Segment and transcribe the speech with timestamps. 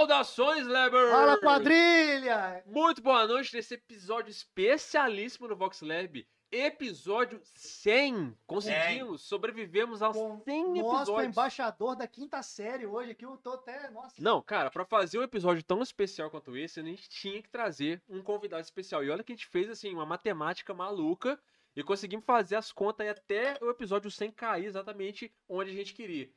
[0.00, 1.10] Saudações, Leber!
[1.10, 2.64] Fala, quadrilha!
[2.64, 6.26] Muito boa noite nesse episódio especialíssimo do Vox Lab.
[6.50, 8.34] Episódio 100.
[8.46, 11.28] Conseguimos, sobrevivemos aos Com 100 Nosso episódios.
[11.28, 13.90] embaixador da quinta série hoje aqui, eu tô até.
[13.90, 14.14] Nossa.
[14.18, 18.00] Não, cara, pra fazer um episódio tão especial quanto esse, a gente tinha que trazer
[18.08, 19.04] um convidado especial.
[19.04, 21.38] E olha que a gente fez, assim, uma matemática maluca
[21.76, 25.92] e conseguimos fazer as contas aí até o episódio 100 cair exatamente onde a gente
[25.92, 26.30] queria.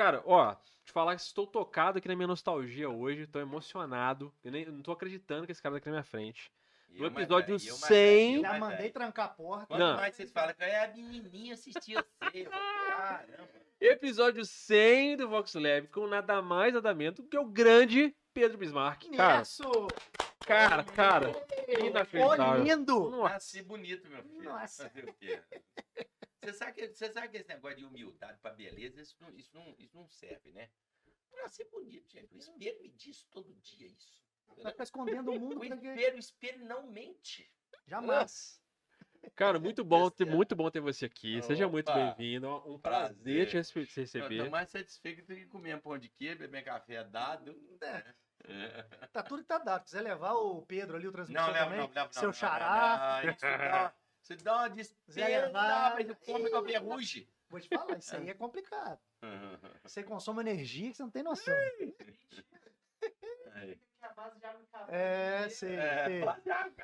[0.00, 4.32] Cara, ó, te falar que estou tocado aqui na minha nostalgia hoje, tô emocionado.
[4.42, 6.50] Eu, nem, eu não tô acreditando que esse cara tá aqui na minha frente.
[6.88, 8.40] No episódio 100.
[8.40, 9.66] Já mandei trancar a porta.
[9.66, 9.96] Quanto Não.
[9.96, 12.44] mais vocês falam que é a menininha assistia você.
[12.44, 13.48] Caramba.
[13.78, 18.56] Episódio 100 do Vox Lab, com nada mais, nada menos do que o grande Pedro
[18.56, 19.04] Bismarck.
[19.14, 19.70] Cara, Isso!
[20.46, 21.30] Cara, cara.
[21.86, 22.64] Inacreditável.
[22.64, 23.10] lindo!
[23.10, 23.34] Nossa.
[23.34, 24.42] Nasci bonito, meu filho.
[24.44, 24.88] Nossa.
[24.88, 25.42] Fazer o quê?
[26.42, 29.50] Você sabe, que, você sabe que esse negócio de humildade pra beleza, isso não, isso
[29.54, 30.70] não, isso não serve, né?
[31.36, 32.34] Nasci bonito, gente.
[32.34, 34.20] O espelho me diz todo dia isso.
[34.56, 35.56] Ficar escondendo o mundo.
[35.56, 37.50] O pra espelho, o espelho não mente.
[37.86, 38.60] Jamais.
[39.34, 41.42] Cara, muito bom, ter, muito bom ter você aqui.
[41.42, 42.14] Seja muito Opa.
[42.14, 42.48] bem-vindo.
[42.66, 43.46] Um prazer, Prazer.
[43.48, 44.50] te rece- te Eu tô receber.
[44.50, 47.54] mais satisfeito do que comer um pão de queijo, beber café dado.
[47.82, 48.14] É.
[49.12, 49.84] Tá tudo que tá dado.
[49.84, 51.80] Quiser levar o Pedro ali, o transmissor Não, leva, também.
[51.80, 53.20] não, leva, seu não, não, xará.
[53.22, 55.94] não, não, Isso dá, isso dá uma despesa, Levar.
[55.94, 57.28] mas o come com a ferrugem.
[57.48, 58.98] Vou te falar, isso aí é complicado.
[59.82, 61.54] Você consome energia que você não tem noção.
[63.54, 63.78] Aí.
[64.88, 66.24] É, sei, É, sei.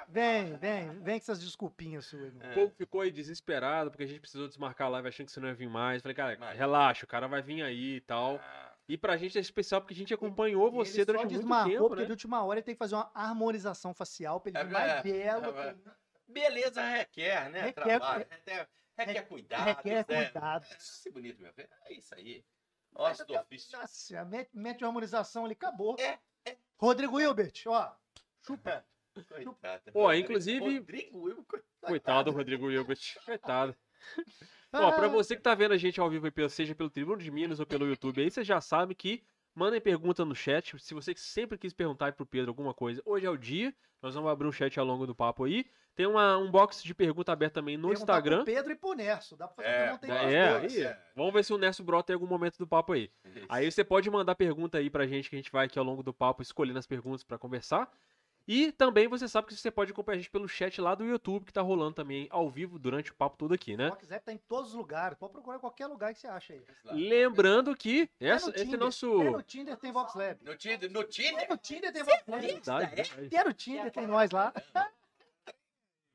[0.09, 2.51] Vem, vem, vem com essas desculpinhas suas, irmão.
[2.51, 5.41] O povo ficou aí desesperado porque a gente precisou desmarcar a live achando que você
[5.41, 6.03] não ia vir mais.
[6.03, 8.37] Falei, cara, Mas- relaxa, o cara vai vir aí e tal.
[8.37, 11.65] Ah, E pra gente é especial porque a gente acompanhou você ele durante só muito
[11.71, 12.07] tempo, porque né?
[12.07, 15.13] de última hora ele tem que fazer uma harmonização facial pra ele É mais verdade,
[15.13, 15.45] belo.
[15.47, 15.97] é verdade.
[16.29, 17.61] Beleza requer, né?
[17.63, 19.65] Requer- Trabalho, requer, requer cuidado.
[19.67, 20.25] requer né?
[20.25, 20.67] cuidado.
[20.79, 21.69] Se bonito, meu filho.
[21.85, 22.45] É isso aí.
[22.93, 23.77] Nossa, do ofício.
[23.79, 25.97] Nossa, mete, mete uma harmonização ali, acabou.
[25.99, 26.19] É,
[26.79, 27.93] Rodrigo Hilbert, ó.
[28.47, 28.85] Coitado.
[29.93, 31.87] Pô, inclusive- Rodrigo Wilber, coitado.
[31.87, 33.01] Coitado do Rodrigo Hilbert.
[33.25, 33.77] Coitado.
[34.79, 37.19] Ah, Ó, pra você que tá vendo a gente ao vivo, aí seja pelo Tribuno
[37.19, 39.23] de Minas ou pelo YouTube, aí você já sabe que
[39.55, 40.79] mandem pergunta no chat.
[40.79, 43.75] Se você sempre quis perguntar aí pro Pedro alguma coisa, hoje é o dia.
[44.03, 45.65] Nós vamos abrir um chat ao longo do papo aí.
[45.95, 48.37] Tem uma, um box de pergunta aberto também no perguntar Instagram.
[48.37, 49.35] pro Pedro e pro Nerso.
[49.35, 50.77] Dá pra fazer É, pergunta aí É, pros é, dois.
[50.77, 51.03] aí, é.
[51.17, 53.11] vamos ver se o Nerso brota em algum momento do papo aí.
[53.49, 56.03] Aí você pode mandar pergunta aí pra gente, que a gente vai aqui ao longo
[56.03, 57.91] do papo escolhendo as perguntas pra conversar.
[58.49, 61.47] E também você sabe que você pode acompanhar a gente pelo chat lá do YouTube,
[61.47, 63.91] que tá rolando também ao vivo durante o papo todo aqui, né?
[63.91, 65.19] Se quiser, tá em todos os lugares.
[65.19, 66.65] Pode procurar em qualquer lugar que você acha aí.
[66.93, 68.81] Lembrando que essa, no esse Tinder.
[68.81, 69.21] nosso.
[69.21, 70.45] Até no Tinder tem Vox Lab.
[70.45, 71.35] No Tinder, no Tinder?
[71.35, 72.47] Até no Tinder tem Vox Lab.
[72.47, 73.27] Verdade, verdade.
[73.27, 74.53] Até no Tinder tem nós lá.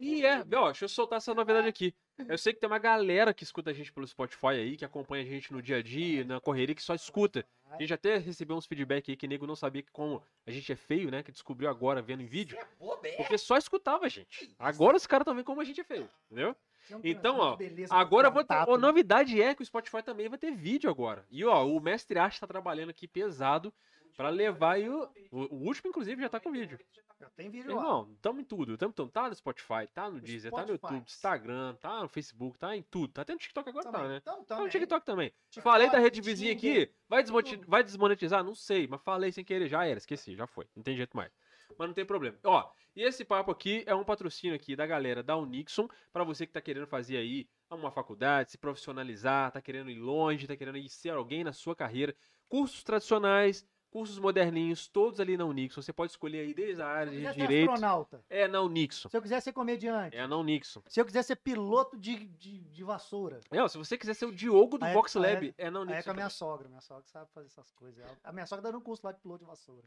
[0.04, 1.94] E é, ó, deixa eu soltar essa novidade aqui.
[2.28, 5.24] Eu sei que tem uma galera que escuta a gente pelo Spotify aí, que acompanha
[5.24, 7.46] a gente no dia a dia, na correria, que só escuta.
[7.70, 10.72] A gente até recebeu uns feedback aí que nego não sabia que como a gente
[10.72, 11.24] é feio, né?
[11.24, 12.58] Que descobriu agora vendo em vídeo.
[12.58, 13.16] É é?
[13.18, 14.54] Porque só escutava a gente.
[14.60, 16.56] Agora os caras estão vendo como a gente é feio, entendeu?
[16.92, 17.58] Um Então, ó,
[17.90, 18.54] Agora vou ter.
[18.54, 18.78] A né?
[18.78, 21.26] novidade é que o Spotify também vai ter vídeo agora.
[21.30, 23.74] E ó, o Mestre Arte tá trabalhando aqui pesado
[24.16, 25.10] pra levar aí o.
[25.32, 26.78] O, último, inclusive, já tá com vídeo.
[27.20, 27.82] Já tem vídeo lá.
[27.82, 28.78] Irmão, tamo em tudo.
[28.78, 30.86] Tamo, tamo, tá no Spotify, tá no Deezer, tá no Spotify.
[30.94, 33.14] YouTube, Instagram, tá no Facebook, tá em tudo.
[33.14, 34.08] Tá até no TikTok agora, tá, Também.
[34.10, 34.18] né?
[34.22, 34.70] Então, Tá no.
[34.70, 35.30] TikTok também.
[35.50, 37.24] TikTok, Falei da rede vizinha aqui, vai,
[37.68, 38.44] vai desmonetizar?
[38.44, 40.68] Não sei, mas falei sem querer, já era, esqueci, já foi.
[40.76, 41.32] Não tem jeito mais.
[41.78, 42.38] Mas não tem problema.
[42.44, 46.46] Ó, e esse papo aqui é um patrocínio aqui da galera da Unixon, pra você
[46.46, 50.78] que tá querendo fazer aí uma faculdade, se profissionalizar, tá querendo ir longe, tá querendo
[50.78, 52.14] ir ser alguém na sua carreira.
[52.50, 55.82] Cursos tradicionais, cursos moderninhos, todos ali na Unixon.
[55.82, 57.70] Você pode escolher aí desde a área de direito.
[57.72, 59.10] astronauta, É na Unixon.
[59.10, 60.82] se eu quiser ser comediante, É na Unixon.
[60.88, 64.32] se eu quiser ser piloto de, de, de vassoura, ó, se você quiser ser o
[64.32, 66.30] Diogo do Aí é- Vox aí é- Lab, é na aí é com a minha
[66.30, 66.68] sogra.
[66.70, 68.04] Minha sogra sabe fazer essas coisas.
[68.24, 69.84] A minha sogra dando um curso lá de piloto de vassoura.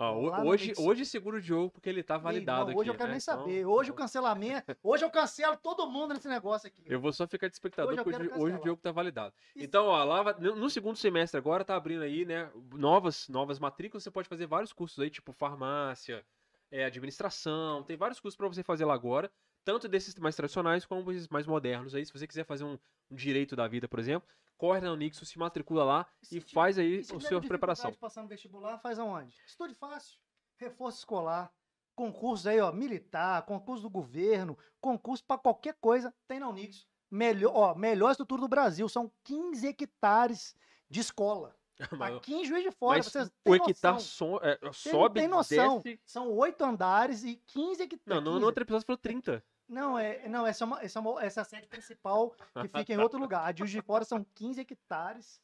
[0.00, 2.78] Ó, hoje, hoje segura o Diogo porque ele tá validado Não, aqui.
[2.78, 3.14] hoje eu quero né?
[3.14, 3.66] nem Então, saber.
[3.66, 4.76] Hoje o cancelamento.
[4.80, 6.84] Hoje eu cancelo todo mundo nesse negócio aqui.
[6.86, 8.62] Eu vou só ficar de espectador, Hoje porque hoje, o.
[8.62, 9.34] Diogo tá validado.
[9.56, 9.64] Isso.
[9.64, 14.10] Então, ó, lá no segundo semestre agora tá abrindo aí, né, novas, novas matrículas, você
[14.10, 16.24] pode fazer vários cursos aí, tipo farmácia,
[16.70, 19.28] é, administração, tem vários cursos pra você fazer lá agora,
[19.64, 22.78] tanto desses mais tradicionais como esses mais modernos aí, se você quiser fazer um,
[23.10, 26.52] um direito da vida, por exemplo, corre na Unixo, se matricula lá se e tiver-
[26.52, 27.92] faz aí E se a sua preparação.
[27.94, 29.34] Passando no vestibular, faz aonde?
[29.46, 30.18] Estude fácil.
[30.58, 31.50] Reforço escolar.
[31.94, 36.86] Concursos aí, ó, militar, concurso do governo, concurso pra qualquer coisa, tem na Unix.
[37.10, 38.88] Melhor, ó, melhor estrutura do Brasil.
[38.88, 40.54] São 15 hectares
[40.90, 41.56] de escola.
[41.98, 43.98] Mas- Aqui em Juiz de Fora, vocês o têm hectare noção.
[44.00, 45.80] so- é, sobe, tem noção.
[45.80, 46.00] desce...
[46.04, 48.02] São oito andares e 15 hectares.
[48.06, 49.44] Não, no, no outro episódio você falou 30.
[49.68, 52.68] Não, é, não essa, é uma, essa, é uma- essa é a sede principal que
[52.78, 53.44] fica em outro lugar.
[53.46, 55.40] A de Juiz de Fora são 15 hectares.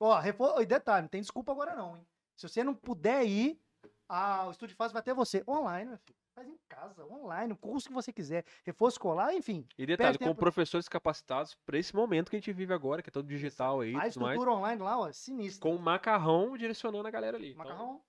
[0.00, 0.60] Ó, refor...
[0.62, 2.06] e detalhe, não tem desculpa agora não, hein?
[2.36, 3.60] Se você não puder ir,
[4.08, 6.16] Ah, o Estúdio Fácil vai ter você online, meu filho.
[6.34, 8.44] Faz em casa, online, o curso que você quiser.
[8.64, 9.66] Reforço escolar, enfim.
[9.76, 10.38] E detalhe, com tempo.
[10.38, 13.96] professores capacitados pra esse momento que a gente vive agora, que é todo digital aí,
[13.96, 15.62] A tudo mais, estrutura online lá, ó, sinistra.
[15.62, 17.50] com o macarrão direcionando a galera ali.
[17.52, 18.02] Então, Macarrão,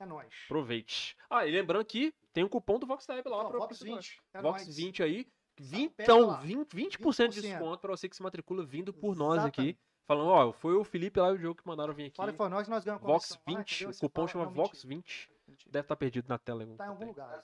[0.00, 0.34] é nóis.
[0.46, 1.16] aproveite.
[1.30, 4.20] Ah, e lembrando que tem o cupom do Vox Live lá pra Vox pra- 20.
[4.34, 4.76] É Vox nóis.
[4.76, 5.26] 20 aí.
[5.56, 6.40] Pega Então, lá.
[6.42, 7.28] 20%, 20 de 20%.
[7.40, 9.78] desconto pra você que se matricula vindo por nós aqui.
[10.06, 12.16] Falando, ó, foi o Felipe lá e o Diogo que mandaram vir aqui.
[12.16, 13.96] Fala foi nós nós ganhamos Vox comissão lá, 20, entendeu?
[13.96, 15.30] o cupom fala, chama não, Vox mentira, 20.
[15.48, 15.72] mentira.
[15.72, 16.66] Deve estar perdido na tela.
[16.76, 17.38] Tá em algum lugar.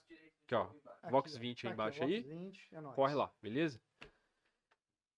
[0.44, 0.62] Aqui, ó.
[1.02, 1.38] Aqui, Vox ó.
[1.38, 2.20] 20 Tá aí aqui, embaixo aí.
[2.20, 2.82] 20, é.
[2.94, 3.80] Corre lá, beleza?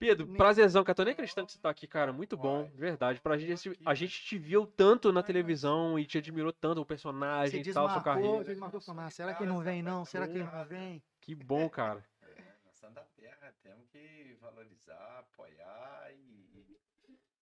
[0.03, 0.97] Pedro, prazerzão, cara.
[0.97, 2.13] Tô nem acreditando que você tá aqui, cara.
[2.13, 3.21] Muito bom, de verdade.
[3.21, 7.63] Pra gente, a gente te viu tanto na televisão e te admirou tanto o personagem
[7.63, 8.39] Você e tal, sua carreira.
[8.39, 10.05] você desmarcou, falou, "Mas será que ele não vem não?
[10.05, 11.01] Será que ele não vem?
[11.21, 12.05] Que bom, cara.
[12.23, 16.77] É, nós da terra, temos que valorizar, apoiar e,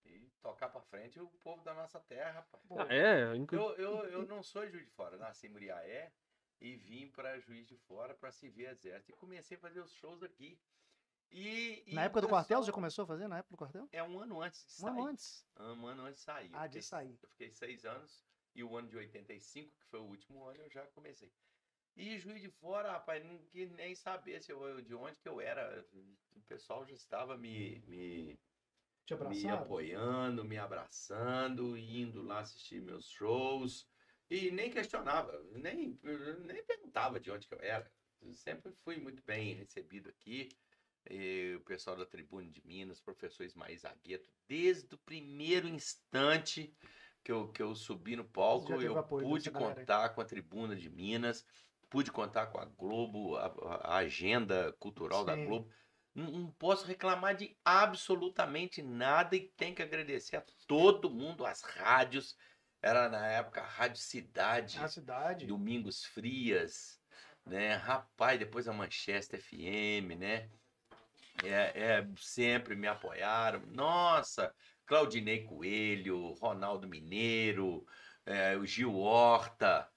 [0.05, 2.63] e tocar pra frente o povo da nossa terra, rapaz.
[2.69, 3.23] Pô, Ah, é,
[3.53, 6.13] Eu, eu, eu não sou Juiz de Fora, eu nasci em Muriaé
[6.61, 10.23] e vim para Juiz de Fora para servir exército e comecei a fazer os shows
[10.23, 10.59] aqui.
[11.33, 13.29] E, e Na época do quartel, você já começou a fazer?
[13.29, 13.89] Na época do quartel?
[13.93, 14.91] É um ano antes de Um sair.
[14.91, 15.47] ano antes.
[15.59, 16.51] Um ano antes de sair.
[16.53, 17.19] Ah, de sair.
[17.23, 18.25] Eu fiquei seis anos
[18.55, 21.33] e o ano de 85, que foi o último ano, eu já comecei.
[21.97, 25.41] E Juiz de Fora, rapaz, não quis nem saber se eu, de onde que eu
[25.41, 25.87] era.
[26.35, 28.39] O pessoal já estava me, me,
[29.29, 33.87] me apoiando, me abraçando, indo lá assistir meus shows.
[34.29, 35.99] E nem questionava, nem,
[36.45, 37.91] nem perguntava de onde que eu era.
[38.21, 40.49] Eu sempre fui muito bem recebido aqui.
[41.09, 46.75] E o pessoal da Tribuna de Minas, professor Ismael Zagueto, desde o primeiro instante
[47.23, 50.77] que eu, que eu subi no palco, eu pude dessa galera contar com a Tribuna
[50.77, 51.45] de Minas,
[51.89, 53.47] pude contar com a Globo, a,
[53.83, 55.47] a agenda cultural da Sim.
[55.47, 55.71] Globo.
[56.15, 61.63] Não, não posso reclamar de absolutamente nada e tenho que agradecer a todo mundo, as
[61.63, 62.37] rádios.
[62.83, 65.47] Era na época a Rádio Cidade, Na cidade.
[65.47, 67.01] Domingos Frias,
[67.45, 67.75] né?
[67.75, 70.49] Rapaz, depois a Manchester FM, né?
[71.43, 73.63] É, é, sempre me apoiaram.
[73.67, 74.55] Nossa,
[74.85, 77.87] Claudinei Coelho, Ronaldo Mineiro,
[78.27, 79.89] é, o Gil Horta,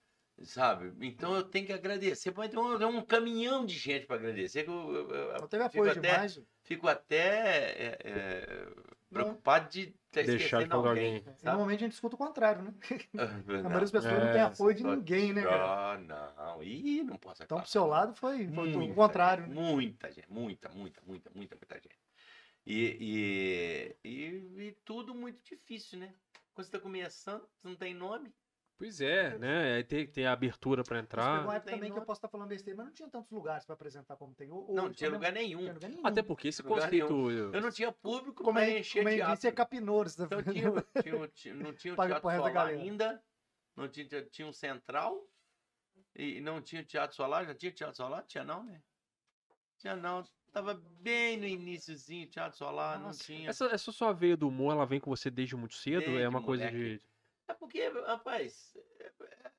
[0.44, 0.94] sabe?
[1.06, 2.34] Então eu tenho que agradecer.
[2.36, 4.64] Mas tem um, tem um caminhão de gente para agradecer.
[4.64, 6.42] que eu- eu- eu Não teve fico apoio até- demais.
[6.64, 8.68] Fico até é, é,
[9.12, 11.18] preocupado de estar Deixar de falar alguém.
[11.18, 11.24] alguém.
[11.44, 11.46] E?
[11.46, 12.74] Normalmente a gente escuta o contrário, né?
[13.64, 15.74] A maioria das pessoas não tem É, apoio de ninguém, né, cara?
[15.94, 16.64] Ah, não.
[16.64, 19.46] Ih, não posso Então, pro seu lado, foi, foi o Muita contrário.
[19.46, 19.62] gente, né?
[19.62, 22.00] Muita gente, muita, muita, muita, muita, muita gente.
[22.66, 26.16] E, e, e, e tudo muito difícil, né?
[26.54, 28.34] Quando você tá começando, você não tem nome.
[28.84, 29.76] Pois é, né?
[29.76, 31.56] Aí tem, tem a abertura pra Mas pegou uma entrar.
[31.56, 34.18] época também que eu posso estar falando besteira, mas não tinha tantos lugares pra apresentar
[34.18, 34.74] como tem hoje.
[34.74, 35.60] não, não tinha lugar nenhum.
[35.62, 36.06] Tinha lugar nenhum.
[36.06, 37.32] Até porque esse conceito.
[37.32, 39.36] Eu não tinha público Como para é, encher como é teatro.
[39.36, 40.16] disse, é capinouros.
[40.16, 40.54] tá Então tinha,
[41.02, 43.24] tinha, tinha- não tinha o Teatro Solar ainda,
[43.74, 45.26] não tinha, tinha um Central,
[46.14, 48.26] e não tinha o Teatro Solar, já tinha Teatro Solar?
[48.28, 48.82] Tinha não, né?
[49.78, 53.50] Tinha não, tava bem no iníciozinho, Teatro Solar, não Nossa, tinha.
[53.50, 56.04] Essa, essa sua veia do humor, ela vem com você desde muito cedo?
[56.04, 57.00] é Desde uma coisa moleque.
[57.00, 57.13] de.
[57.54, 59.52] É porque, rapaz, é, é,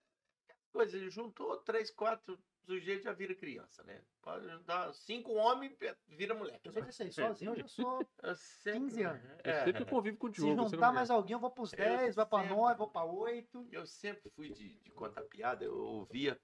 [0.72, 2.36] coisa, ele juntou três, quatro
[2.66, 4.02] sujeitos já vira criança, né?
[4.20, 5.76] Pode juntar cinco homens,
[6.08, 6.66] vira moleque.
[6.66, 8.04] Eu sou desse aí, sozinho eu já sou.
[8.22, 9.22] Eu sempre- 15 anos.
[9.44, 10.62] Eu É, sempre convivo com o Se Diogo.
[10.62, 10.92] sei juntar é.
[10.92, 13.68] mais alguém, eu vou pros Eu 10, vai pra sempre- 9, vou pra 8.
[13.70, 16.40] Eu sempre fui de, de contar piada, eu ouvia,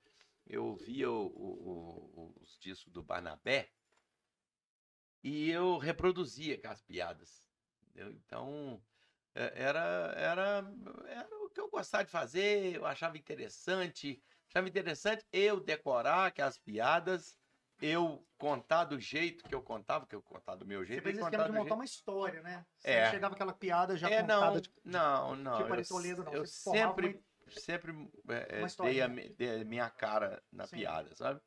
[0.47, 3.71] eu ouvia o- o- o- os discos do Barnabé
[5.25, 7.43] e eu reproduzia aquelas piadas.
[7.83, 8.13] entendeu?
[8.13, 8.81] Então,
[9.35, 10.65] é, era, era,
[11.09, 14.23] era que eu gostava de fazer, eu achava interessante.
[14.49, 17.39] Achava interessante eu decorar aquelas piadas,
[17.81, 21.03] eu contar do jeito que eu contava, que eu contava do meu Você jeito.
[21.03, 22.67] fez e esse contar esquema de montar jeito- uma história, né?
[22.77, 23.11] Você É.
[23.11, 24.61] chegava aquela piada já é, não, contada.
[24.61, 25.57] tipo, não, não.
[25.63, 26.33] tipo eu, Toledo, não.
[26.33, 27.93] eu Você formava sempre, sempre
[28.29, 30.77] é, uma dei, a, mi- dei a minha cara na Sim.
[30.77, 31.41] piada, sabe?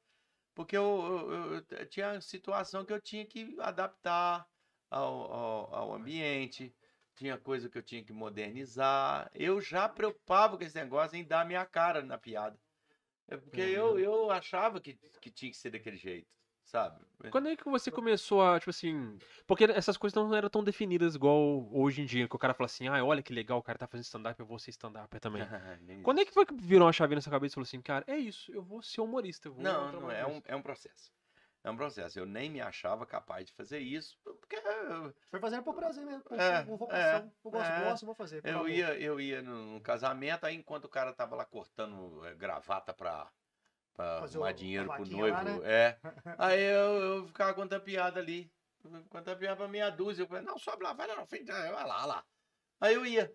[0.55, 4.47] Porque eu, eu- eu- tinha situação que eu tinha que adaptar
[4.89, 6.73] ao, ao, ao ambiente,
[7.15, 9.29] tinha coisa que eu tinha que modernizar.
[9.33, 12.57] Eu já preocupava com esse negócio em dar a minha cara na piada.
[13.27, 16.27] É porque eu, eu achava que, que tinha que ser daquele jeito,
[16.63, 16.99] sabe?
[17.31, 19.17] Quando é que você começou a, tipo assim.
[19.47, 22.65] Porque essas coisas não eram tão definidas igual hoje em dia, que o cara fala
[22.65, 25.41] assim, ah, olha que legal, o cara tá fazendo stand-up, eu vou ser stand-up também.
[25.81, 27.81] Nem Quando é que foi que virou uma chave na sua cabeça e falou assim,
[27.81, 29.47] cara, é isso, eu vou ser humorista.
[29.47, 31.11] Eu vou Não, não é um, isso." é um processo.
[31.63, 32.19] É um processo.
[32.19, 34.57] Eu nem me achava capaz de fazer isso, porque
[35.31, 36.21] Foi fazendo por prazer mesmo.
[36.23, 36.97] Por, É, vocação.
[36.99, 37.83] é, eu gosto, é.
[37.85, 38.41] gosto, vou fazer.
[38.45, 38.69] eu amor.
[38.69, 43.31] ia, eu ia num casamento, aí enquanto o cara tava lá cortando eh, gravata pra,
[43.93, 45.09] pra Fazer arrumar o- dinheiro pro lá,
[45.43, 45.43] noivo.
[45.43, 45.59] né?
[45.63, 45.99] É.
[46.37, 48.51] Aí eu, eu ficava contando piada ali.
[49.09, 50.23] Contando piada pra meia dúzia.
[50.23, 51.45] Eu falei, não, sobe lá, vai lá na frente.
[51.45, 52.25] Vai lá, vai lá.
[52.81, 53.33] Aí eu ia.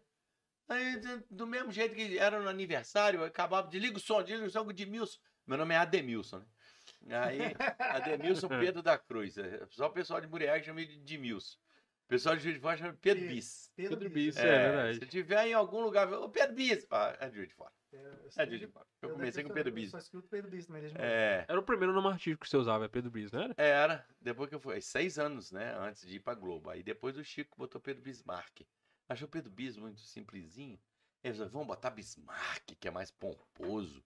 [0.69, 4.47] Aí, do- do mesmo jeito que era no aniversário, eu acabava, desliga o som, desliga
[4.47, 5.19] o som com o Edmilson.
[5.47, 6.47] Meu nome é Ademilson, né?
[7.11, 7.41] Aí,
[7.79, 9.37] Ademilson Pedro da Cruz.
[9.39, 11.57] é, Só o pessoal de Muriel chama ele de Edmilson.
[12.05, 13.27] O pessoal de Juiz de Fora chama de Pedro.
[13.29, 13.71] Bis.
[13.77, 14.13] Pedro Bis.
[14.13, 14.99] Bis, é, verdade.
[14.99, 17.73] Se tiver em algum lugar, ô Pedro Bis, ah, é de Juiz de Fora.
[17.93, 17.97] É,
[18.37, 18.87] É de Juiz de Fora.
[19.03, 19.91] Eu eu comecei com Pedro Bis.
[19.91, 20.95] Só escuto Pedro Bis moleque.
[20.99, 23.55] É, Era o primeiro nome artístico que você usava, é Pedro Bis, não era?
[23.59, 26.71] era, depois que eu fui, seis anos, né, antes de ir pra Globo.
[26.71, 28.63] Aí depois o Chico botou Pedro Bismarck.
[29.09, 30.79] Achou o Pedro Bis muito simplesinho.
[31.23, 34.03] Ele falou, vamos botar Bismarck, que é mais pomposo.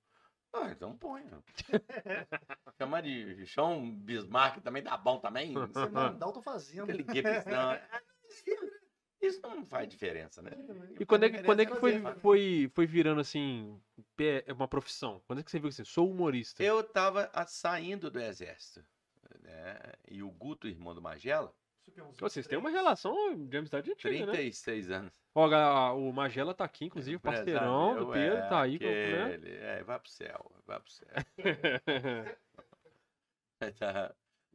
[0.53, 1.25] Ah, então põe.
[2.79, 5.55] Chamar de chão Bismarck também dá bom também.
[5.55, 6.91] Você mandar, eu tô fazendo.
[6.91, 7.79] Aquele Gibbs, não.
[9.21, 10.51] Isso não faz diferença, né?
[10.99, 13.81] E quando é que, quando é que foi, Fazer, foi, foi virando assim,
[14.49, 15.23] uma profissão?
[15.27, 16.63] Quando é que você viu assim, sou humorista?
[16.63, 18.85] Eu tava saindo do exército.
[19.41, 19.79] Né?
[20.09, 21.55] E o Guto, irmão do Magela,
[22.19, 23.15] Vocês têm uma relação
[23.47, 24.33] de amizade antiga, né?
[24.33, 25.13] 36 anos.
[25.35, 25.47] Ó,
[25.97, 28.79] o Magela tá aqui, inclusive, parceirão do Pedro, tá aí.
[28.79, 29.25] com- né?
[29.25, 31.09] aquele, é, vai pro céu, vai pro céu.
[33.79, 34.13] Tá-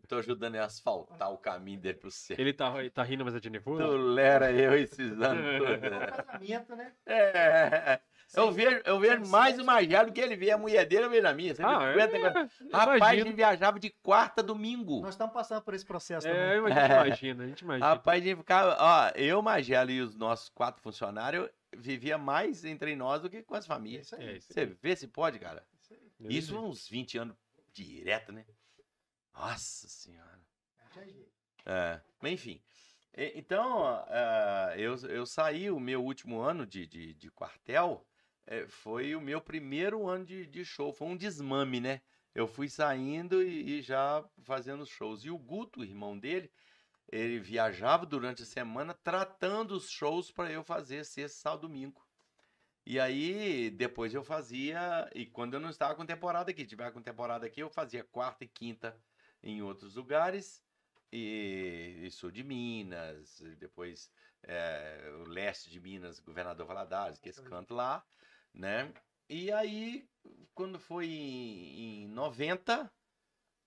[0.08, 2.38] Tô ajudando ele a asfaltar o caminho dele pro céu.
[2.40, 3.84] Ele tá, ele tá rindo, mas é de nervoso?
[3.84, 6.16] Tolera eu esses anos todos.
[6.16, 6.94] Casamento, né?
[7.06, 8.00] É,
[8.36, 11.28] eu vejo, eu vejo mais o Magelo que ele vê a mulher dele, eu vejo
[11.28, 11.56] a minha.
[11.56, 12.06] Você Ah, me é,
[12.72, 13.26] Rapaz, a imagino.
[13.28, 15.02] gente viajava de quarta a domingo.
[15.02, 16.74] Nós estamos passando por esse processo É, também.
[16.74, 17.86] a gente imagina, a gente imagina.
[17.88, 18.78] Rapaz, a gente ficava.
[18.80, 23.56] Ó, eu, Magelo e os nossos quatro funcionários vivia mais entre nós do que com
[23.56, 24.08] as É famílias.
[24.08, 24.28] isso aí.
[24.28, 25.66] É isso Você vê se pode, cara?
[25.82, 26.70] isso Isso imagino.
[26.70, 27.36] uns 20 anos
[27.72, 28.46] direto, né?
[29.34, 30.40] Nossa senhora.
[31.66, 32.62] É, mas enfim.
[33.36, 38.06] Então, ah, eu, eu saí, o meu último ano de, de, de quartel
[38.48, 40.94] eh, foi o meu primeiro ano de, de show.
[40.94, 42.02] Foi um desmame, né?
[42.34, 45.24] Eu fui saindo e, e já fazendo shows.
[45.26, 46.52] E o Guto, o irmão dele,
[47.12, 52.06] ele viajava durante a semana tratando os shows para eu fazer sexta, sábado, domingo.
[52.86, 55.10] E aí, depois eu fazia.
[55.14, 58.44] E quando eu não estava com temporada aqui, tiver com temporada aqui, eu fazia quarta
[58.44, 58.98] e quinta
[59.44, 60.64] em outros lugares
[61.12, 64.12] e, e sul de Minas, depois
[64.44, 68.06] é, o leste de Minas, governador Valadares, que é esse canto lá,
[68.58, 68.92] né?
[69.30, 70.08] E aí,
[70.54, 72.92] quando foi em, em 90,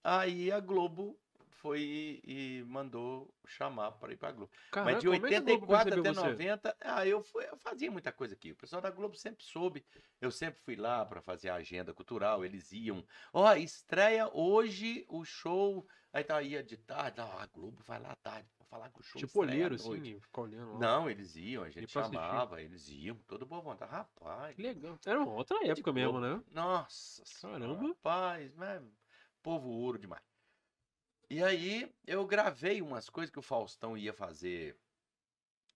[0.02, 1.18] aí a Globo
[1.60, 1.80] foi
[2.24, 4.50] e, e mandou chamar para ir para a Globo.
[4.70, 6.20] Caramba, Mas de como é que a Globo 84 até você?
[6.30, 8.52] 90, ah, eu, fui- eu fazia muita coisa aqui.
[8.52, 9.84] O pessoal da Globo sempre soube.
[10.20, 12.44] Eu sempre fui lá para fazer a agenda cultural.
[12.44, 13.04] Eles iam.
[13.32, 15.86] Ó, estreia hoje o show.
[16.12, 17.20] Aí tá, ia de tarde.
[17.20, 20.18] Ah, a Globo vai lá à tarde pra falar que o show Tipo olheiro, assim,
[20.18, 20.78] ficar olhando lá.
[20.78, 22.14] Não, eles iam, a gente assistir.
[22.16, 23.90] chamava, eles iam, todo boa vontade.
[23.92, 24.98] Rapaz, Que legal.
[25.06, 26.42] Era outra época mesmo, né?
[26.50, 27.88] nossa senhora, Caramba.
[27.88, 28.82] Rapaz, né?
[29.42, 30.22] povo ouro demais.
[31.30, 34.76] E aí eu gravei umas coisas que o Faustão ia fazer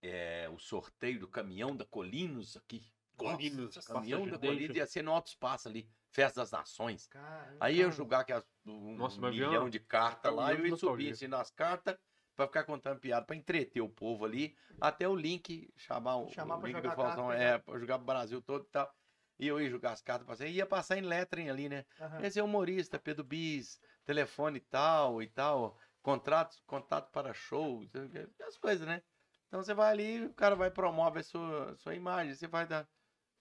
[0.02, 2.84] é, o sorteio do caminhão da Colinos aqui.
[3.16, 4.36] Colinos, Nossa, caminhão da.
[4.36, 7.06] Colinos ia ser no Alto Espaço ali, Festa das Nações.
[7.06, 7.56] Caramba.
[7.60, 11.28] Aí eu jogar que as- um Nossa, milhão de cartas lá, eu ia subir assim
[11.28, 11.96] nas cartas
[12.34, 16.58] pra ficar contando piada, pra entreter o povo ali, até o link, chamar o, Chamar
[16.58, 18.92] o link do Faustão, carta, é, pra jogar pro Brasil todo e tal.
[19.38, 21.84] E eu ia jogar as cartas, você, ia passar em lettering ali, né?
[22.00, 22.24] Aham.
[22.24, 27.82] Esse é humorista, Pedro Bis, telefone tal e tal, contrato, contato para show,
[28.46, 29.02] as coisas, né?
[29.48, 32.84] Então você vai ali, o cara vai promover a sua, sua imagem, você vai dar.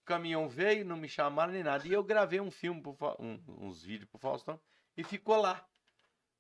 [0.02, 1.88] O caminhão veio, não me chamaram nem nada.
[1.88, 4.60] E eu gravei um filme, pro um- uns vídeos pro Faustão,
[4.98, 5.66] e ficou lá.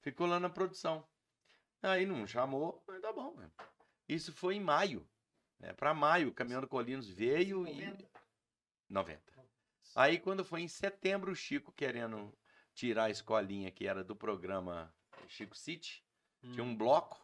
[0.01, 1.07] Ficou lá na produção.
[1.81, 3.35] Aí não chamou, mas tá bom.
[3.35, 3.49] né?
[4.07, 5.07] Isso foi em maio.
[5.59, 5.73] Né?
[5.73, 7.81] Para maio, o caminhão do Colinos veio e.
[8.89, 9.32] 90.
[9.89, 10.01] 90.
[10.01, 12.33] Aí quando foi em setembro, o Chico querendo
[12.73, 14.93] tirar a escolinha que era do programa
[15.27, 16.03] Chico City,
[16.41, 16.69] tinha Hum.
[16.71, 17.21] um bloco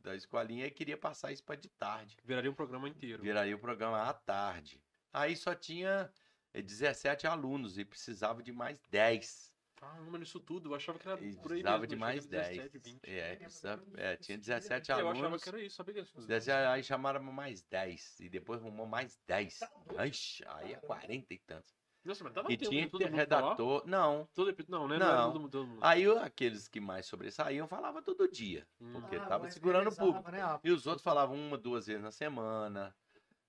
[0.00, 2.16] da escolinha e queria passar isso para de tarde.
[2.24, 3.22] Viraria um programa inteiro.
[3.22, 4.80] Viraria o programa à tarde.
[5.12, 6.10] Aí só tinha
[6.54, 9.52] eh, 17 alunos e precisava de mais 10.
[9.82, 11.98] Ah, mas isso tudo, eu achava que era E por aí precisava mesmo, de eu
[11.98, 12.56] mais achava que era 10.
[12.72, 13.04] 17, 20.
[13.10, 15.42] É, precisava- é, tinha 17 Eu achava alunos.
[15.42, 16.26] que era isso, sabia que era isso.
[16.26, 18.18] 17, aí chamaram mais 10.
[18.20, 19.60] E depois arrumou mais 10.
[20.08, 21.74] Ixi, aí é 40 e tantos.
[22.06, 23.86] Nossa, mas tava E tendo tinha que todo redator.
[23.86, 24.98] Não, Todo Não, né?
[24.98, 25.32] Não.
[25.32, 25.80] todo mundo, todo mundo.
[25.84, 28.92] Aí o- aqueles que mais sobressaíam falavam todo dia, Hum.
[28.92, 30.30] porque Ah, tava segurando o público.
[30.30, 30.60] né?
[30.62, 32.94] E os outros falavam uma, duas vezes na semana,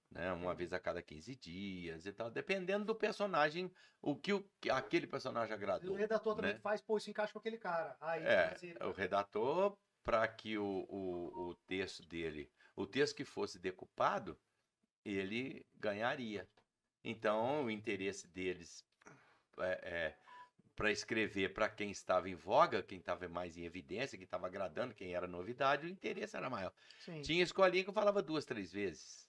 [0.10, 0.32] né?
[0.34, 3.72] Uma vez a cada 15 dias e tal, dependendo do personagem,
[4.02, 5.96] o que, o, que aquele personagem O agradou.
[5.96, 6.60] redator também né?
[6.60, 7.96] faz, pô, isso encaixa com aquele cara.
[8.02, 13.26] Aí, É, fazia- o redator, para que o, o, o texto dele, o texto que
[13.26, 14.38] fosse decupado,
[15.04, 16.48] ele ganharia.
[17.10, 18.86] Então, o interesse deles
[19.60, 20.16] é,
[20.76, 24.94] para escrever para quem estava em voga, quem estava mais em evidência, quem estava agradando,
[24.96, 26.74] quem era novidade, o interesse era maior.
[26.98, 27.22] Sim.
[27.22, 29.28] Tinha escolinha que eu falava duas, três vezes.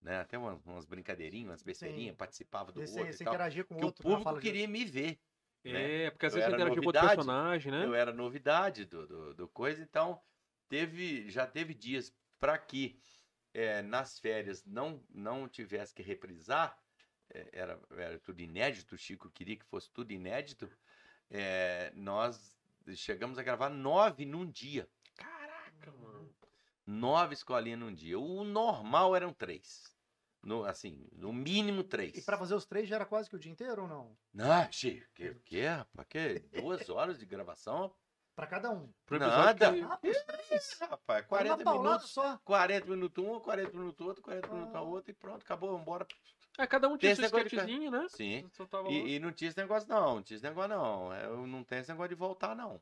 [0.00, 0.18] né?
[0.20, 2.16] Até umas, umas brincadeirinhas, umas besteirinhas, Sim.
[2.16, 4.04] participava do Você, outro você interagia com o o outro.
[4.04, 5.18] na público queria me ver.
[5.64, 6.06] né?
[6.06, 7.84] É, porque às Eu vezes você era interagia com outro personagem, né?
[7.84, 10.22] Eu era novidade do, do, do coisa, então
[10.68, 13.00] teve, já teve dias para que
[13.54, 16.78] eh, nas férias não, não tivesse que reprisar,
[17.52, 20.70] era, era tudo inédito, o Chico queria que fosse tudo inédito,
[21.30, 22.56] eh, nós
[22.94, 24.88] chegamos a gravar nove num dia.
[25.16, 26.34] Caraca, mano.
[26.86, 28.18] Nove escolinhas num dia.
[28.18, 29.94] O normal eram três.
[30.42, 32.16] No, assim, no mínimo três.
[32.16, 34.16] E pra fazer os três já era quase que o dia inteiro ou não?
[34.32, 37.92] Não, Chico, que, que, rapaz, que duas horas de gravação?
[38.36, 38.92] Pra cada um.
[39.06, 39.72] Pro Nada.
[39.72, 40.78] que- Ah, pros três.
[40.78, 42.10] Rapaz, Uma 40 paulada minutos.
[42.10, 42.38] só.
[42.44, 44.82] 40 minutos um, 40 minutos outro, 40 minutos Ah.
[44.82, 46.06] outro e pronto, acabou, vambora.
[46.58, 48.06] É, cada um tinha Tem seu de né?
[48.08, 48.50] Sim.
[48.88, 50.16] E, e não tinha esse negócio, não.
[50.16, 51.12] Não tinha esse negócio, não.
[51.12, 52.80] É, Eu não tenho esse negócio de voltar, não.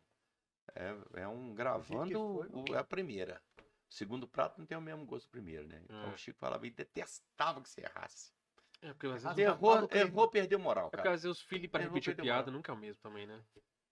[0.75, 2.11] É, é um gravando
[2.49, 2.49] foi?
[2.75, 3.43] o- a primeira.
[3.59, 5.81] O segundo prato não tem o mesmo gosto do primeiro, né?
[5.85, 6.15] Então É.
[6.15, 8.33] o Chico falava e detestava que você errasse.
[8.83, 11.15] É, porque às vezes, tá errou, errou, perdeu moral, é porque cara.
[11.15, 12.57] às vezes os filhos pra Eu vou repetir perder piada moral.
[12.57, 13.43] nunca é o mesmo também, né?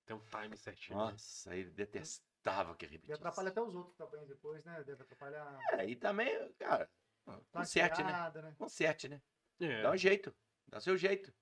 [0.04, 0.98] Tem um time certinho.
[0.98, 1.12] né?
[1.12, 3.12] Nossa, ele detestava que E repetisse.
[3.12, 4.82] atrapalha até os outros também depois, né?
[4.84, 5.58] Deve atrapalhar.
[5.72, 6.90] É, e também, cara,
[7.26, 8.32] uma conserte, né?
[8.42, 8.54] né?
[8.58, 9.22] Conserte, né?
[9.62, 9.82] É.
[9.82, 10.34] Dá um jeito.
[10.68, 11.32] Dá seu jeito.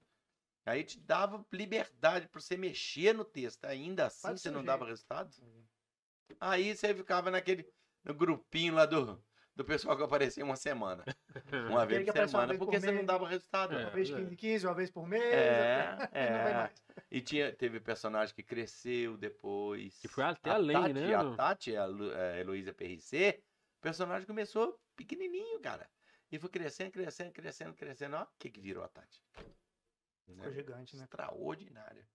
[0.66, 3.64] Aí te dava liberdade pra você mexer no texto.
[3.64, 4.90] Ainda assim Faz você não dava jeito.
[4.90, 5.30] resultado.
[6.38, 7.66] Aí você ficava naquele
[8.04, 9.22] no grupinho lá do,
[9.54, 11.04] do pessoal que aparecia uma semana.
[11.70, 12.46] Uma vez por semana.
[12.48, 13.74] vez por Porque você não dava resultado.
[13.74, 13.82] É.
[13.84, 15.22] Uma vez 15 15, uma vez por mês.
[15.22, 16.54] É, é.
[16.54, 16.84] mais.
[17.10, 19.96] E tinha, teve personagem que cresceu depois.
[20.00, 21.36] Que foi até a além, Tati, né, A?
[21.36, 23.42] Tati, a, Lu- a Heloísa PRC,
[23.78, 25.88] o personagem começou pequenininho, cara.
[26.30, 28.16] E foi crescendo, crescendo, crescendo, crescendo.
[28.16, 29.20] Ó, o que que virou a Tati?
[30.28, 30.36] Né?
[30.36, 31.02] Ficou gigante, né?
[31.02, 32.06] Extraordinária.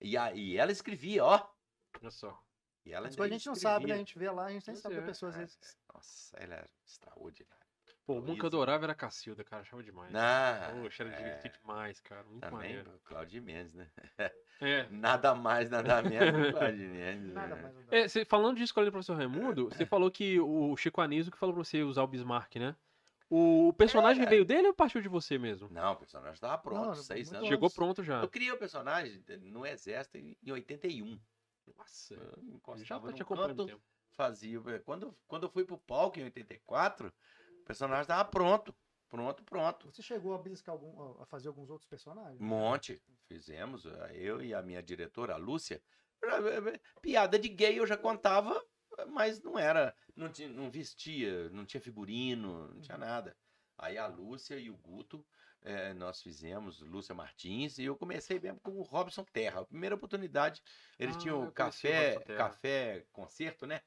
[0.00, 1.48] E, a, e ela escrevia, ó.
[2.00, 2.42] Olha só.
[2.84, 3.94] E ela As coisas a gente não sabe, né?
[3.94, 5.04] A gente vê lá, a gente nem Pois sabe que é.
[5.04, 5.78] a pessoa às vezes.
[5.92, 7.60] Nossa, ela era extraordinária.
[8.06, 9.62] Pô, um que eu adorava era a Cacilda, cara.
[9.62, 10.10] Achava demais.
[10.82, 12.24] Poxa, era é, divertido demais, cara.
[12.24, 12.96] Muito também maneiro.
[12.96, 13.88] o Claudio Mendes, né?
[14.62, 14.86] É.
[14.90, 17.32] Nada mais, nada menos o Claudio Mendes.
[17.32, 17.62] Nada né?
[17.62, 17.86] mais.
[17.86, 17.96] dá.
[17.96, 21.38] É, você- falando de escola do professor Raimundo, você falou que o Chico Anísio que
[21.38, 22.76] falou pra você usar o Bismarck, né?
[23.32, 25.68] O personagem veio dele ou partiu de você mesmo?
[25.70, 27.46] Não, o personagem estava pronto, Não, seis anos.
[27.46, 28.20] Chegou pronto já.
[28.22, 31.18] Eu criei o personagem no Exército em em 81.
[31.76, 33.82] Nossa, Eu já encostava tá te canto, o tempo.
[34.10, 34.60] fazia.
[34.84, 38.74] Quando, quando eu fui pro palco em 84, o personagem estava pronto.
[39.08, 39.90] Pronto, pronto.
[39.92, 42.40] Você chegou a beliscar algum, a fazer alguns outros personagens?
[42.40, 43.00] Um monte.
[43.26, 45.80] Fizemos, eh, eu e a minha diretora, a Lúcia.
[46.22, 48.60] Eh, Piada de gay eu já contava,
[49.06, 49.94] mas não era.
[50.16, 53.36] Não, tinha, não vestia, não tinha figurino, não tinha nada.
[53.78, 55.26] Aí a Lúcia e o Guto,
[55.62, 59.60] eh, nós fizemos, Lúcia Martins, e eu comecei mesmo com o Robson Terra.
[59.60, 60.62] A primeira oportunidade,
[60.98, 63.80] eles Ah, tinham café, café concerto, né?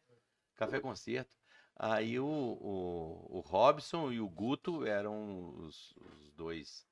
[0.55, 1.35] Café concerto.
[1.75, 6.85] Aí o, o, o Robson e o Guto eram os, os dois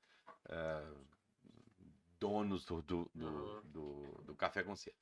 [0.48, 0.94] eh,
[2.18, 4.98] donos do, do, do, do- do Café Concerto.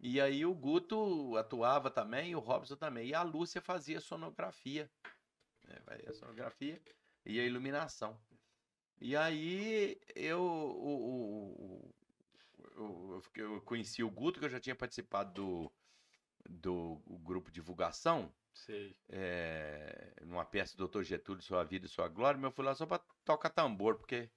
[0.00, 3.08] E aí o Guto atuava também, e o Robson também.
[3.08, 4.90] E a Lúcia fazia sonografia.
[5.66, 6.80] né, a sonografia
[7.24, 8.18] e a iluminação.
[9.00, 11.94] E aí eu, o,
[12.76, 15.72] eu, eu conheci o Guto, que eu já tinha participado do,
[16.48, 18.96] do grupo Divulgação Sei.
[19.08, 21.02] é, numa peça do Dr.
[21.02, 24.30] Getúlio, Sua Vida e Sua Glória, mas eu fui lá só para tocar tambor, porque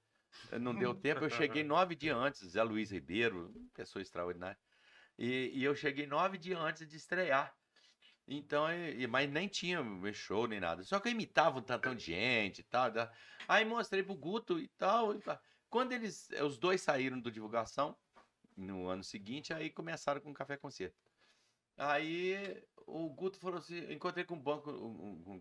[0.59, 1.23] não deu tempo.
[1.23, 4.57] Eu cheguei nove dias antes, Zé Luiz Ribeiro, pessoa extraordinária.
[5.23, 7.55] E, e eu cheguei nove dias antes de estrear.
[8.27, 9.79] Então, e- e- mas nem tinha
[10.13, 10.83] show nem nada.
[10.83, 12.91] Só que eu imitava um tantão de gente e tal.
[13.47, 15.13] Aí mostrei pro Guto e tal.
[15.15, 15.39] e pá.
[15.69, 17.95] Quando eles, os dois saíram do divulgação,
[18.57, 20.97] no ano seguinte, aí começaram com o Café Concerto.
[21.77, 22.35] Aí
[22.87, 24.73] o Guto falou assim, eu encontrei com o banco,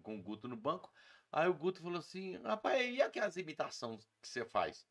[0.02, 0.92] com o Guto no banco.
[1.32, 4.86] Aí o Guto falou assim, rapaz, e aquelas imitações que você faz?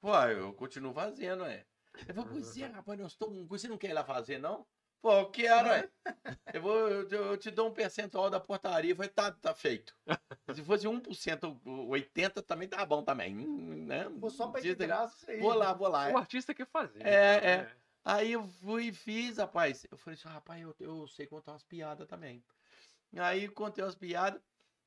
[0.00, 1.66] Pô, eu continuo fazendo, é.
[1.94, 4.66] Eu falei, pois é, rapaz, nós estamos, você não quer ir lá fazer, não?
[5.02, 5.88] Pô, eu quero, é.
[6.52, 8.92] Eu, vou, eu, te- eu te dou um percentual da portaria.
[8.92, 9.96] Eu falei, tá, tá feito.
[10.54, 13.34] Se fosse 1% ou 80% também tá bom também.
[13.34, 14.04] hum, Né?
[14.20, 15.40] Pô, só pra ir de graça aí.
[15.40, 16.10] Vou lá, vou lá.
[16.10, 17.00] O artista quer fazer.
[17.00, 17.46] É, né?
[17.54, 17.76] é.
[18.04, 19.86] Aí eu fui e fiz, rapaz.
[19.90, 22.44] Eu falei assim, rapaz, eu, eu sei contar umas piadas também.
[23.16, 24.40] Aí contei umas piadas.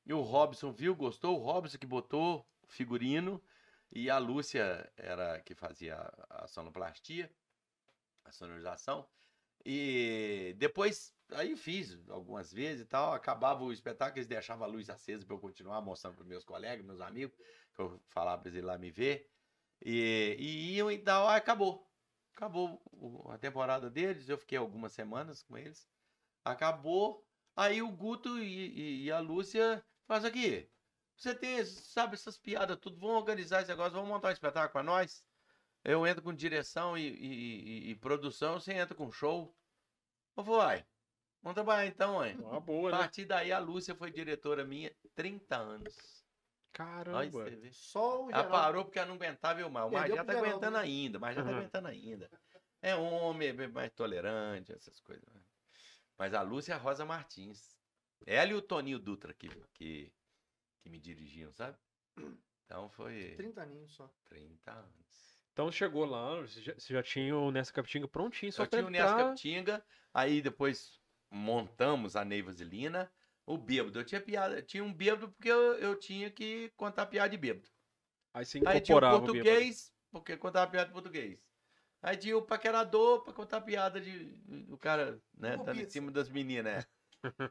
[0.06, 1.40] E o Robson viu, gostou.
[1.40, 3.42] O Robson que botou o figurino.
[3.90, 5.96] E a Lúcia era que fazia
[6.30, 7.34] a sonoplastia,
[8.24, 9.08] a sonorização.
[9.64, 13.12] E depois, aí fiz algumas vezes e tal.
[13.14, 16.84] Acabava o espetáculo, eles deixavam a luz acesa para eu continuar mostrando para meus colegas,
[16.84, 17.36] meus amigos,
[17.74, 19.30] que eu falava para eles ir lá me ver.
[19.84, 21.90] E, e iam e tal, aí acabou.
[22.34, 22.82] Acabou
[23.30, 25.88] a temporada deles, eu fiquei algumas semanas com eles.
[26.44, 27.26] Acabou.
[27.56, 30.73] Aí o Guto e, e- e a Lúcia faz aqui.
[31.16, 32.98] Você tem, sabe, essas piadas, tudo.
[32.98, 35.24] Vamos organizar esse negócio, vamos montar um espetáculo pra nós.
[35.84, 39.54] Eu entro com direção e, e- e- e produção, você entra com show.
[40.36, 40.84] Eu vou, vai.
[41.42, 42.34] Vamos trabalhar então, mãe.
[42.36, 42.98] Uma A boa, né?
[42.98, 46.24] partir daí, a Lúcia foi diretora minha 30 anos.
[46.72, 47.22] Caramba.
[47.70, 48.50] Só o Ela Geraldo.
[48.50, 49.90] parou porque ela não aguentava eu mal.
[49.90, 50.82] Mas já tá Geraldo, aguentando né?
[50.82, 51.56] ainda, mas já tá Uhum.
[51.58, 52.30] aguentando ainda.
[52.82, 55.24] É homem, é mais tolerante, essas coisas.
[55.32, 55.40] né?
[56.18, 57.78] Mas a Lúcia é a Rosa Martins.
[58.26, 60.12] Ela e o Toninho Dutra que, que,
[60.84, 61.76] que me dirigiam, sabe?
[62.66, 64.08] Então foi 30 aninhos só.
[64.28, 65.40] 30 anos.
[65.52, 68.78] Então chegou lá, você já, você já tinha o Nessa Capitinga prontinho, só eu pra
[68.78, 69.16] tinha o Nessa.
[69.16, 73.10] Capitinga, aí depois montamos a Neiva Zilina,
[73.46, 73.98] o bêbado.
[73.98, 77.68] Eu tinha piada, tinha um bêbado porque eu, eu tinha que contar piada de bêbado.
[78.34, 81.38] Aí você Aí tinha o incorporava o português, porque contava piada de português.
[82.02, 84.36] Aí tinha o paquerador pra contar piada de.
[84.66, 85.56] do cara, né?
[85.56, 86.84] Dando em cima das meninas, né?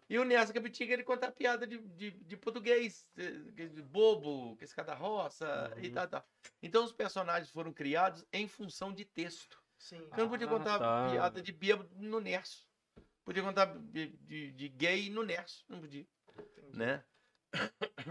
[0.10, 4.64] E o Nessa Capitinga, ele conta piada de, de, de português, de, de bobo, que
[4.64, 5.94] esse cara da roça e Uhum.
[5.94, 6.28] tal, tal.
[6.62, 9.62] Então os personagens foram criados em função de texto.
[9.78, 10.08] Sim.
[10.12, 11.12] Eu não podia Ah, contar tá.
[11.12, 12.68] piada de bêbado no Nerso.
[13.26, 15.66] Podia contar de, de, gay no Nerso.
[15.68, 16.06] Não podia,
[16.74, 17.04] né?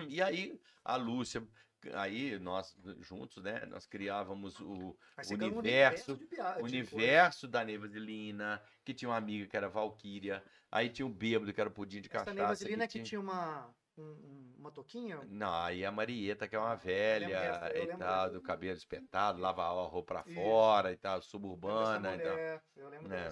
[0.09, 1.47] E aí, a Lúcia,
[1.95, 3.67] aí nós juntos, né?
[3.67, 4.97] Nós criávamos o
[5.37, 9.47] ganha um universo, de piada, o de universo da Neiva Zilina, que tinha uma amiga
[9.47, 10.43] que era Valquíria.
[10.73, 12.23] Aí tinha o bêbado, que era o pudim de coisa.
[12.23, 12.41] Essa cachaça.
[12.41, 13.21] Neivasilina que tinha...
[13.21, 15.21] uma, um- um- uma toquinha.
[15.29, 18.77] Não, aí a Marieta, que é uma lembro velha eu e lembro tal, do cabelo
[18.77, 20.41] espetado, lava a roupa pra Isso.
[20.41, 22.33] fora e tal, Lembro suburbana e tal.
[22.33, 23.29] mulher, Eu lembro Né.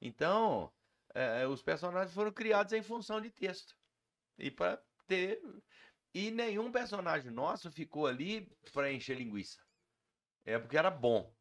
[0.00, 0.70] Então,
[1.14, 3.74] é, os personagens foram criados em função de texto.
[4.38, 5.40] E para ter.
[6.14, 9.58] E nenhum personagem nosso ficou ali para encher linguiça.
[10.44, 11.32] É porque era bom.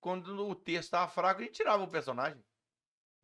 [0.00, 2.42] Quando o texto estava fraco, a gente tirava o personagem.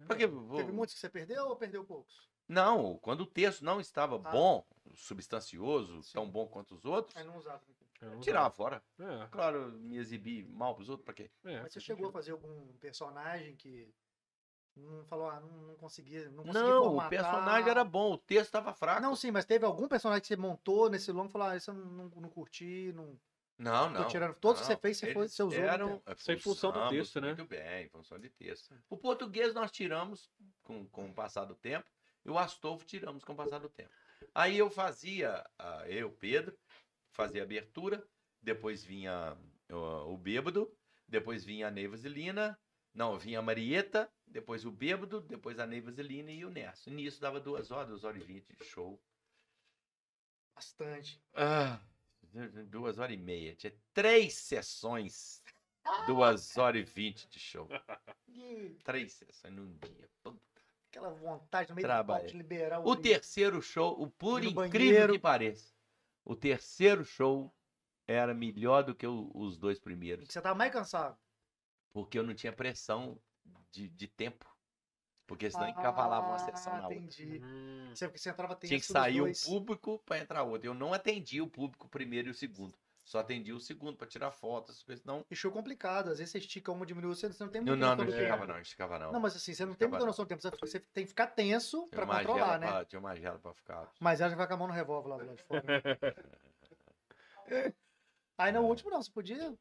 [0.06, 2.28] Porque, vou- Teve muitos que você perdeu ou perdeu poucos?
[2.48, 4.30] Não, quando o texto não estava Ah.
[4.32, 6.12] bom, substancioso, Sim.
[6.14, 7.60] tão bom quanto os outros, Aí não usava.
[8.00, 8.82] Eu não tirava fora.
[9.00, 11.30] É, Claro, me exibir mal pros outros, pra quê?
[11.44, 13.92] é, Mas você chegou a fazer algum personagem que
[14.76, 17.08] não falou, ah, não, não conseguia, não consegui Não, o formatar?
[17.08, 19.00] personagem era bom, o texto estava fraco.
[19.00, 21.70] Não, sim, mas teve algum personagem que você montou nesse longo e falou, ah, isso
[21.70, 23.18] eu não, não, não curti, não...
[23.58, 24.06] Não, não.
[24.06, 24.80] tirando- todos que você não.
[24.80, 27.28] fez, você foi- você usou Eram, é, em função do texto, né?
[27.28, 28.74] Muito bem, em função de texto.
[28.90, 30.30] O português nós tiramos
[30.62, 31.88] com, com o passar do tempo
[32.24, 33.90] e o Astolfo tiramos com o passar do tempo.
[34.34, 36.58] Aí eu fazia, ah, eu, Pedro,
[37.12, 38.06] fazia a abertura,
[38.42, 39.36] depois vinha
[39.72, 40.70] ó, o Bêbado,
[41.08, 42.58] depois vinha a Neiva Zilina,
[42.92, 46.90] não, vinha a Marieta, depois o Bêbado, depois a Neiva Zilina e o Nerso.
[46.90, 49.00] Nisso dava duas horas, duas horas e vinte de show.
[50.54, 51.22] Bastante.
[51.34, 51.78] Ah,
[52.68, 53.54] duas horas e meia.
[53.54, 55.42] Tinha três sessões.
[56.06, 57.68] Duas horas e vinte de show.
[58.84, 60.08] Três sessões num dia.
[60.90, 62.30] Aquela vontade no meio Trabalho.
[62.30, 62.88] do liberar o...
[62.88, 65.12] O terceiro show, o por incrível banheiro.
[65.12, 65.74] que pareça,
[66.24, 67.54] o terceiro show
[68.06, 70.26] era melhor do que o- os dois primeiros.
[70.26, 71.18] Que você tava mais cansado.
[71.92, 73.20] Porque eu não tinha pressão
[73.70, 74.46] de, de tempo.
[75.26, 76.94] Porque senão encavalava uma sessão na outra.
[76.94, 77.40] Ah, Entendi.
[77.44, 80.68] Hum, Você, porque você entrava tenso Tinha que sair um público para entrar outro.
[80.68, 82.78] Eu não atendia o público primeiro e o segundo.
[83.04, 85.24] Só atendia o segundo para tirar fotos, coisas não.
[85.30, 86.10] E show complicado.
[86.10, 88.12] Às vezes você estica uma, diminui, você você não tem Não, muita não, noção não
[88.12, 89.12] do esticava não, esticava não.
[89.12, 90.42] Não, mas assim, você não tem muita noção do tempo.
[90.42, 92.66] Você- tem que ficar tenso uma controlar, né?
[92.66, 93.92] pra- tinha uma gela pra ficar.
[94.00, 95.62] Mas ela já vai com a mão no revólver lá do lado de fora.
[95.62, 95.80] né?
[98.38, 99.54] Aí no último não, você podia,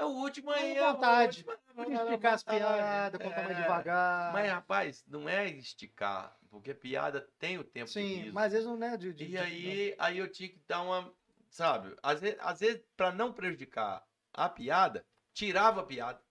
[0.00, 0.92] É, O último Com aí é.
[0.92, 1.44] vontade.
[1.44, 2.58] podia é, explicar as vontade.
[2.64, 3.62] piadas, contar mais É.
[3.62, 4.32] devagar.
[4.32, 8.66] Mas, rapaz, não é esticar, porque piada tem o tempo de Sim, mas às vezes
[8.66, 9.12] não é de.
[9.12, 11.12] de- E de- aí, aí eu tinha que dar uma.
[11.50, 11.96] Sabe?
[12.02, 16.22] Às vezes, às vezes para não prejudicar a piada, tirava a piada,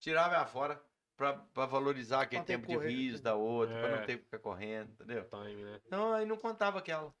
[0.00, 0.82] tirava ela fora
[1.16, 3.96] pra, pra valorizar aquele Pra tempo de correr, riso da outra, pra É.
[4.00, 5.24] não ter que ficar correndo, entendeu?
[5.28, 5.80] time, né?
[5.86, 7.14] Então aí não contava aquela.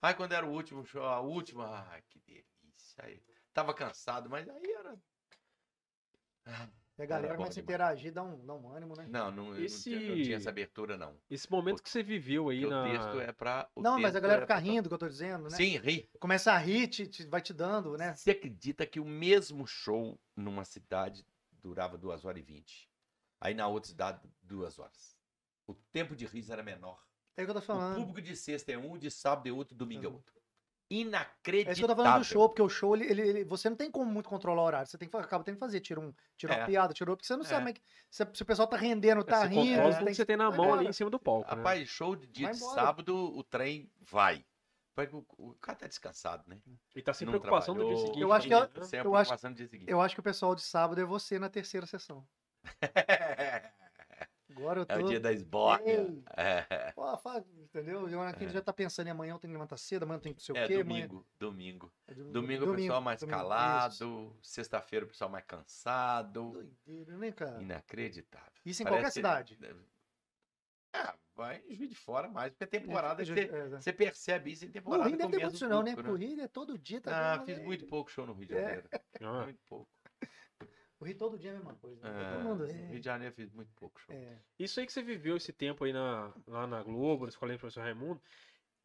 [0.00, 2.46] Aí quando era o último show, a última, ai, que delícia.
[3.04, 3.20] Aí,
[3.52, 4.96] tava cansado, mas aí era.
[6.98, 9.06] E a galera começa a interagir, dá um, dá um ânimo, né?
[9.08, 11.16] Não, não, eu Esse- não, tinha, não tinha essa abertura, não.
[11.30, 12.82] Esse momento que você viveu aí Porque na.
[12.82, 13.70] o texto é pra.
[13.74, 15.56] o não, mas a galera é fica pra- rindo, que eu tô dizendo, né?
[15.56, 16.10] Sim, ri.
[16.20, 18.12] Começa a rir, te, te- vai te dando, né?
[18.14, 22.86] Você acredita que o mesmo show numa cidade durava 2 horas e 20?
[23.40, 25.16] Aí na outra cidade, duas horas.
[25.66, 27.02] O tempo de riso era menor.
[27.34, 27.96] É o que eu tô O falando.
[27.96, 30.34] público de sexta é um, de sábado é outro, domingo é outro.
[30.90, 31.70] Inacreditável.
[31.70, 33.70] É isso que eu tô falando do show, porque o show, ele, ele- ele- você
[33.70, 34.86] não tem como muito controlar o horário.
[34.88, 35.78] Você tem que, acaba tendo que fazer.
[35.80, 36.66] Tira, um, tira uma É.
[36.66, 37.46] piada, tirou, porque você não É.
[37.46, 39.60] sabe como é que- se, se o pessoal tá rendendo, tá você rindo.
[39.68, 41.48] controla você tudo tem que você tem na vai mão ali em cima do palco.
[41.48, 41.56] né?
[41.56, 44.44] Rapaz, show de dia de sábado, o trem vai.
[45.38, 46.58] O, o cara tá descansado, né?
[46.94, 48.20] E tá sem não preocupação do dia seguinte.
[48.20, 48.68] Eu acho que eu- né?
[48.82, 49.90] Sem a eu acho- preocupação do dia seguinte.
[49.90, 52.26] Eu acho que o pessoal de sábado é você na terceira sessão.
[54.60, 54.92] Agora eu tô.
[54.94, 56.02] É o dia da esbórnia.
[56.02, 56.22] Ei.
[56.36, 56.92] É.
[56.96, 58.08] Ó, faz, entendeu?
[58.08, 60.20] E aqui ele já tá pensando em amanhã eu tenho que levantar cedo, amanhã eu
[60.22, 60.74] tenho que não sei É o quê.
[60.74, 61.92] amanhã- domingo, domingo.
[62.06, 66.50] É domingo, Domingo o pessoal mais domingo, calado, sexta-feira o pessoal mais cansado.
[66.52, 67.62] Doideira, né, cara?
[67.62, 68.52] Inacreditável.
[68.64, 69.58] Isso em Parece qualquer que- cidade.
[70.92, 73.68] Ah, vai em Juiz de Fora mais, porque é temporada É, você, é, é.
[73.68, 75.08] você percebe isso em No temporada.
[75.08, 75.94] Rio deve com ter muito isso não, né?
[75.94, 77.00] Pro Rio é todo dia.
[77.00, 77.64] Tá Ah, vendo, fiz né?
[77.64, 78.60] muito pouco show no Rio de É.
[78.60, 78.88] Janeiro.
[79.22, 79.88] Ah, Muito pouco.
[81.00, 81.96] O Rio todo dia é a mesma coisa.
[82.02, 82.10] né?
[82.10, 82.98] É, Todo mundo no Rio é.
[82.98, 84.14] de Janeiro eu fiz muito pouco show.
[84.14, 84.36] é.
[84.58, 87.60] Isso aí que você viveu esse tempo aí na, lá na Globo, na escolinha do
[87.60, 88.20] professor Raimundo,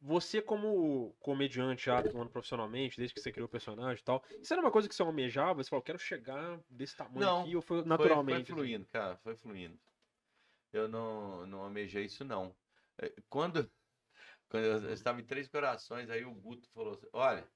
[0.00, 4.52] você como comediante já atuando profissionalmente, desde que você criou o personagem e tal, isso
[4.52, 5.62] era uma coisa que você almejava?
[5.62, 8.46] Você falou, quero chegar desse tamanho Não, aqui, ou foi Foi- naturalmente?
[8.46, 9.78] Foi, fluindo, cara, foi fluindo.
[10.72, 12.54] Eu não, não almejei isso, não.
[12.98, 13.70] É, Quando,
[14.48, 17.46] quando eu estava em Três Corações, aí o Guto falou assim, olha,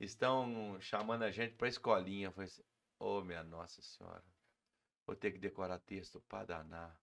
[0.00, 2.28] estão chamando a gente pra escolinha.
[2.28, 2.62] Eu falei assim,
[2.98, 4.24] ô minha Nossa Senhora,
[5.06, 6.98] vou ter que decorar texto pra danar.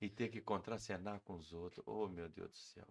[0.00, 1.82] E ter que contracenar com os outros.
[1.86, 2.86] Oh, meu Deus do céu.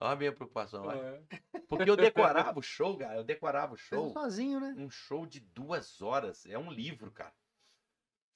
[0.00, 0.90] Olha a minha preocupação.
[0.90, 1.22] É.
[1.68, 3.16] Porque eu decorava o show, cara.
[3.16, 4.74] Eu decorava o show sozinho, né?
[4.76, 6.44] um show de duas horas.
[6.46, 7.34] É um livro, cara.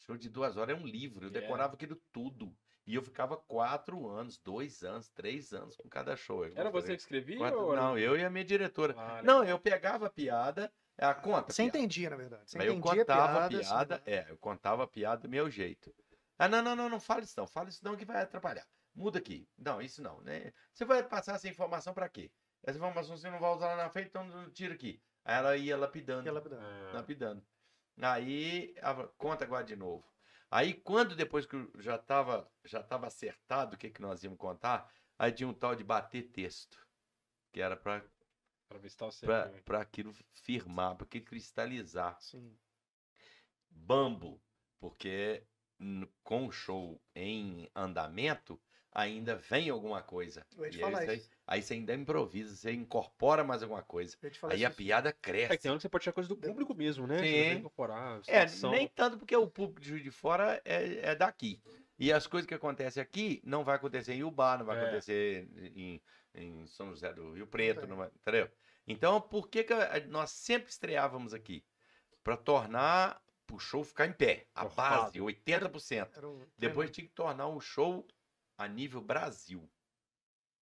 [0.01, 1.25] Show de duas horas é um livro.
[1.27, 1.33] Eu É.
[1.33, 2.55] decorava aquilo tudo.
[2.87, 6.45] E eu ficava quatro anos, dois anos, três anos com cada show.
[6.45, 7.39] Eu Era você que escrevia?
[7.39, 8.95] quatro- ou Não, eu e a minha diretora.
[8.97, 11.53] Ah, Não, eu pegava a piada, a conta.
[11.53, 11.79] Você piada.
[11.79, 12.51] entendia, na verdade.
[12.51, 14.03] Você eu entendia contava a piada, assim, piada, né?
[14.07, 15.95] é, eu contava a piada do meu jeito.
[16.39, 18.67] Ah, não, não, não, não fala isso não, fala isso não que vai atrapalhar.
[18.95, 19.49] Muda aqui.
[19.59, 20.53] Não, isso não, né?
[20.73, 22.31] Você vai passar essa informação pra quê?
[22.63, 25.03] Essa informação você não vai usar lá na frente, então tira aqui.
[25.25, 26.59] Aí ela ia lapidando, ela- né?
[26.61, 27.45] Ah, lapidando.
[28.01, 30.05] Aí, ela, conta agora de novo.
[30.51, 34.89] Aí, quando depois que já estava já tava acertado o que, que nós íamos contar,
[35.19, 36.79] aí tinha um tal de bater texto,
[37.53, 38.05] que era para
[38.69, 39.63] pra ver se tava certo.
[39.65, 42.17] para aquilo firmar, para aquilo cristalizar.
[42.21, 42.57] Sim.
[43.71, 44.41] Bambo,
[44.79, 45.43] porque
[46.23, 48.61] com o show em andamento,
[48.93, 50.47] ainda vem alguma coisa.
[50.57, 51.31] Eu ia te E aí, falar você- isso.
[51.47, 54.17] aí você ainda improvisa, você incorpora mais alguma coisa.
[54.23, 54.77] Eu ia te falar Aí a isso.
[54.77, 55.59] piada É que cresce.
[55.59, 57.19] tem hora que você pode tirar coisa do público mesmo, né?
[57.19, 57.59] Sim.
[57.59, 61.61] Incorporar, É, nem tanto porque o público de Fora é, é daqui.
[61.99, 64.83] E as coisas que acontecem aqui não vai acontecer em Ubá, não vai É.
[64.83, 66.01] acontecer em,
[66.35, 68.51] em São José do Rio Preto, vai, entendeu?
[68.87, 71.65] Então, por que, que a- nós sempre estreávamos aqui?
[72.23, 73.21] Para tornar
[73.53, 74.47] o show ficar em pé.
[74.55, 76.17] A base, 80%.
[76.19, 78.07] Era um- Depois tinha que tornar o show
[78.59, 79.71] a nível Brasil.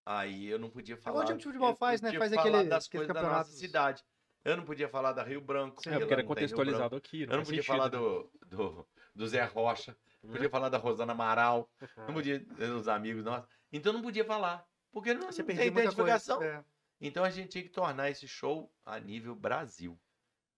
[0.05, 1.15] Aí eu não podia falar.
[1.15, 2.09] igual o time de futebol faz, né?
[2.09, 4.05] podia Faz falar aquele- das coisas da nossa cidade.
[4.45, 5.81] Eu não podia falar da Rio Branco.
[5.89, 7.23] É, porque era contextualizado aqui.
[7.23, 7.91] Eu não podia sentido, falar né?
[7.91, 10.37] do, do, do Zé Rocha, não Né?
[10.37, 13.49] podia falar da Rosana Amaral, não podia dos amigos nossos.
[13.73, 16.11] Então não podia falar, porque não, Você não tem perdia muita coisa.
[16.11, 16.43] identificação.
[16.43, 16.65] É.
[17.01, 19.99] Então a gente tinha que tornar esse show a nível Brasil.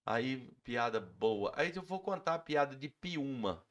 [0.04, 1.52] Aí, piada boa.
[1.56, 3.64] Aí eu vou contar a piada de Piúma.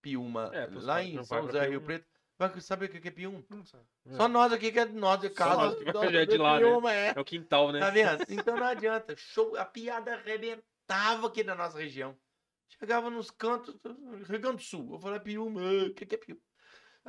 [0.00, 1.82] Piúma, É, lá em São José Rio.
[1.82, 2.06] Preto.
[2.38, 3.44] Vai saber o que é Piúma?
[3.50, 3.84] Não sabe.
[4.06, 4.14] É.
[4.14, 5.76] Só nós aqui que é nós de casa.
[5.92, 6.66] nós é de lá, né?
[6.66, 7.12] Piúma, é.
[7.16, 7.80] É o quintal, né?
[7.80, 8.24] Tá vendo?
[8.30, 9.16] Então não adianta.
[9.16, 12.16] Show, a piada arrebentava aqui na nossa região.
[12.68, 14.92] Chegava nos cantos, Rio Grande do Sul.
[14.94, 16.40] Eu falei, Piúma, o que, que é Piúma?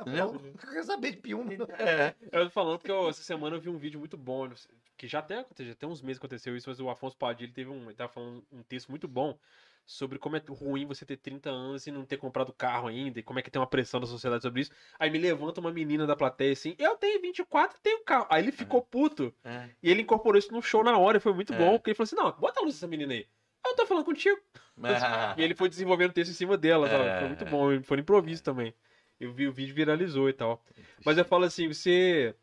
[0.06, 0.52] Não, Entendeu?
[0.62, 1.52] Eu quero saber de piúma.
[1.78, 2.14] É.
[2.32, 4.48] Eu tô falando que eu, essa semana eu vi um vídeo muito bom,
[4.96, 7.52] que já até aconteceu, já tem uns meses que aconteceu isso, mas o Afonso Padilha
[7.52, 9.38] teve um, ele tava falando um texto muito bom
[9.86, 13.22] sobre como é ruim você ter 30 anos e não ter comprado carro ainda, e
[13.22, 14.70] como é que tem uma pressão da sociedade sobre isso.
[14.98, 18.26] Aí me levanta uma menina da plateia assim, eu tenho 24 e tenho carro.
[18.28, 19.70] Aí ele ficou puto é.
[19.82, 21.56] e ele incorporou isso no show na hora, e foi muito É.
[21.56, 23.26] bom, porque ele falou assim, não, bota a luz dessa menina aí.
[23.66, 24.38] Eu tô falando contigo.
[25.36, 27.04] E ele foi desenvolvendo o texto em cima dela, sabe?
[27.04, 27.28] Foi É.
[27.28, 28.72] muito bom, foi no improviso também.
[29.20, 30.62] Eu vi o vídeo viralizou e tal.
[31.04, 32.34] Mas eu falo assim, você.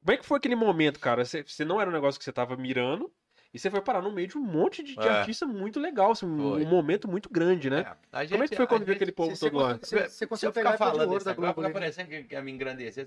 [0.00, 1.24] Como é que foi aquele momento, cara?
[1.24, 3.12] Você, você não era um negócio que você tava mirando
[3.54, 5.10] e você foi parar no meio de um monte de, de É.
[5.10, 7.80] artista muito legal, assim, um, um momento muito grande, né?
[7.80, 9.74] É, a Como é que gente- foi quando viu gente- aquele povo todo lá?
[9.74, 11.62] Você, você Se eu conseguiu ficar pegar a de falando ouro da Globo.
[11.62, 11.70] né?
[11.70, 13.06] parecendo que quer me engrandecer.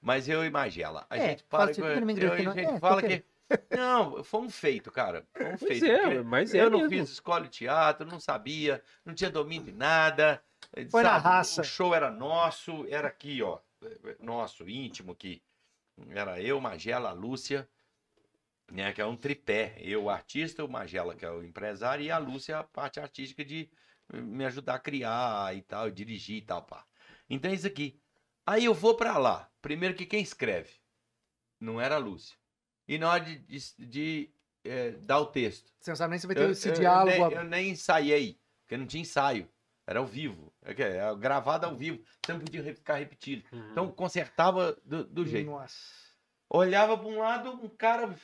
[0.00, 2.54] Mas eu e Magela, a É, gente fala assim, que não me eu- engrandecer, a
[2.54, 3.24] gente É, fala que
[3.70, 5.24] não, foi um feito, cara.
[5.32, 5.86] Foi um Pois feito.
[5.86, 6.90] é, mas é eu não mesmo.
[6.98, 10.42] fiz escola de teatro, não sabia, não tinha domínio de nada.
[10.90, 11.24] Foi na sabe?
[11.24, 11.60] raça.
[11.60, 13.58] O show era nosso, era aqui, ó,
[14.20, 15.42] nosso, íntimo aqui.
[16.10, 17.68] Era eu, Magela, a Lúcia,
[18.70, 19.76] né, que é um tripé.
[19.80, 23.44] Eu, o artista, o Magela, que é o empresário, e a Lúcia, a parte artística
[23.44, 23.70] de
[24.12, 26.84] me ajudar a criar e tal, dirigir e tal, pá.
[27.28, 28.00] Então é isso aqui.
[28.46, 29.50] Aí eu vou pra lá.
[29.60, 30.70] Primeiro que quem escreve
[31.58, 32.36] não era a Lúcia.
[32.86, 34.30] E na hora de, de- de,
[34.64, 35.72] eh, dar o texto.
[35.80, 37.10] Você não sabe nem se vai ter Eu, esse eu- diálogo.
[37.16, 39.48] eu nem, eu nem ensaiei, porque não tinha ensaio.
[39.86, 40.52] Era ao vivo.
[40.62, 42.02] É, que é gravado ao vivo.
[42.24, 43.44] Você não podia ficar repetindo.
[43.52, 43.70] Uhum.
[43.70, 45.50] Então consertava do, do jeito.
[45.50, 45.76] Nossa.
[46.50, 48.14] Olhava para um lado, um cara,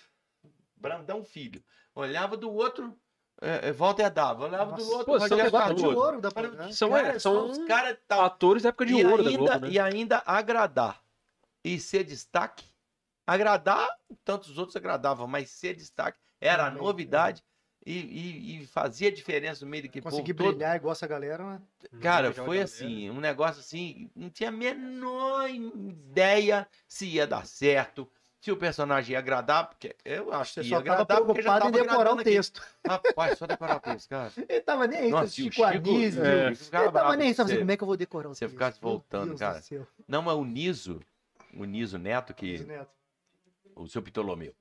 [0.77, 1.63] Brandão Filho.
[1.95, 2.97] Olhava do outro,
[3.41, 4.45] é, é, Walter Dava.
[4.45, 6.73] Olhava do outro, Pô, são Negócio de ouro da Falei, né?
[6.73, 8.25] São, Cara, é, são os caras tal.
[8.25, 9.73] atores da época de E ouro da ainda, Globo, né?
[9.73, 11.03] e ainda agradar.
[11.65, 12.65] e ser destaque.
[13.27, 13.89] Agradar,
[14.25, 17.43] tantos outros agradavam, mas ser destaque era a novidade
[17.85, 20.49] e, e- e fazia diferença no meio daquele povo Conseguir todo.
[20.51, 21.61] brilhar igual essa galera, né?
[22.01, 22.65] Cara, Aquela foi galera.
[22.65, 28.09] assim, um negócio assim, não tinha a menor ideia se ia dar certo,
[28.41, 31.43] se o personagem ia agradar, porque eu acho Você que só ia tava agradar porque
[31.43, 32.25] já preocupado em tava decorar o aqui.
[32.25, 32.63] texto.
[32.87, 34.33] Rapaz, só decorar o texto, cara.
[34.49, 36.25] Ele tava nem aí, Nossa, Chico Chico- Anísio.
[36.25, 36.57] é, Ele
[36.93, 37.59] tava nem aí, sabe você.
[37.59, 38.53] como é que eu vou decorar o você texto?
[38.53, 39.63] ficasse Meu voltando, cara.
[40.09, 41.01] Não, mas o Niso,
[41.55, 42.91] o Niso Neto, que Neto.
[43.77, 44.55] o seu Ptolomeu.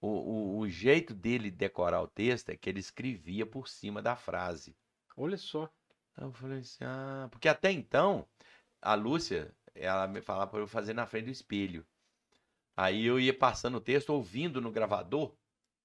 [0.00, 4.14] O, o, o jeito dele decorar o texto é que ele escrevia por cima da
[4.14, 4.76] frase.
[5.16, 5.68] Olha só.
[6.16, 8.26] Aí eu falei assim, ah, porque até então,
[8.80, 11.84] a Lúcia, ela me falava para eu fazer na frente do espelho.
[12.76, 15.34] Aí eu ia passando o texto, ouvindo no gravador,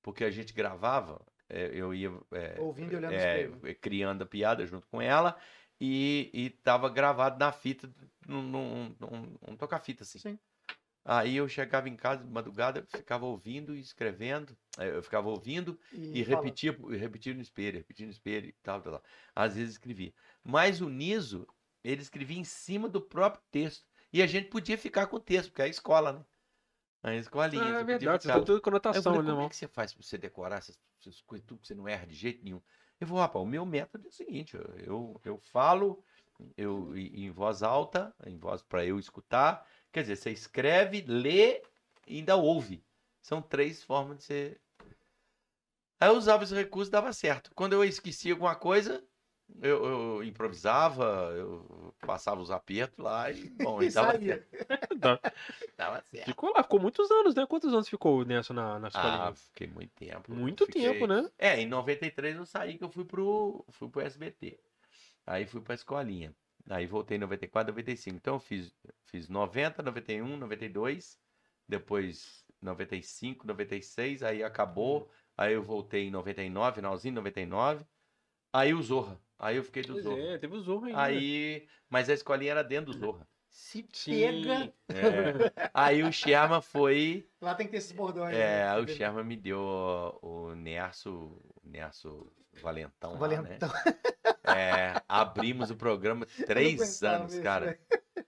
[0.01, 3.75] porque a gente gravava, é, eu ia é, Ouvindo e olhando é, no espelho.
[3.79, 5.35] criando a piada junto com ela,
[5.81, 7.91] e, e tava gravado na fita,
[8.27, 10.19] num, num, num, num toca-fita assim.
[10.19, 10.39] Sim.
[11.05, 15.79] Aí eu chegava em casa de madrugada, ficava ouvindo e escrevendo, eh, eu ficava ouvindo
[16.11, 16.23] e, fala.
[16.23, 19.03] repetia, e repetia no espelho, repetia no espelho e tal, tal, tal.
[19.35, 20.13] Às vezes escrevia.
[20.43, 21.45] Mas o Niso,
[21.83, 23.85] ele escrevia em cima do próprio texto.
[24.13, 26.25] E a gente podia ficar com o texto, porque é a escola, né?
[27.03, 27.75] A escolinha.
[27.75, 28.41] Ah, é verdade, você ficar.
[28.41, 28.61] tudo
[28.91, 29.47] Aí eu conotação falei, ali, como não.
[29.47, 32.05] é que você faz pra você decorar essas, essas coisas tudo que você não erra
[32.07, 32.61] de jeito nenhum?
[32.99, 36.03] Eu vou, rapaz, o meu método é o seguinte, eu, eu, eu falo
[36.57, 39.67] eu, em em voz alta, em voz para eu escutar.
[39.93, 41.61] Quer dizer, você escreve, lê
[42.07, 42.83] e ainda ouve.
[43.21, 44.57] São três formas de você.
[45.99, 47.51] Aí eu usava esse recurso e dava certo.
[47.55, 49.03] Quando eu esquecia alguma coisa,
[49.61, 54.47] eu, eu improvisava, eu passava os apertos lá e, bom, e dava certo.
[54.99, 55.19] Tá.
[55.77, 56.25] Dava certo.
[56.25, 57.45] Ficou lá, ficou muitos anos, né?
[57.45, 59.29] Quantos anos ficou nessa na, na escolinha?
[59.29, 60.33] Ah, fiquei muito tempo.
[60.33, 61.29] Muito Fiquei- tempo, né?
[61.37, 64.59] É, em 93 eu saí que eu fui pro, fui pro SBT.
[65.25, 66.33] Aí fui pra escolinha.
[66.69, 68.17] Aí voltei em 94, 95.
[68.17, 71.21] Então eu fiz, fiz 90, 91, 92,
[71.67, 75.11] depois 95, 96, aí acabou.
[75.35, 77.85] Aí eu voltei em 99, finalzinho de 99.
[78.51, 79.21] Aí o Zorra.
[79.37, 80.21] Aí eu fiquei do Pois Zorra.
[80.21, 81.01] é, teve o Zorro ainda.
[81.01, 83.27] Aí, mas a escolinha era dentro do Zorra.
[83.53, 84.11] Se Sim.
[84.11, 84.73] pega.
[84.89, 85.69] É.
[85.75, 88.35] Aí o Sherman foi Lá tem que ter esses bordões.
[88.35, 88.77] é, né?
[88.79, 89.59] o Sherman me deu
[90.23, 93.69] o Nerso, o Nerso Valentão, lá, Valentão.
[93.69, 94.55] né?
[94.57, 97.65] É, abrimos o programa três anos, isso, cara.
[97.67, 97.79] velho.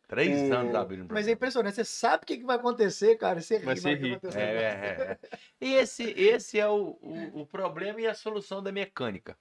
[0.07, 1.31] Três O- anos abrindo o Mas é programa.
[1.33, 3.41] impressionante, você sabe o que, vai acontecer, cara.
[3.41, 4.11] Você ri, Mas você ri.
[4.13, 4.39] acontecer.
[4.39, 5.29] É, é, é.
[5.59, 9.35] E esse, esse é o, o, o problema e a solução da mecânica.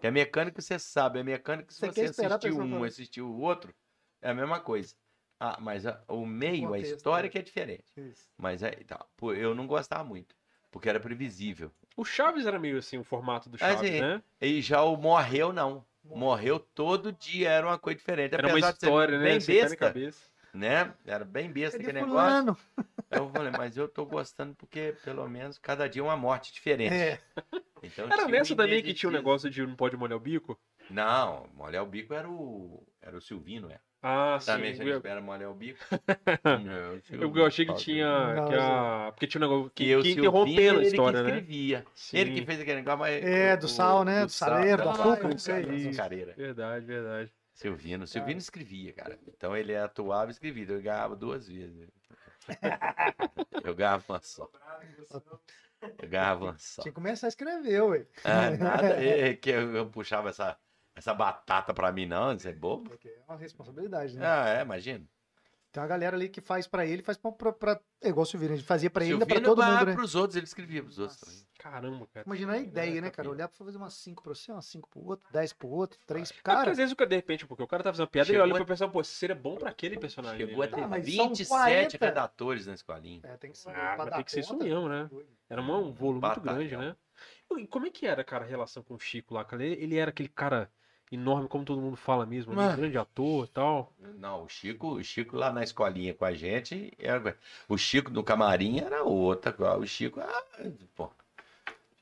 [0.00, 3.72] Que a mecânica você sabe, a mecânica se Você você, assistiu um, assistiu o outro,
[4.20, 4.94] é a mesma coisa.
[5.42, 7.30] Ah, mas a- o meio, a contexto, história é.
[7.30, 7.84] que é diferente.
[7.96, 8.28] Isso.
[8.36, 10.34] Mas é, tá, pô, eu não gostava muito,
[10.70, 11.72] porque era previsível.
[11.96, 14.00] O Chaves era meio assim, o formato do Chaves, sim.
[14.00, 14.22] né?
[14.40, 15.84] E já o Morreu, não.
[16.04, 18.34] Morreu todo dia, era uma coisa diferente.
[18.34, 19.24] Era uma Apesar de ser história, né?
[19.24, 20.20] Bem besta, cabeça.
[20.52, 20.94] né?
[21.06, 22.14] Era bem besta aquele negócio.
[22.14, 22.56] fulano?
[23.10, 26.94] Eu falei, mas eu tô gostando porque, pelo menos, cada dia é uma morte diferente.
[26.94, 27.18] É.
[27.82, 29.10] Então, Era tinha um nessa também que tinha o imediatismo.
[29.12, 30.58] negócio de não pode molhar o bico?
[30.88, 33.78] Não, molhar o bico era o, era o Silvino, é.
[34.02, 34.46] Ah, sim.
[34.46, 35.78] Também se a gente Eu, espera molhar o bico.
[36.64, 38.34] Não, Silvino eu achei que tinha.
[38.34, 39.12] Não, que a...
[39.12, 41.28] Porque tinha um negócio que, E o que Silvino, interrompendo a ele história, que né?
[41.30, 41.86] escrevia.
[41.94, 42.16] Sim.
[42.16, 43.24] Ele que fez aquele negócio, mas...
[43.24, 44.24] É, do sal, né?
[44.24, 45.62] Do saleiro, do açúcar, é, não sei.
[45.64, 46.34] do.
[46.36, 47.32] Verdade, verdade.
[47.52, 48.06] Silvino.
[48.06, 49.18] Silvino escrevia, cara.
[49.28, 50.66] Então ele atuava e escrevia.
[50.66, 51.88] Eu ganhava duas vezes.
[53.62, 54.50] Eu ganhava uma só.
[55.98, 56.82] Eu ganhava uma só.
[56.82, 58.06] Tinha que começar a escrever, ué.
[58.24, 60.56] Ah, nada é que eu, eu puxava essa,
[61.00, 62.32] essa batata pra mim, não.
[62.32, 62.92] Isso é bobo.
[63.04, 64.26] É uma responsabilidade, né?
[64.26, 65.04] Ah, é, imagina.
[65.72, 67.30] Tem uma galera ali que faz pra ele, faz pra.
[67.30, 67.80] pra, pra...
[68.02, 69.94] É igual o Silvino, a gente fazia pra ele, ainda pra Silvino todo mundo, né?
[69.94, 71.46] pros outros, ele escrevia pros outros também.
[71.60, 72.26] Caramba, cara.
[72.26, 73.30] Imagina a ideia, né, cara?
[73.30, 76.32] Olhar pra fazer umas 5 pra você, umas 5 pro outro, 10 pro outro, 3
[76.32, 76.70] pro Cara, cara.
[76.72, 78.60] às vezes o cara, de repente, porque o cara tá fazendo piada, Chegou ele olha
[78.60, 80.44] a- pro pessoal, pô, seria bom pra aquele personagem.
[80.44, 80.72] Chegou a né?
[80.72, 82.04] ter Ah, são 27 40.
[82.04, 83.20] redatores na escolinha.
[83.22, 83.70] É, tem que ser.
[83.70, 85.08] Ah, pra tem que ser isso mesmo, né?
[85.48, 86.96] Era uma- um volume muito grande, né?
[87.56, 89.46] E como é que era, cara, a relação com o Chico lá?
[89.52, 90.68] Ele, ele era aquele cara
[91.10, 92.54] enorme, como todo mundo fala mesmo?
[92.54, 92.76] Mano.
[92.76, 93.92] grande ator e tal.
[94.18, 97.36] Não, o Chico, o Chico lá na escolinha com a gente, era...
[97.68, 99.54] o Chico no camarim era outra.
[99.78, 100.42] O Chico, ah,
[100.94, 101.10] pô,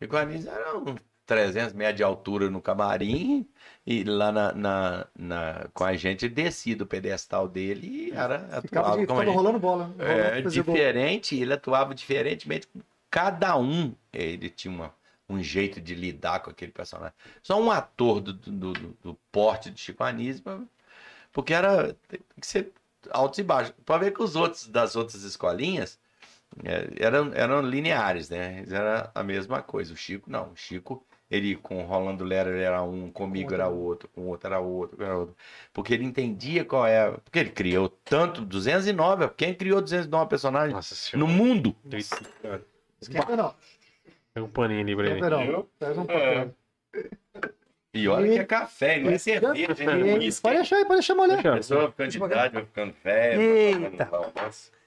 [0.01, 0.95] Chico Anísio era um
[1.27, 3.47] 300 metros de altura no camarim
[3.87, 8.89] e lá na, na, na- com a gente descia do pedestal dele e era Ficava,
[8.89, 9.35] atuava de, como a ficava gente.
[9.37, 9.89] rolando bola.
[9.89, 9.95] né?
[9.99, 10.75] É, Rolando, fazia gol.
[10.75, 12.81] diferente, ele atuava diferentemente com
[13.11, 13.95] cada um.
[14.13, 14.95] Ele tinha uma-
[15.29, 17.15] um jeito de lidar com aquele personagem.
[17.43, 20.43] Só um ator do, do, do- do porte de Chico Anísio,
[21.33, 22.73] porque era tem que ser
[23.11, 23.75] altos e baixos.
[23.85, 25.99] Para ver que os outros das outras escolinhas
[26.65, 28.65] é, eram, eram lineares, né?
[28.71, 29.93] Era a mesma coisa.
[29.93, 30.53] O Chico não.
[30.53, 34.27] O Chico Ele com o Rolando Lera ele era um, comigo era outro, com o
[34.29, 35.37] outro era outro, era outro.
[35.73, 37.11] Porque ele entendia qual é.
[37.11, 39.29] Porque ele criou tanto 209.
[39.37, 41.77] Quem criou 209 personagens Nossa no mundo?
[42.43, 42.65] Cara.
[43.01, 43.55] Esquenta não.
[44.39, 45.21] Pega um paninho ali pra ele.
[45.79, 46.55] Pega um papel.
[47.95, 50.31] E olha E- que é café, não é cerveja, é.
[50.41, 51.45] Pode deixar aí, pode deixar molhar.
[51.47, 53.41] A pessoa vai ficando de idade, vai ficando velha.
[53.41, 54.09] Eita.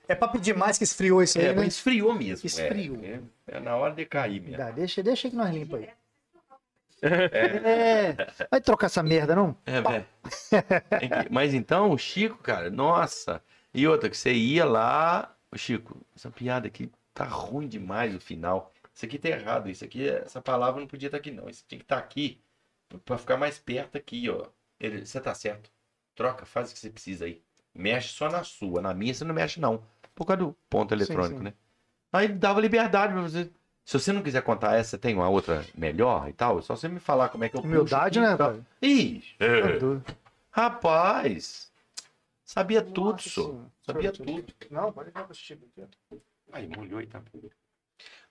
[0.08, 1.66] É pra pedir mais que esfriou isso aí, É, né?
[1.66, 2.44] esfriou mesmo.
[2.44, 2.48] é.
[2.48, 2.98] Esfriou.
[3.04, 4.58] É, é na hora de cair mesmo.
[4.58, 5.90] Dá, deixa, deixa que nós limpa aí.
[7.02, 8.16] É.
[8.50, 9.56] Vai trocar essa merda, não?
[9.66, 10.06] É, velho.
[11.32, 13.42] Mas então, o Chico, cara, nossa.
[13.74, 15.34] E outra, que você ia lá.
[15.52, 18.71] Ô, Chico, essa piada aqui tá ruim demais o final.
[18.94, 19.70] Isso aqui tá errado.
[19.70, 21.50] Isso aqui, essa palavra não podia estar aqui, não.
[21.50, 22.42] Isso tinha que estar aqui.
[23.06, 24.48] Pra ficar mais perto aqui, ó.
[24.80, 25.72] Ele, você tá certo.
[26.16, 27.42] Troca, faz o que você precisa aí.
[27.74, 28.82] Mexe só na sua.
[28.82, 29.84] Na minha você não mexe, não.
[30.14, 31.46] Por causa do ponto eletrônico, sim.
[31.46, 31.54] né?
[32.12, 33.50] Aí dava liberdade pra você.
[33.86, 36.60] Se você não quiser contar essa, tem uma outra melhor e tal.
[36.60, 38.64] É só você me falar como é que eu Humildade, aqui né, pai?
[38.82, 39.80] Ih, é.
[39.80, 40.16] Tá.
[40.52, 41.72] Rapaz,
[42.44, 43.44] sabia tudo, Nossa só.
[43.44, 43.72] Senhora.
[43.84, 44.54] Sabia tudo.
[44.70, 46.22] Não, pode esse tipo aqui.
[46.52, 47.22] Aí molhou e tá.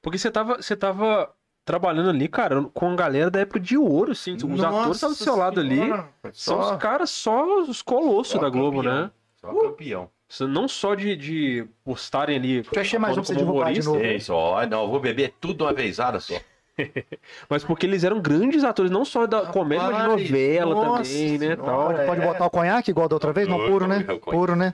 [0.03, 1.31] Porque você tava, você tava
[1.65, 4.35] trabalhando ali, cara, com a galera da época de ouro, assim.
[4.35, 5.89] os atores estavam do seu lado ali.
[6.33, 9.03] São Só, os caras, só os colossos Só da Globo, campeão.
[9.03, 9.11] né?
[9.41, 10.11] só campeão.
[10.29, 12.63] Isso Não só de, de postarem ali.
[12.63, 14.05] Fechei mais um pra você derrubar de humorista, novo.
[14.05, 14.65] É isso, ó.
[14.67, 16.35] Não, eu vou beber tudo de uma vezada só.
[17.49, 21.39] Mas porque eles eram grandes atores, não só da comédia, mas de novela nossa também,
[21.39, 21.57] né?
[21.57, 21.97] senhora.
[21.97, 22.07] Tal.
[22.07, 22.27] Pode, é.
[22.27, 23.47] botar o conhaque igual da outra vez?
[23.47, 23.99] Não, puro, né?
[24.09, 24.31] Eu conheço.
[24.31, 24.73] Puro, né?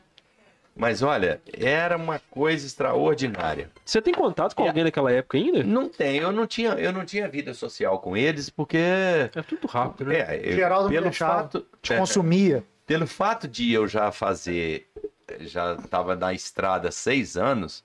[0.79, 3.70] Mas olha, era uma coisa extraordinária.
[3.83, 4.68] Você tem contato com É.
[4.68, 5.64] alguém naquela época ainda?
[5.64, 8.77] Não tem, eu não tinha, eu não tinha vida social com eles, porque.
[8.77, 10.18] É tudo rápido, né?
[10.18, 11.66] É, eu- Geraldo pelo fato.
[11.81, 12.62] Te é, consumia.
[12.87, 14.87] Pelo fato de eu já fazer,
[15.41, 17.83] já estava na estrada há seis anos,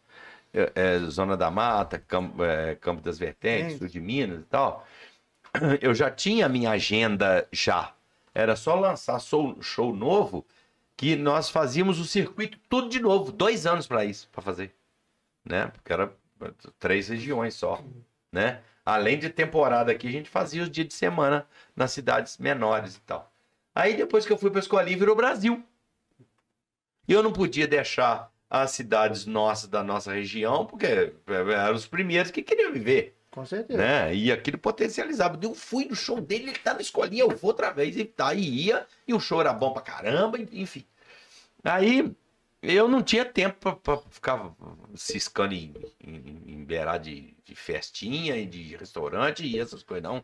[0.54, 4.86] é, é, Zona da Mata, Campo, é, Campo das Vertentes, sul de Minas e tal,
[5.82, 7.94] eu já tinha a minha agenda já.
[8.36, 10.46] Era só lançar show, show novo
[11.02, 14.72] que nós fazíamos o circuito tudo de novo, dois anos para isso, para fazer,
[15.44, 15.66] né?
[15.70, 16.14] Porque era
[16.78, 17.84] três regiões só,
[18.32, 18.62] né?
[18.86, 23.02] Além de temporada aqui, a gente fazia os dias de semana nas cidades menores e
[23.02, 23.34] tal.
[23.74, 25.64] Aí depois que eu fui para a escolinha, virou Brasil.
[27.08, 32.30] E eu não podia deixar as cidades nossas da nossa região, porque eram os primeiros
[32.30, 33.80] que queriam viver, Com certeza.
[33.80, 34.14] né?
[34.14, 35.40] E aquilo potencializava.
[35.42, 37.98] Eu fui no show dele, ele tá na escolinha, eu vou outra vez.
[37.98, 40.86] E tá, e ia, e o show era bom pra caramba, enfim.
[41.64, 42.12] Aí
[42.62, 44.52] eu não tinha tempo pra ficar
[44.96, 50.24] ciscando em, em, em beirar de, de festinha e de restaurante e essas coisas, não.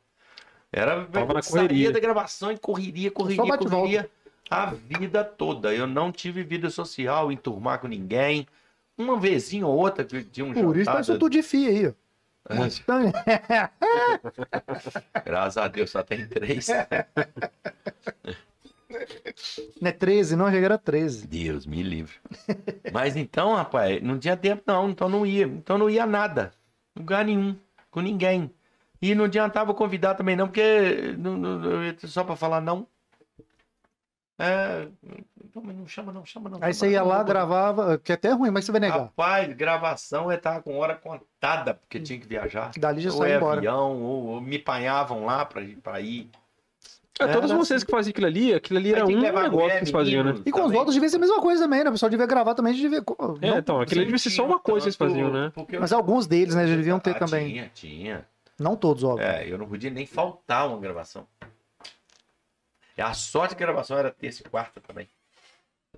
[0.72, 1.92] Era Tava na correria.
[1.92, 4.10] da gravação e correria, correria, correria.
[4.50, 5.74] A vida toda.
[5.74, 8.46] Eu não tive vida social, enturmar com ninguém.
[8.98, 11.02] Uma vezinha ou outra que tinha um Por isso tá jantar.
[11.02, 11.92] isso tudo de fio aí, ó.
[12.50, 13.12] Então,
[15.26, 16.68] Graças a Deus só tem três.
[19.82, 21.28] Não é 13, não, já era 13.
[21.28, 22.16] Deus me livre.
[22.92, 25.46] Mas então, rapaz, não tinha tempo não, então não ia.
[25.46, 26.52] Então não ia nada.
[26.96, 27.56] Lugar nenhum,
[27.92, 28.52] com ninguém.
[29.02, 32.88] E não adiantava convidar também não, porque não, não- só pra falar não.
[34.40, 34.88] É,
[35.56, 36.60] não, não chama não, chama não.
[36.62, 39.00] Aí você ia lá, gravava, que é até ruim, mas você vai negar.
[39.00, 42.72] Rapaz, gravação eu tava com hora contada, porque tinha que viajar.
[42.78, 43.58] Dali já Ou sai é embora.
[43.58, 46.30] avião, ou, ou me apanhavam lá pra, pra ir.
[47.20, 49.70] É, todos Era vocês que faziam aquilo ali, aquilo ali era tinha um negócio mulher,
[49.72, 50.36] que eles faziam, né?
[50.46, 50.78] E com os também.
[50.78, 51.90] outros devia ser a mesma coisa também, né?
[51.90, 53.00] O pessoal devia gravar também, devia.
[53.00, 55.52] É, não- então, aquilo ali devia ser só uma coisa que vocês faziam, né?
[55.56, 57.48] Porque Mas alguns deles, né, já deviam ter Ah, também.
[57.50, 58.26] Tinha, tinha.
[58.60, 59.26] Não todos, óbvio.
[59.26, 61.26] É, eu não podia nem faltar uma gravação.
[62.98, 65.08] E a sorte que a gravação era terça e quarta também.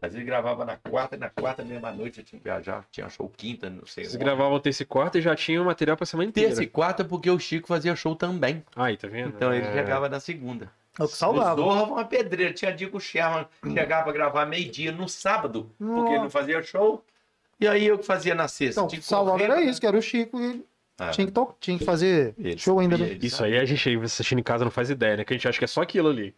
[0.02, 3.10] Às vezes gravava na quarta, e na quarta mesma noite eu tinha que viajar, tinha
[3.10, 4.24] show quinta, não sei Vocês onde.
[4.24, 6.50] gravavam terça e quarta e já tinham material pra semana inteira.
[6.50, 8.64] Terça e quarta porque o Chico fazia show também.
[8.78, 9.30] Aí, tá vendo?
[9.36, 9.74] Então ele É.
[9.74, 10.72] chegava na segunda.
[11.00, 11.62] É o que O salvava.
[11.62, 12.54] Zorra foi uma pedreira.
[12.54, 16.38] Tinha dia que o Sherman chegava pra gravar meio-dia no sábado, porque ele não Nossa.
[16.40, 17.04] fazia show.
[17.60, 18.82] E aí eu que fazia na sexta.
[18.82, 19.70] Então, Tinha o salvava correr, era né?
[19.70, 20.64] isso, que era o Chico e
[20.98, 23.18] Ah, tinha que, to- tinha que fazer ele show ainda, sabia, né?
[23.18, 25.24] ele Isso aí a gente aí assistindo em casa não faz ideia, né?
[25.26, 26.36] Que a gente acha que é só aquilo ali.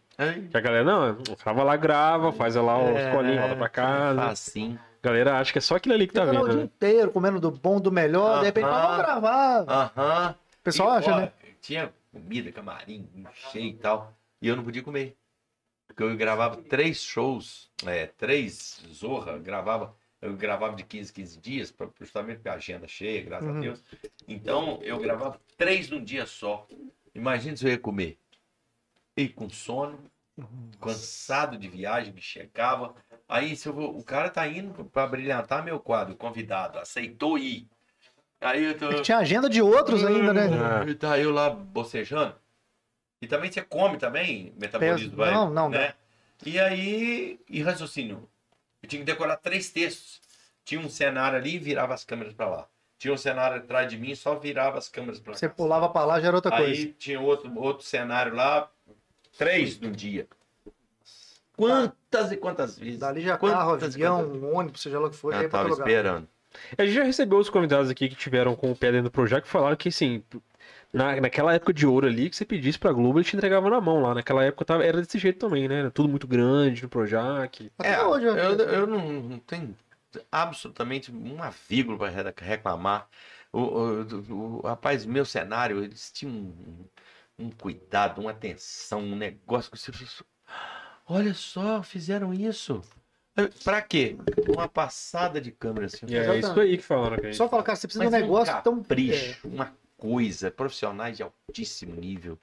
[0.50, 4.26] Que a galera, não, tava lá, grava, faz lá os É, colinhos, volta pra casa.
[4.28, 4.78] Assim.
[5.02, 6.62] A galera acha que é só aquilo ali que tá lá o vendo, dia né?
[6.64, 8.72] inteiro comendo do bom, do melhor, de repente, Aham.
[8.72, 9.64] fala, vamos gravar.
[9.68, 10.30] Aham.
[10.60, 11.32] O pessoal E, acha, ó, né?
[11.60, 13.08] Tinha comida, camarim,
[13.50, 14.12] cheio e tal.
[14.42, 15.16] E eu não podia comer.
[15.86, 21.70] Porque eu gravava três shows, é, três Zorra, gravava, eu gravava de 15, 15 dias,
[21.70, 23.58] pra, justamente porque a agenda cheia, graças Uhum.
[23.58, 23.84] a Deus.
[24.26, 26.66] Então eu gravava três num dia só.
[27.14, 28.18] Imagina se eu ia comer.
[29.16, 29.98] E com sono,
[30.80, 32.94] cansado de viagem, que chegava.
[33.28, 37.68] Aí se eu vou, o cara tá indo para brilhantar meu quadro, convidado, aceitou ir.
[38.40, 39.02] Aí eu tô.
[39.02, 40.48] Tinha agenda de outros ainda, né?
[40.84, 40.90] É.
[40.90, 42.34] E tá eu lá bocejando.
[43.22, 45.32] E também você come também, metabolismo vai.
[45.32, 45.94] Não, não né?
[46.44, 48.28] E aí, e raciocínio.
[48.82, 50.20] Eu tinha que decorar três textos.
[50.64, 52.68] Tinha um cenário ali e virava as câmeras para lá.
[52.98, 55.38] Tinha um cenário atrás de mim, só virava as câmeras para cá.
[55.38, 56.92] Você pulava para lá, já era outra Aí coisa.
[56.98, 58.68] tinha outro, outro cenário lá,
[59.38, 60.26] três no dia.
[61.56, 62.98] Quantas e quantas vezes?
[62.98, 65.42] Dali já Quantas carro, avião, quantas- um ônibus, seja lá o que for, já Eu
[65.44, 66.28] ia pra tava esperando.
[66.76, 69.42] A gente já recebeu os convidados aqui que tiveram com o pé dentro do Projac
[69.42, 70.22] que falaram que, assim,
[70.92, 73.80] na, naquela época de ouro ali, que você pedisse pra Globo, ele te entregava na
[73.80, 74.14] mão lá.
[74.14, 75.80] Naquela época tava, era desse jeito também, né?
[75.80, 77.70] Era tudo muito grande no Projac.
[77.78, 79.76] Até É, hoje, eu, eu- eu não, não tenho
[80.30, 83.08] absolutamente uma vírgula para reclamar.
[83.52, 86.84] O, o, o- rapaz, meu cenário, eles tinham um,
[87.38, 89.92] um cuidado, uma atenção, um negócio que você
[91.06, 92.80] Olha só, fizeram isso.
[93.64, 94.16] Pra quê?
[94.48, 96.06] Uma passada de câmera assim.
[96.06, 96.44] É Exatamente.
[96.44, 97.16] isso aí que falaram.
[97.16, 98.82] Que Só falar, cara, você precisa Mas de um negócio um tão.
[98.82, 99.72] capricho, uma
[100.06, 102.36] coisa, profissionais de altíssimo nível.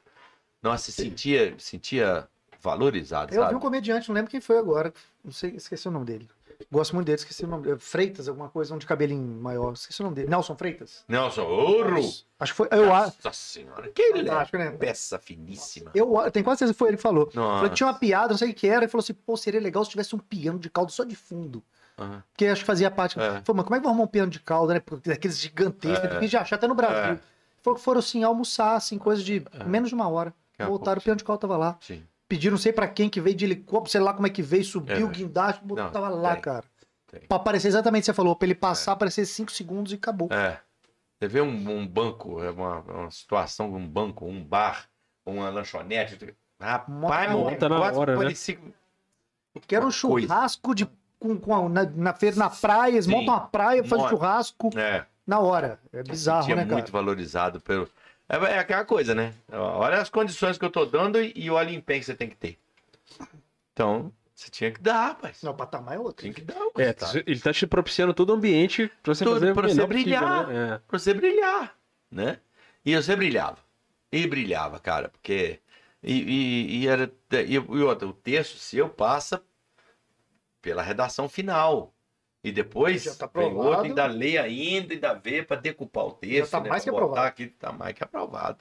[0.63, 2.27] Nossa, se sentia, sentia
[2.61, 3.37] valorizado, É.
[3.37, 3.55] Eu vi sabe?
[3.55, 4.93] um comediante, não lembro quem foi agora.
[5.23, 6.29] Não sei, esqueci o nome dele.
[6.71, 7.79] Gosto muito dele, esqueci o nome dele.
[7.79, 9.73] Freitas, alguma coisa, um de cabelinho maior.
[9.73, 10.29] Esqueci o nome dele.
[10.29, 11.05] Nelson Freitas?
[11.07, 11.95] Nelson, ouro!
[12.39, 12.67] Acho que foi.
[12.71, 13.15] Eu acho.
[13.23, 14.71] Nossa senhora, que ele é né?
[14.71, 15.91] peça finíssima.
[15.95, 17.27] Eu a- tenho quase certeza que foi ele que falou.
[17.27, 19.83] Que tinha uma piada, não sei o que era, e falou assim: pô, seria legal
[19.85, 21.63] se tivesse um piano de caldo só de fundo.
[21.97, 22.21] Aham.
[22.33, 23.17] Porque acho que fazia parte.
[23.19, 23.41] É.
[23.41, 24.79] Falou, mas como é que vai arrumar um piano de caldo, né?
[24.81, 26.09] Porque Daqueles gigantescos, é É.
[26.09, 27.13] difícil de achar até no Brasil.
[27.13, 27.19] É.
[27.61, 30.33] Falou que foram assim, almoçar, assim, coisa de menos de uma hora.
[30.57, 31.77] A Voltaram, o piano de caldo tava lá.
[31.81, 32.03] Sim.
[32.27, 34.63] Pediram, não sei pra quem que veio de helicóptero, sei lá como é que veio,
[34.63, 35.11] subiu, É.
[35.11, 36.63] guindaste, botou, Não, tava lá, tem, cara.
[37.07, 37.21] tem.
[37.21, 40.27] Pra aparecer exatamente o que você falou, pra ele passar, aparecer 5 segundos e acabou.
[40.31, 40.59] É.
[41.19, 41.47] Você vê um,
[41.79, 44.85] um banco, é uma, uma situação, um banco, um bar,
[45.25, 46.33] uma lanchonete.
[46.59, 48.17] Rapaz, Monta na hora, né?
[48.23, 48.59] parecia-
[49.67, 49.97] Quero um coisa.
[50.27, 50.87] churrasco de,
[51.19, 55.39] com, com a- na, na na praia, eles montam uma praia, fazem churrasco É, na
[55.39, 55.79] hora.
[55.93, 56.73] É bizarro, né, cara?
[56.73, 57.87] muito valorizado pelo.
[58.27, 59.33] É, é aquela coisa, né?
[59.51, 62.27] Olha as condições que eu tô dando e, e olha o empenho que você tem
[62.27, 62.57] que ter.
[63.71, 65.43] Então, você tinha que dar, rapaz.
[65.43, 66.23] Não, o patamar é outro.
[66.23, 66.95] Tinha que dar o É,
[67.27, 70.47] ele tá te propiciando todo o ambiente pra você Tudo fazer pra você possível, brilhar.
[70.47, 70.81] né?
[70.87, 71.75] pra você brilhar,
[72.09, 72.39] né?
[72.83, 73.59] E você brilhava.
[74.11, 75.59] E brilhava, cara, porque.
[76.01, 77.11] E, e, e era.
[77.47, 79.43] E, e outra, o texto seu passa
[80.59, 81.93] pela redação final.
[82.43, 83.69] E depois Já tá vem aprovado.
[83.69, 86.51] outro, ainda lê ainda, ainda vê para decupar o texto.
[86.51, 87.27] tá né, mais que aprovado.
[87.27, 88.57] Aqui, tá mais que aprovado.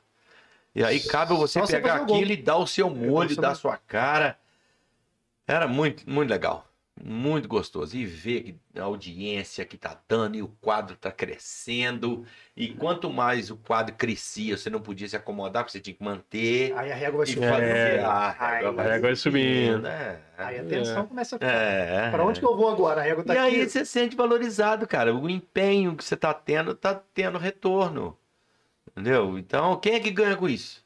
[0.75, 3.55] E aí cabe você Só pegar aquilo e dar o seu molho, gosto dar a
[3.55, 4.39] sua cara.
[5.47, 6.68] Era muito, muito legal.
[7.05, 7.97] Muito gostoso.
[7.97, 12.27] E ver que a audiência que tá dando e o quadro tá crescendo.
[12.57, 16.03] E quanto mais o quadro crescia, você não podia se acomodar, porque você tinha que
[16.03, 16.73] manter.
[16.77, 17.49] Aí a régua vai E subir.
[17.49, 18.01] fazer É.
[18.05, 19.87] a régua vai vai subindo.
[19.87, 20.21] É.
[20.37, 21.53] Aí a tensão começa a ficar.
[21.53, 22.11] É.
[22.11, 23.01] Pra onde que eu vou agora?
[23.01, 23.57] A régua tá E aqui.
[23.57, 25.15] aí você se sente valorizado, cara.
[25.15, 28.19] O empenho que você tá tendo, tá tendo retorno.
[28.91, 29.39] Entendeu?
[29.39, 30.85] Então, quem é que ganha com isso?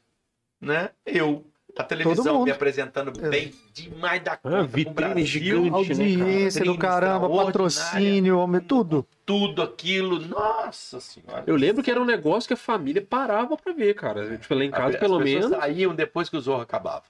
[0.61, 0.91] Né?
[1.05, 1.43] Eu.
[1.77, 4.57] A televisão me apresentando bem demais da conta.
[4.57, 5.25] pro vitrine Brasil.
[5.25, 5.77] gigante, né, cara?
[5.77, 9.07] Audiência do Vitrine caramba, patrocínio, homem, tudo.
[9.25, 10.19] Tudo aquilo.
[10.19, 11.43] Nossa senhora.
[11.47, 14.37] Eu lembro que era um negócio que a família parava pra ver, cara.
[14.37, 15.57] Tipo, lá em casa, As pelo pessoas menos.
[15.63, 17.03] saíam depois que o Zorro acabava.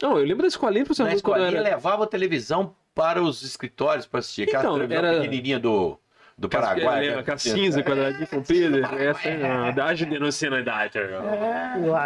[0.00, 1.60] Não, eu lembro da escolinha, por Na escolinha era...
[1.60, 4.44] levava a televisão para os escritórios para assistir.
[4.44, 5.98] Aquela Então, televisão era- pequenininha do,
[6.40, 7.00] do Paraguai.
[7.00, 7.20] lembra, né?
[7.20, 8.78] aquela cinza, quadradinha comprida.
[8.98, 10.98] Essa é a idade denunciando a idade.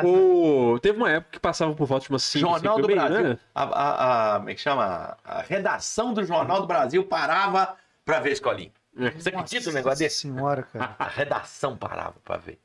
[0.05, 0.79] O...
[0.83, 3.23] Teve uma época que passava por volta de umas 5, Jornal 5 do Brasil.
[3.29, 3.39] né?
[3.55, 5.17] A, a, a- como é que chama?
[5.25, 8.73] A redação do Jornal do Brasil parava para ver a escolinha.
[9.17, 10.21] Você acredita um negócio desse?
[10.21, 10.95] senhora, cara.
[10.99, 12.59] A redação parava para ver.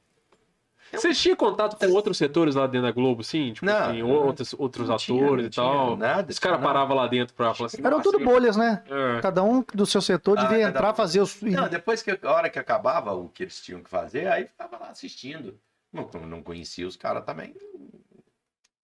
[0.92, 3.54] Vocês tinham contato com outros setores lá dentro da Globo, sim?
[3.54, 4.10] Tipo Não, assim, não.
[4.10, 5.98] outros, outros Não atores tinha, não e tinha tal.
[5.98, 7.78] nada, Os caras tinha paravam lá dentro pra falar assim.
[7.80, 8.84] Eram "Nossa, tudo bolhas, né?
[8.90, 9.22] É.
[9.22, 10.96] Cada um do seu setor Ah, devia entrar, um.
[10.96, 11.42] fazer os.
[11.42, 14.78] Não, depois que a hora que acabava o que eles tinham que fazer, aí ficava
[14.78, 15.60] lá assistindo.
[15.92, 17.56] Não, não conhecia os caras também.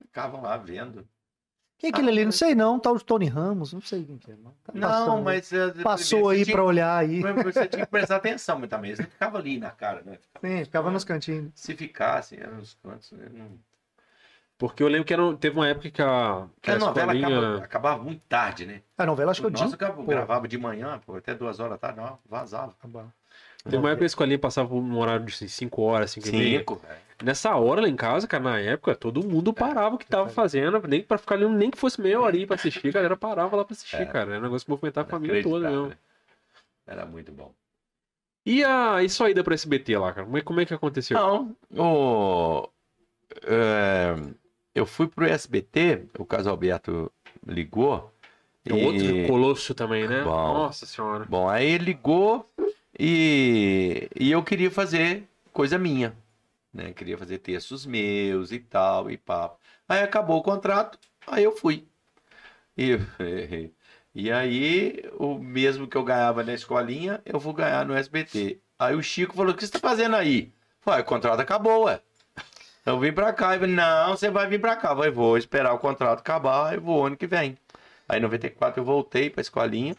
[0.01, 1.08] Ficavam lá vendo.
[1.78, 2.23] Quem é aquele ali?
[2.26, 4.36] Não sei não, tá o Tony Ramos, não sei quem que é.
[4.36, 5.51] Não, Tá Não, mas.
[5.51, 7.21] eh, Passou aí tinha- pra olhar aí.
[7.43, 8.95] Você tinha que prestar atenção mas também.
[8.95, 10.17] Você ficava ali na cara, né?
[10.17, 11.51] Ficava- Sim, ficava nos cantinhos.
[11.53, 13.11] Se ficasse, eram nos cantos.
[13.11, 13.28] Né?
[13.34, 13.47] Não...
[14.57, 17.39] Porque eu lembro que era, teve uma época que a, que Porque a novela escolinha-
[17.49, 18.82] acaba- acabava muito tarde, né?
[18.97, 19.71] A novela acho que o Nossa, dia.
[19.73, 22.73] eu acabava- gravava de manhã, pô, até duas horas da tarde, não, vazava.
[23.66, 26.32] Teve uma época que a escolinha passava por um horário de 5 horas, 5 e
[26.32, 26.59] meia.
[26.59, 26.82] Cinco.
[26.88, 26.97] é.
[27.24, 30.86] Nessa hora lá em casa, cara, na época, todo mundo parava o que tava fazendo,
[30.88, 33.55] nem pra ficar ali, nem que fosse meia hora aí pra assistir, a galera parava
[33.55, 34.05] lá pra assistir, É.
[34.05, 34.32] cara.
[34.32, 35.88] Era um negócio que movimentava a família toda mesmo.
[35.88, 35.97] né?
[36.86, 37.51] Era muito bom.
[38.45, 40.26] E a e sua ida pra SBT lá, cara?
[40.26, 41.18] Como é, como é que aconteceu?
[41.18, 42.70] Não, o,
[43.47, 44.16] é,
[44.76, 47.11] eu fui pro SBT, o Caso Alberto
[47.47, 48.11] ligou.
[48.68, 50.24] É outro e- colosso também, né?
[50.24, 50.32] Bom.
[50.53, 51.26] Nossa senhora.
[51.30, 52.47] Bom, aí ligou
[53.00, 56.16] e, e eu queria fazer coisa minha.
[56.74, 56.93] né?
[56.93, 59.60] Queria fazer textos meus e tal, e papo.
[59.88, 61.88] Aí acabou o contrato, aí eu fui.
[62.78, 62.98] E,
[64.14, 68.60] e aí, o mesmo que eu ganhava na escolinha, eu vou ganhar no SBT.
[68.80, 70.54] Aí o Chico falou: O que você tá fazendo aí?
[70.82, 72.02] Falei, o contrato acabou, ué.
[72.86, 73.52] Eu vim pra cá.
[73.56, 74.89] Ele falou, não, você vai vir pra cá.
[74.91, 77.58] Eu falei, vou esperar o contrato acabar e vou ano que vem.
[78.08, 79.96] Aí em 94 eu voltei pra escolinha,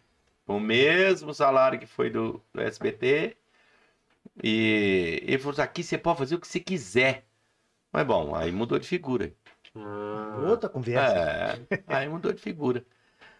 [0.46, 3.36] o mesmo salário que foi do, do SBT.
[4.44, 7.26] E ele falou, aqui você pode fazer o que você quiser.
[7.92, 9.34] Mas bom, aí mudou de figura.
[9.74, 11.20] Ah, Outra conversa.
[11.20, 12.84] É, aí mudou de figura.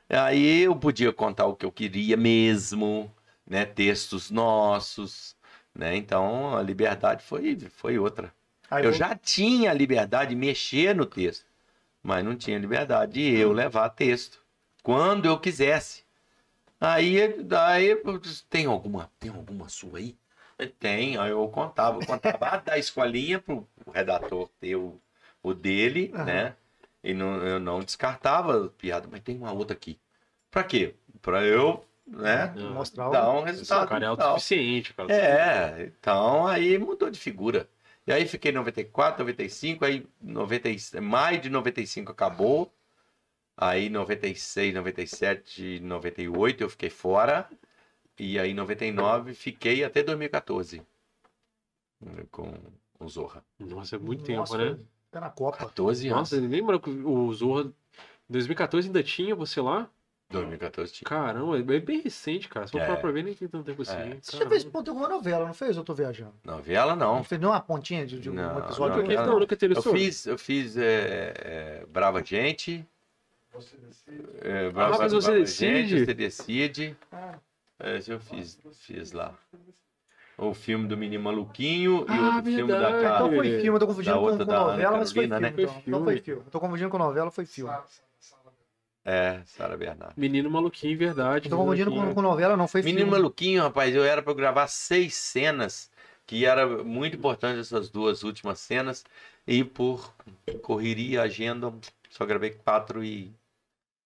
[0.08, 3.12] Aí eu podia contar o que eu queria mesmo,
[3.46, 3.64] né?
[3.66, 5.36] Textos nossos,
[5.74, 5.96] né?
[5.96, 8.34] Então a liberdade foi, foi outra.
[8.70, 11.46] Aí eu vou- já tinha a liberdade de mexer no texto,
[12.02, 14.42] mas não tinha liberdade de eu levar texto
[14.84, 16.05] quando eu quisesse.
[16.80, 17.16] Aí,
[18.18, 20.16] disse, tem alguma, tem alguma sua aí?
[20.78, 25.00] Tem, aí eu contava, eu contava a da escolinha pro o redator ter o,
[25.42, 26.26] o dele, Aham.
[26.26, 26.56] né?
[27.02, 29.98] E não, eu não descartava piada, mas tem uma outra aqui.
[30.50, 30.94] Pra quê?
[31.20, 32.52] Pra eu, né?
[32.56, 32.74] Não.
[32.74, 33.12] Mostrar o...
[33.12, 33.88] Dar um o resultado.
[33.88, 35.08] cara é autossuficiente, cara.
[35.12, 37.68] É, então aí mudou de figura.
[38.06, 42.72] E aí fiquei em 94, 95, aí 90, e- maio de 95 acabou.
[43.56, 47.48] Aí 96, 97, 98 eu fiquei fora.
[48.18, 50.82] E aí 99 fiquei até 2014
[52.30, 52.52] com
[52.98, 53.44] o Zorra.
[53.58, 54.84] Nossa, é muito Nossa, tempo, né?
[55.10, 55.58] Tá na Copa.
[55.58, 56.32] 14 anos.
[56.32, 57.72] Nossa, lembra que o Zorra.
[58.28, 59.88] Em 2014 ainda tinha você lá?
[60.30, 61.08] 2014 tinha.
[61.08, 62.66] Caramba, é bem recente, cara.
[62.66, 62.86] Se for É.
[62.86, 63.94] parar pra ver, nem tem tanto tempo assim.
[63.94, 64.18] É.
[64.20, 65.76] Você já fez ponto alguma novela, não fez?
[65.76, 66.34] Eu tô viajando.
[66.44, 67.16] Novela não.
[67.16, 69.02] Não fez nenhuma pontinha de, de um Não, episódio?
[69.06, 69.46] não, não?
[69.46, 72.84] Teve Eu fiz, eu fiz é, é, Brava Gente.
[74.40, 75.88] É, Brava, mas você decide?
[75.88, 76.96] Gente, você decide.
[77.12, 77.34] Ah.
[77.78, 79.34] É, eu fiz, fiz lá.
[80.38, 82.96] O filme do Menino Maluquinho e Ah, outro filme da verdade.
[82.98, 83.36] Então Carla.
[83.36, 85.40] foi filme, eu tô confundindo com, com novela, mas foi filme.
[85.40, 85.48] né?
[85.48, 85.68] Então.
[85.72, 86.42] Foi então foi filme.
[86.44, 87.72] Eu tô confundindo com novela, foi filme.
[89.04, 90.14] É, Sara Bernardo.
[90.16, 91.48] Menino maluquinho, verdade.
[91.48, 93.12] Tô confundindo com, com novela, não foi Menino filme.
[93.12, 95.90] Maluquinho, rapaz, eu era pra eu gravar seis cenas,
[96.26, 99.04] que era muito importante essas duas últimas cenas,
[99.46, 100.12] e por
[100.60, 101.72] correria, agenda,
[102.10, 103.32] só gravei quatro e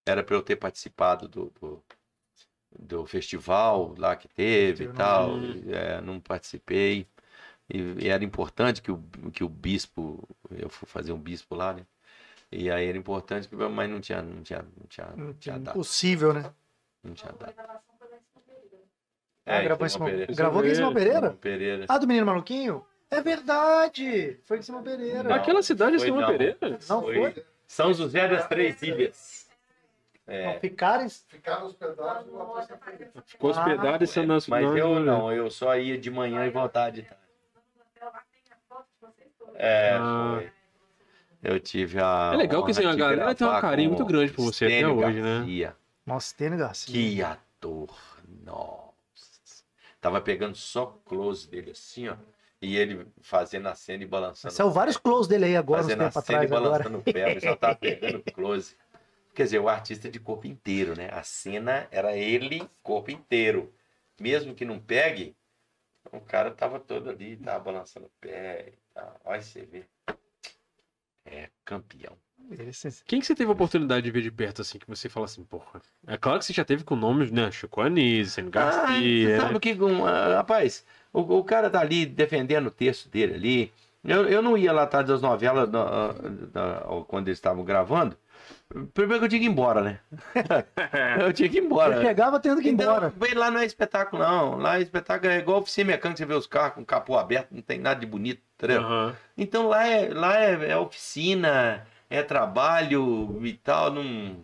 [0.07, 1.85] era pra eu ter participado do, do,
[2.79, 7.07] do festival lá que teve e tal, não- e, é, não participei.
[7.73, 9.01] E, e era importante que o,
[9.33, 11.87] que o bispo, eu fui fazer um bispo lá, né?
[12.51, 15.77] E aí era importante, que- mas não tinha, não tinha, não tinha, não tinha dado.
[15.77, 16.53] Impossível, né?
[17.05, 17.55] Não tinha dado.
[19.47, 20.33] Ah, É, gravou em Simão Pereira.
[20.35, 21.13] Gravou aqui em Simão Pereira.
[21.21, 21.29] Pereira?
[21.31, 21.87] Simão Pereira.
[21.89, 22.85] Ah, do Menino Maluquinho?
[23.11, 24.39] É verdade!
[24.45, 25.23] Foi em Simão Pereira.
[25.25, 25.35] Não.
[25.35, 26.29] Aquela cidade é Simão não.
[26.29, 26.59] Pereira?
[26.89, 27.15] Não Foi.
[27.33, 27.45] foi?
[27.67, 29.39] São José das Três Ilhas.
[30.31, 31.09] Não, É, ficaram em...
[31.09, 32.78] Ficaram hospedados lá pra São.
[33.24, 34.39] Ficou Ah, hospedado esse ano.
[34.49, 37.20] mas eu não, eu só ia de manhã e voltava de tarde.
[39.57, 40.37] É, Ah.
[40.39, 40.53] foi.
[41.43, 42.31] Eu tive a.
[42.35, 44.99] É legal que, assim, a galera tem um carinho muito grande por você até Estênio
[44.99, 45.39] hoje, né?
[45.39, 45.76] Garcia.
[46.07, 46.93] Nossa, Tênis Garcia.
[46.93, 47.97] Que ator.
[48.45, 48.93] Nossa.
[50.01, 52.16] Tava pegando só close dele assim, ó.
[52.61, 54.53] E ele fazendo a cena e balançando.
[54.53, 56.53] Saiu vários close dele aí agora, uns fazendo a cena e atrás.
[56.53, 56.70] Agora.
[56.85, 58.76] balançando o pé, ele só tava pegando close.
[59.35, 61.09] Quer dizer, o artista de corpo inteiro, né?
[61.12, 63.72] A cena era ele, corpo inteiro.
[64.20, 65.35] Mesmo que não pegue,
[66.12, 69.20] o cara tava todo ali, tava balançando o pé e tal.
[69.24, 69.85] Olha você vê.
[71.24, 72.16] É campeão.
[73.07, 75.45] Quem que você teve a oportunidade de ver de perto, assim, que você fala assim,
[75.45, 75.81] porra...
[76.07, 77.49] É claro que você já teve com nomes, né?
[77.53, 79.57] Chico Anísio, Ah, Garcia, sabe né?
[79.57, 83.72] o que, um, ah, rapaz, o, o cara tá ali defendendo o texto dele ali.
[84.03, 86.12] Eu, eu não ia lá atrás das novelas na-
[86.53, 88.16] na- quando eles estavam gravando.
[88.95, 90.01] Primeiro que eu tinha que ir embora, né?
[91.21, 91.97] eu tinha que ir embora.
[91.97, 93.09] Eu chegava tendo que ir embora.
[93.09, 94.57] Então, bem, lá não é espetáculo, não.
[94.59, 97.63] Lá é espetáculo é igual oficina mecânica, você vê os carros com capô aberto, não
[97.63, 98.83] tem nada de bonito, entendeu?
[98.83, 99.17] Aham.
[99.37, 104.37] Então lá é, lá é, é oficina, é trabalho e tal, não.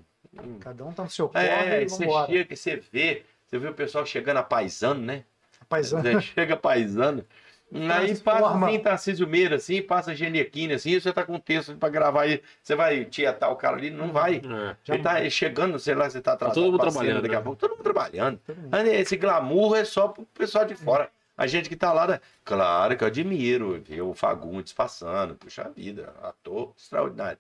[0.61, 3.75] Cada um tá no seu corre É, e você chega, você vê, você vê o
[3.75, 5.25] pessoal chegando a paisano, né?
[5.69, 6.03] Paisano.
[6.03, 7.25] Você chega paisano.
[7.73, 12.23] Aí passa assim, Tarcísio Meira, assim, passa Genequine, assim, você tá com texto pra gravar
[12.23, 14.37] aí, você vai tietar o cara ali, não vai.
[14.37, 14.93] É.
[14.93, 17.45] Ele tá chegando, sei lá, você tá atrasado todo mundo trabalhando, daqui a né?
[17.45, 18.39] pouco, todo mundo trabalhando.
[18.47, 18.77] Todo mundo.
[18.89, 21.11] Esse glamour é só pro pessoal de fora.
[21.37, 22.21] A gente que tá lá, né?
[22.45, 27.39] claro que eu admiro ver o Fagundes passando, puxa vida, ator extraordinário.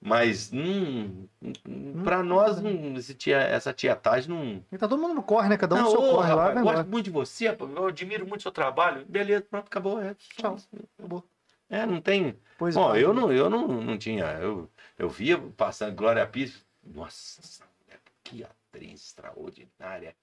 [0.00, 4.64] Mas hum, hum, pra nós, hum, esse tia, essa tietagem não.
[4.70, 5.56] E tá todo mundo corre, né?
[5.56, 7.70] Cada um não, seu ô, corre lá e rapaz, vai gosto muito de você, rapaz,
[7.74, 9.04] eu admiro muito o seu trabalho.
[9.08, 10.00] Beleza, pronto, acabou.
[10.00, 10.56] É, Tchau.
[10.96, 11.24] Acabou.
[11.68, 12.38] É, não tem.
[12.56, 13.04] Pois Bom, vai.
[13.04, 14.24] eu não, eu não, não tinha.
[14.40, 16.64] Eu, eu via passando Glória Pires.
[16.82, 17.62] Nossa,
[18.22, 20.14] que atriz extraordinária.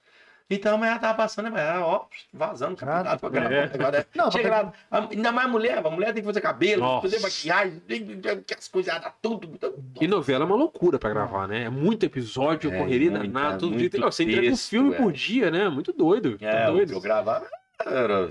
[0.48, 3.54] Então, mas ela tava passando, mas ela, ó, vazando, campeonato pra gravar.
[3.56, 3.64] É.
[3.74, 7.10] Agora, Não, chega lá, a- ainda mais mulher, a mulher tem que fazer cabelo, Nossa.
[7.10, 9.58] fazer maquiagem, tem que- que as coisas, dá tudo.
[10.00, 11.64] E novela é uma loucura pra gravar, né?
[11.64, 14.06] É muito episódio, É, correria muita- danada, todo muito dia.
[14.06, 14.98] Você entrega um filme é.
[14.98, 15.68] por dia, né?
[15.68, 16.38] Muito doido.
[16.38, 16.94] Tá É, o que doido.
[16.94, 17.48] eu gravava
[17.84, 18.30] era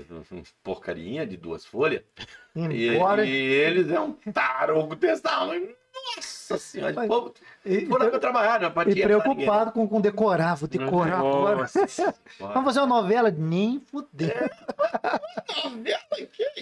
[0.63, 2.01] porcarinha de duas folhas.
[2.55, 3.25] E, Embora.
[3.25, 5.67] e eles é um tarugo tamanho.
[6.15, 7.33] Nossa senhora, Mas- o povo
[7.65, 11.55] E, foi lá pra trabalhar, não pra e preocupado com, com decorar, vou decorar agora.
[11.57, 13.31] Nossa Vamos fazer uma novela?
[13.31, 14.51] Nem fuder.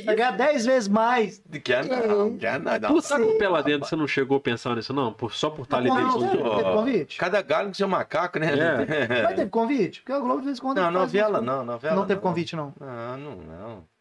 [0.05, 1.41] Vai ganhar 10 vezes mais.
[1.63, 2.79] Quer não, quer não.
[2.79, 2.89] não.
[2.89, 5.11] Por estar com lá dentro, você não chegou a pensar nisso, não?
[5.13, 6.43] Por, só por estar ali Não, dentro.
[6.43, 7.17] não, teve convite?
[7.17, 8.51] Cada galho com seu macaco, né?
[9.23, 10.01] Mas teve convite?
[10.01, 10.77] Porque o Globo de vez em quando.
[10.77, 11.45] Não, novela isso.
[11.45, 12.73] não, novela Não teve convite, não.
[12.79, 13.93] Não, não, não.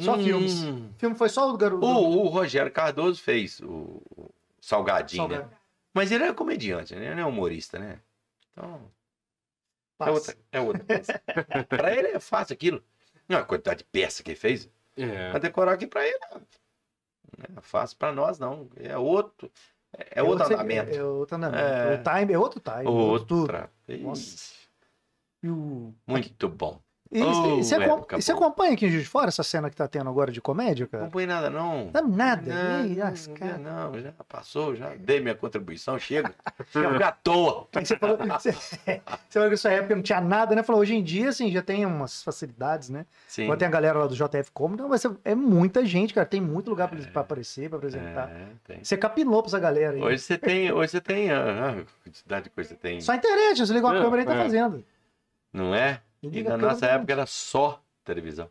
[0.00, 0.64] Só Hum, filmes.
[0.64, 1.86] O filme foi só o garoto.
[1.86, 4.02] O, o Rogério Cardoso fez o,
[4.64, 5.48] Salgadinho, né?
[5.92, 7.06] Mas ele é comediante, né?
[7.06, 8.00] Ele não é humorista, né?
[8.52, 10.10] Então, é Passa.
[10.12, 11.22] outra, é outra peça.
[11.68, 12.82] pra ele é fácil aquilo.
[13.28, 15.30] Não, a quantidade de peça que ele fez, É.
[15.30, 16.18] pra decorar aqui pra ele
[17.56, 17.96] é fácil.
[17.98, 18.68] Pra nós, não.
[18.76, 19.50] É outro,
[19.92, 20.90] é outro outro- andamento.
[20.94, 21.62] É, outro andamento.
[21.62, 21.94] É.
[21.94, 22.86] O time é outro time.
[22.86, 23.40] outro tudo.
[23.42, 23.70] Outra.
[24.00, 24.54] Nossa.
[25.42, 25.94] E o...
[26.06, 26.80] Muito bom.
[27.16, 28.04] E, Oh, você, boa.
[28.32, 30.98] acompanha aqui em Juiz de Fora essa cena que tá tendo agora de comédia, Não
[30.98, 31.10] cara?
[31.12, 31.88] põe nada, não.
[31.94, 32.42] Não, nada.
[32.52, 36.34] Não, não, não, já passou, já dei minha contribuição, chega.
[36.72, 37.68] Chega à toa.
[37.72, 39.00] Aí você falou, você, você
[39.30, 40.64] falou que nessa época não tinha nada, né?
[40.64, 43.06] Falou, hoje em dia, assim, já tem umas facilidades, né?
[43.28, 43.44] Sim.
[43.44, 46.26] Agora tem a galera lá do JF Comedy, não, mas é muita gente, cara.
[46.26, 48.28] Tem muito lugar pra, eles- pra aparecer, pra apresentar.
[48.68, 48.78] É.
[48.82, 50.02] Você capinou pra essa galera aí.
[50.02, 53.16] Hoje você tem, hoje você tem, ah, quantidade de coisa que você tem, Só a
[53.16, 54.42] internet, você ligou a É, câmera e tá é.
[54.42, 54.84] fazendo.
[55.52, 56.00] não é?
[56.32, 58.50] E na a nossa tá época era só televisão.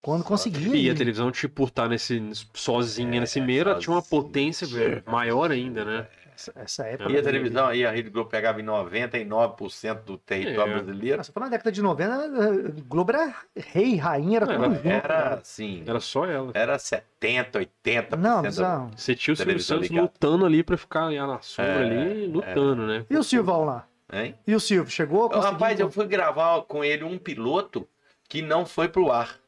[0.00, 0.76] Quando conseguia.
[0.76, 2.20] E a televisão, tipo, por estar nesse,
[2.54, 6.08] sozinha É, nesse meio, ela tinha uma potência velho, maior ainda, né?
[6.34, 7.10] Essa, essa época.
[7.10, 10.76] E a televisão aí, a Rede Globo pegava em 99% do território É.
[10.76, 11.24] Ah, brasileiro.
[11.24, 14.88] Você falou na década de 90, eh, Globo era rei, rainha, era Não, tudo.
[14.88, 15.34] Era cara.
[15.34, 16.52] assim, Era só ela.
[16.54, 18.16] era 70, 80%.
[18.16, 18.90] Não, da- bizarro.
[18.96, 20.06] Você tinha o Silvio Televisão Santos ligada.
[20.12, 23.04] lutando ali pra ficar ali na sombra É, ali, lutando, né?
[23.10, 23.88] E o Silvão lá?
[24.12, 24.34] Hein?
[24.46, 25.28] E o Silvio, chegou?
[25.28, 27.86] Conseguiu- Rapaz, eu fui gravar com ele um piloto
[28.28, 29.38] que não foi pro ar.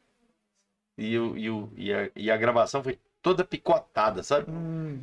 [0.99, 4.51] E, o, e, o, e, a, e a gravação foi toda picotada, sabe?
[4.51, 5.03] Hum,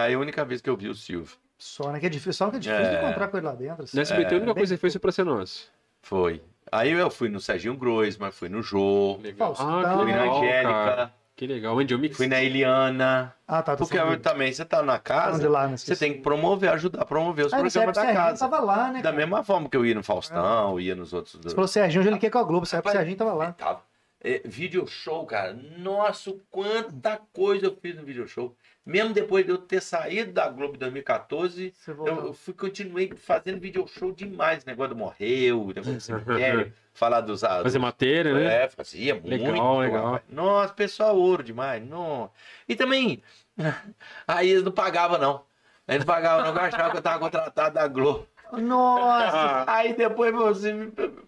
[0.00, 1.36] Aí a única vez que eu vi o Silvio.
[1.56, 2.00] só, né?
[2.00, 2.98] Que é difícil, só que é difícil de É.
[3.04, 3.84] encontrar com ele lá dentro.
[3.84, 3.96] assim.
[3.96, 5.70] No SBT, a única coisa que fez foi pra ser nós.
[6.02, 6.42] Foi.
[6.70, 9.54] Aí eu fui no Serginho Groisman, fui no Jô, Legal.
[9.54, 9.78] Faustão.
[9.80, 11.14] Ah, que fui na Angélica, cara.
[11.38, 11.76] Que legal.
[11.76, 12.16] O Angel Mix.
[12.16, 13.32] fui na Eliana.
[13.46, 13.76] Ah, tá.
[13.76, 15.76] Porque falando também você tá na casa, lá, né?
[15.76, 18.38] você tem que promover, ajudar a promover os Ah, programas o da Serginho casa.
[18.50, 18.94] tava lá, né?
[19.00, 19.16] Da cara?
[19.16, 21.38] mesma forma que eu ia no Faustão, ia nos outros.
[21.40, 22.66] Você falou Serginho, hoje ele quer com a Globo.
[22.66, 23.52] Época o Serginho tava lá.
[23.52, 23.80] Tava.
[24.20, 25.52] É, video show, cara.
[25.78, 28.56] Nossa, quanta coisa eu fiz no video show.
[28.84, 32.26] Mesmo depois de eu ter saído da Globo em 2014, Você voltou.
[32.26, 34.64] eu, fui, continuei fazendo video show demais.
[34.64, 37.42] Negócio do morreu, negócio do cemitério, falar dos.
[37.42, 38.64] Fazer dos- matéria, né?
[38.64, 39.28] É, fazia muito.
[39.28, 40.20] Legal, legal.
[40.28, 41.86] Nossa, pessoal ouro demais.
[41.86, 42.30] Não.
[42.68, 43.22] E também,
[44.26, 45.44] aí eles não pagavam, não.
[45.86, 46.60] Eles não pagavam, não.
[46.60, 48.26] Eu achava que eu tava contratado da Globo.
[48.52, 49.64] Nossa!
[49.70, 50.70] Aí depois você,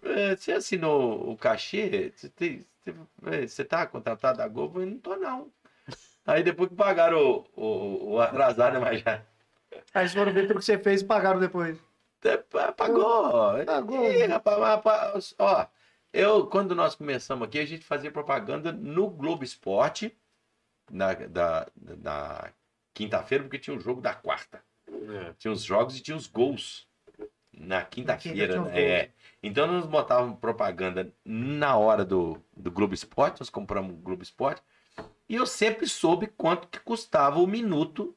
[0.03, 2.95] eh, você assinou o cachê, você, tem, você,
[3.27, 4.81] eh, você tá contratado da Globo?
[4.81, 5.51] Eu não tô, não.
[6.25, 9.21] Aí depois que pagaram o, o, o atrasado, mas já
[9.93, 11.77] Aí vocês foram ver tudo que você fez e pagaram depois.
[12.23, 13.63] eh, pa- pagou.
[13.65, 14.11] Pagou.
[14.11, 15.65] Ih, rapaz, rapaz, ó,
[16.13, 20.15] eu, quando nós começamos aqui, a gente fazia propaganda no Globo Esporte,
[20.91, 22.51] na, da, na
[22.93, 24.61] quinta-feira, porque tinha o jogo da quarta.
[24.87, 25.33] É.
[25.37, 26.85] Tinha os jogos e tinha os gols
[27.53, 28.61] na quinta-feira.
[28.61, 29.09] né?
[29.43, 34.61] Então nós botávamos propaganda na hora do, do Globo Esporte, nós compramos o Globo Esporte,
[35.27, 38.15] e eu sempre soube quanto que custava o minuto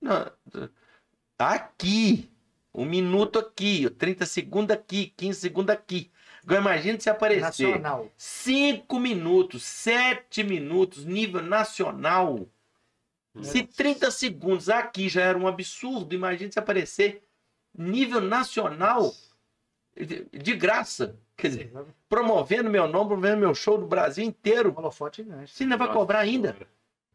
[0.00, 0.32] na-
[1.38, 2.30] aqui.
[2.74, 6.10] Um minuto aqui, 30 segundos aqui, 15 segundos aqui.
[6.42, 8.10] Agora imagina se aparecer Nacional.
[8.16, 12.46] 5 minutos, 7 minutos, nível nacional.
[13.42, 17.22] Se 30 segundos aqui já era um absurdo, imagine se aparecer
[17.76, 19.12] nível nacional
[20.04, 21.16] de, graça.
[21.36, 21.72] Quer dizer,
[22.08, 24.72] promovendo meu nome, promovendo meu show do Brasil inteiro.
[24.76, 25.52] Holofote gigante.
[25.54, 26.56] Você ainda vai cobrar ainda?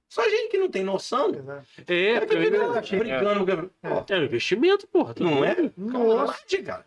[0.08, 1.34] Só gente que não tem noção.
[1.34, 1.66] Exato.
[1.88, 3.72] É, eu- brigando.
[4.10, 5.14] É um investimento, porra.
[5.14, 5.56] tá Não é?
[5.78, 6.44] Nossa.
[6.64, 6.86] Cara.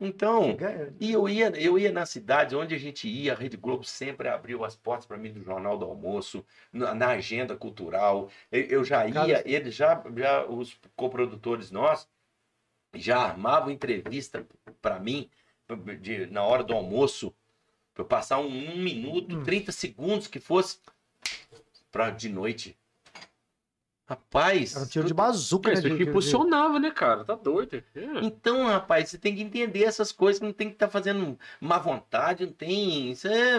[0.00, 3.56] Então, Ganha- E eu ia, eu ia nas cidades onde a gente ia, a Rede
[3.56, 8.28] Globo sempre abriu as portas para mim do Jornal do Almoço, na, na agenda cultural.
[8.50, 12.08] Eu, eu já ia, eles já, já, os coprodutores nossos,
[12.94, 14.46] já armavam entrevista
[14.80, 15.28] para mim
[16.00, 17.34] de- na hora do almoço,
[17.94, 19.42] para eu passar um, um minuto, Hum.
[19.42, 20.78] 30 segundos que fosse
[21.90, 22.76] para de noite.
[24.06, 24.74] Rapaz.
[24.76, 25.74] Era um tiro de tudo- bazuca, né?
[25.74, 27.24] Isso de- de- de- impulsionava, né, cara?
[27.24, 27.82] Tá doido.
[27.94, 28.02] É.
[28.22, 32.44] Então, rapaz, você tem que entender essas coisas, não tem que estar fazendo má vontade,
[32.44, 33.12] não tem.
[33.12, 33.58] Isso é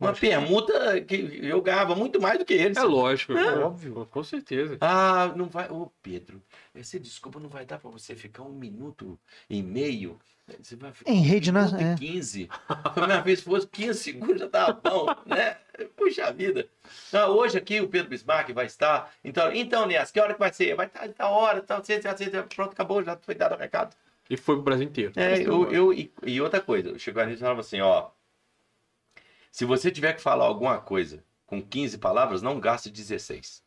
[0.00, 2.76] uma, Acho permuta que eu ganhava muito mais do que eles.
[2.76, 3.36] É lógico.
[3.36, 4.08] É óbvio.
[4.10, 4.78] Com certeza.
[4.80, 5.68] Ah, não vai.
[5.68, 6.40] Ô, Pedro,
[6.74, 10.18] você desculpa, não vai dar pra você ficar um minuto e meio.
[10.60, 11.60] Você vai ficar Em rede, um né?
[11.66, 11.92] minuto É.
[11.92, 12.48] e 15.
[12.68, 15.56] A minha vez se fosse 15 segundos já tava bom, né?
[15.96, 16.66] Puxa vida.
[17.12, 19.12] Não, hoje aqui o Pedro Bismarck vai estar.
[19.22, 20.74] Então, então Nias, que hora que vai ser?
[20.74, 23.94] Vai estar tá hora, tá, você, você, você, pronto, acabou, já foi dado o recado.
[24.28, 25.12] E foi pro Brasil inteiro.
[25.16, 28.08] É, eu, eu- e, e outra coisa, o Chico Anísio falava assim, ó.
[29.50, 33.62] Se você tiver que falar alguma coisa com 15 palavras, não gaste 16.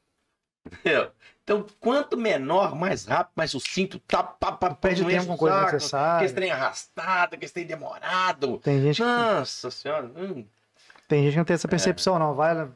[0.65, 1.11] Entendeu?
[1.43, 5.67] Então, quanto menor, mais rápido, mais sucinto, tá, pá, pá, Perde tempo com coisa saco,
[5.67, 6.25] Que necessária.
[6.25, 8.59] esse trem arrastado, que esse trem demorado.
[8.59, 10.05] Tem gente, que- Nossa senhora.
[10.15, 10.45] hum.
[11.07, 12.33] tem gente que não tem essa percepção, não.
[12.33, 12.69] Vai, lá,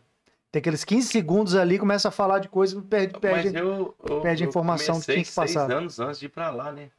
[0.52, 3.58] tem aqueles 15 segundos ali, começa a falar de coisa e perde, Mas perde.
[3.58, 5.48] eu, eu, perde eu informação que tinha que passar.
[5.68, 6.90] seis anos antes de ir pra lá, né?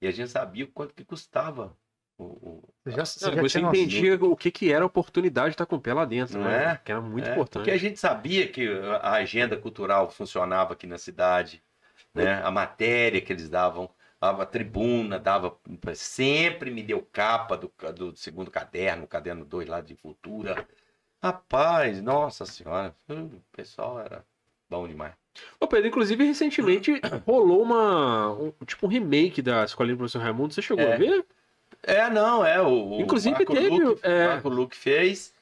[0.00, 1.76] E a gente sabia o quanto que custava.
[2.18, 3.68] O, Você já, você você tinha noção.
[3.68, 6.46] entendia o que, que era a oportunidade de estar com o pé lá dentro, Não
[6.48, 6.72] né?
[6.72, 6.76] é?
[6.84, 7.62] Que era muito É, importante.
[7.62, 8.66] Porque a gente sabia que
[9.00, 11.62] a agenda cultural funcionava aqui na cidade,
[12.12, 12.42] né?
[12.42, 13.88] A matéria que eles davam,
[14.20, 15.56] a, a tribuna dava,
[15.94, 20.66] sempre me deu capa do, do segundo caderno, caderno 2 lá de cultura.
[21.22, 24.24] Rapaz, nossa senhora, o pessoal era
[24.68, 25.14] bom demais.
[25.60, 28.32] Ô, Pedro, inclusive, recentemente rolou uma.
[28.32, 30.52] um- tipo um remake da Escolinha do Professor Raimundo.
[30.54, 30.94] Você chegou É.
[30.94, 31.24] a ver?
[31.82, 34.26] É, não, é o, o Inclusive Marco teve, Luque, é.
[34.26, 35.32] Marco Luque fez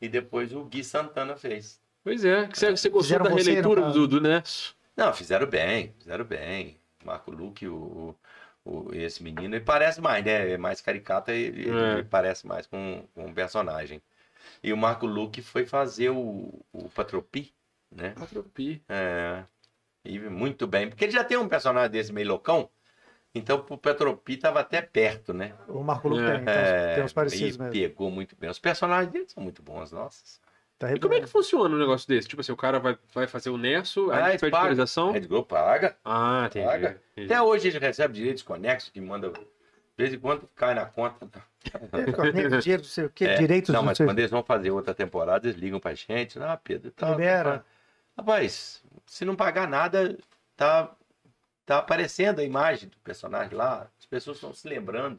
[0.00, 1.80] e depois o Gui Santana fez.
[2.02, 2.46] Pois é.
[2.46, 4.76] que Você, você gostou Fizeram da você, releitura do, do Nerso?
[4.96, 6.76] Não, fizeram bem, fizeram bem.
[7.04, 8.14] Marco Luque, o,
[8.64, 10.50] o- esse menino, ele parece mais, né?
[10.52, 11.92] É mais caricato, ele, É.
[11.94, 14.02] ele parece mais com, com um personagem.
[14.62, 17.52] E o Marco Luque foi fazer o, o Patropi,
[17.90, 18.14] né?
[18.20, 18.82] Atropi.
[18.88, 19.42] É,
[20.04, 22.68] e muito bem, porque ele já tem um personagem desse meio loucão,
[23.34, 25.54] então o Patropi tava até perto, né?
[25.68, 27.72] O Marco Luque É, tem, tem, uns, tem uns e parecidos mesmo.
[27.72, 28.48] pegou muito bem.
[28.50, 30.22] Os personagens dele são muito bons, nossa.
[30.78, 32.26] Tá E como é que funciona um negócio desse?
[32.28, 34.56] Tipo assim, o cara vai, vai fazer o Nerso, Ah, aí ele pede paga.
[34.64, 35.12] autorização.
[35.12, 35.96] Rede Globo paga.
[36.04, 36.66] Ah, entendi.
[36.66, 37.00] Paga.
[37.12, 37.32] entendi.
[37.32, 39.30] Até hoje ele recebe direitos conexos que manda.
[39.30, 39.40] De
[39.96, 41.28] vez em quando cai na conta.
[42.60, 45.46] Dinheiro, não sei o quê, É, direitos, Não, mas quando eles vão fazer outra temporada,
[45.46, 46.38] eles ligam pra gente.
[46.40, 47.58] Ah, Pedro, tá, Libera.
[47.58, 47.64] tá-
[48.18, 50.16] Rapaz, se não pagar nada,
[50.56, 50.90] tá,
[51.66, 53.90] tá aparecendo a imagem do personagem lá.
[53.98, 55.18] As pessoas estão se lembrando.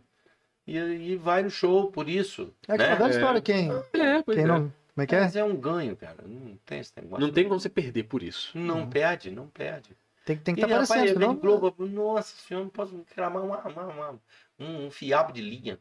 [0.68, 2.54] E, e vai no show por isso.
[2.68, 2.96] É aquela né?
[2.96, 3.16] velha É.
[3.16, 4.48] história, quem, É, pois quem é.
[4.48, 4.74] não...
[4.96, 5.22] Como é que é?
[5.22, 6.24] Mas é um ganho, cara.
[6.26, 7.26] Não tem esse negócio.
[7.26, 8.58] Não tem como você perder por isso.
[8.58, 9.90] Não perde, não perde.
[10.24, 11.36] Tem, tem que estar rapaz, aparecendo, senão...
[11.36, 14.20] Globo, nossa senhora, não posso cramar uma, uma- uma-
[14.58, 15.78] um, um fiapo de linha.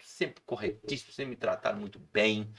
[0.00, 2.50] Sempre corretíssimo, sempre me trataram muito bem.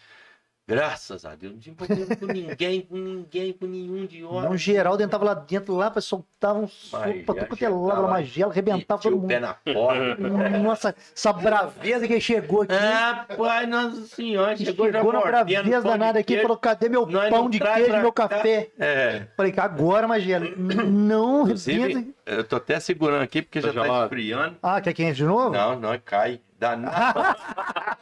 [0.67, 1.53] Graças a Deus.
[1.53, 4.49] Não tinha problema com ninguém, com ninguém, com nenhum de hora.
[4.49, 8.05] Não, geral dentro tava lá dentro, lá, soltava um soco pra tudo quanto é lado,
[8.05, 9.27] uma gela, arrebentava todo o mundo.
[9.27, 10.17] pé na porta.
[10.57, 12.73] Nossa, essa braveza que chegou aqui.
[12.73, 17.97] Rapaz, nossa senhora, chegou, chegou na braveza danada aqui, falou, cadê meu pão de queijo,
[17.97, 18.69] meu café?
[18.79, 22.03] É, Falei, agora, Magela, não arrebenta.
[22.25, 24.03] Eu tô até segurando aqui porque Tá já tá gelado.
[24.05, 24.57] esfriando.
[24.63, 25.49] Ah, quer quente de novo?
[25.51, 26.41] Não, não, cai.
[26.57, 27.35] Dá nada.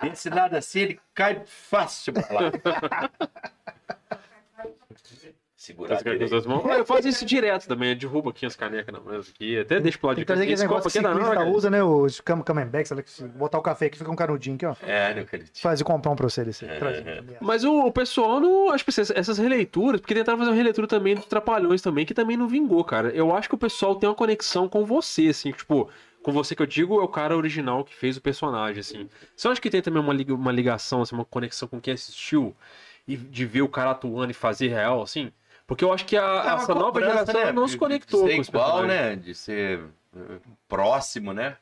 [0.03, 2.51] Esse lado assim, ele cai fácil pra lá.
[5.63, 6.29] Segurar Faz com as direito.
[6.31, 6.65] duas mãos.
[6.77, 7.91] Eu faço isso direto também.
[7.91, 9.57] Eu derrubo aqui as canecas na mesa aqui.
[9.57, 10.43] Até deixo pro lado Tem de que trazer cá.
[10.43, 11.49] aquele Esse copo negócio que aqui da ciclista hora.
[11.57, 11.81] usa, né?
[11.83, 12.43] Os cam
[13.05, 14.75] se botar o café aqui fica um canudinho aqui, ó.
[14.81, 15.49] É, meu querido.
[15.53, 16.65] Fazer comprar um pra você desse.
[16.65, 17.07] É, trazer.
[17.07, 17.23] é.
[17.39, 18.71] Mas o, o pessoal não.
[18.71, 22.13] Acho que essas- essas releituras, porque tentaram fazer uma releitura também dos Trapalhões também, que
[22.13, 23.07] também não vingou, cara.
[23.11, 25.89] Eu acho que o pessoal tem uma conexão com você, assim, tipo.
[26.21, 29.09] Com você que eu digo é o cara original que fez o personagem, assim.
[29.35, 32.53] Você acha que tem também uma, uma ligação, assim, uma conexão com quem assistiu
[33.05, 35.31] e de ver o cara atuando e fazer real, assim?
[35.65, 37.51] Porque eu acho que a, É essa nova geração né?
[37.51, 39.15] não se conectou de ser com igual, né?
[39.15, 39.79] De ser
[40.15, 41.57] eh, próximo, né?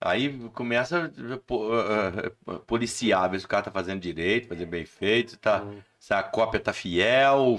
[0.00, 4.84] Aí começa a eh, eh, policiar, ver se o cara tá fazendo direito, fazendo bem
[4.84, 5.78] feito, tá, Hum.
[5.98, 7.58] se a cópia tá fiel.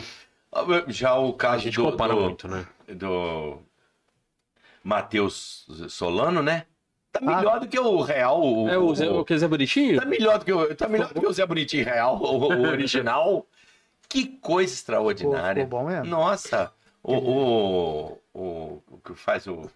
[0.88, 2.66] Já o A caso gente do, compara do, muito, né?
[2.88, 3.60] do
[4.84, 6.66] Matheus Solano, né?
[7.12, 7.36] Tá Ah.
[7.38, 8.42] melhor do que o real.
[8.42, 10.00] O, É o Zé, o que Zé Bonitinho?
[10.00, 12.62] Tá melhor do que o, tá melhor do que o Zé Bonitinho real, o, o
[12.68, 13.46] original.
[14.10, 15.66] Que coisa extraordinária.
[15.66, 16.06] bom mesmo.
[16.06, 19.70] Nossa, o, o, o, o que faz o.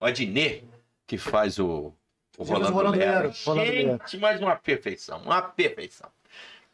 [0.00, 0.64] O Adnet,
[1.06, 1.92] que faz o,
[2.36, 3.32] o Rolando, Lero.
[3.32, 6.10] Gente, mais uma perfeição, uma perfeição.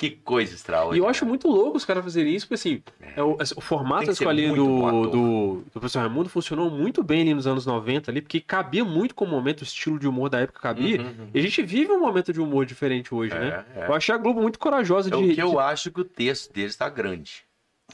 [0.01, 0.99] Que coisa E extraordinária.
[0.99, 2.83] eu acho muito louco os caras fazerem isso, porque assim,
[3.15, 7.03] é o, o formato ser escolinha muito bom do, do, do professor Raimundo funcionou muito
[7.05, 10.09] bem ali nos anos 90 ali, porque cabia muito com o momento, o estilo de
[10.09, 11.03] humor da época cabia.
[11.03, 13.63] Uhum, E a gente vive um momento de humor diferente hoje, né?
[13.77, 13.87] É, é.
[13.89, 15.23] Eu achei a Globo muito corajosa É de.
[15.33, 17.45] o que eu acho que o texto deles está grande.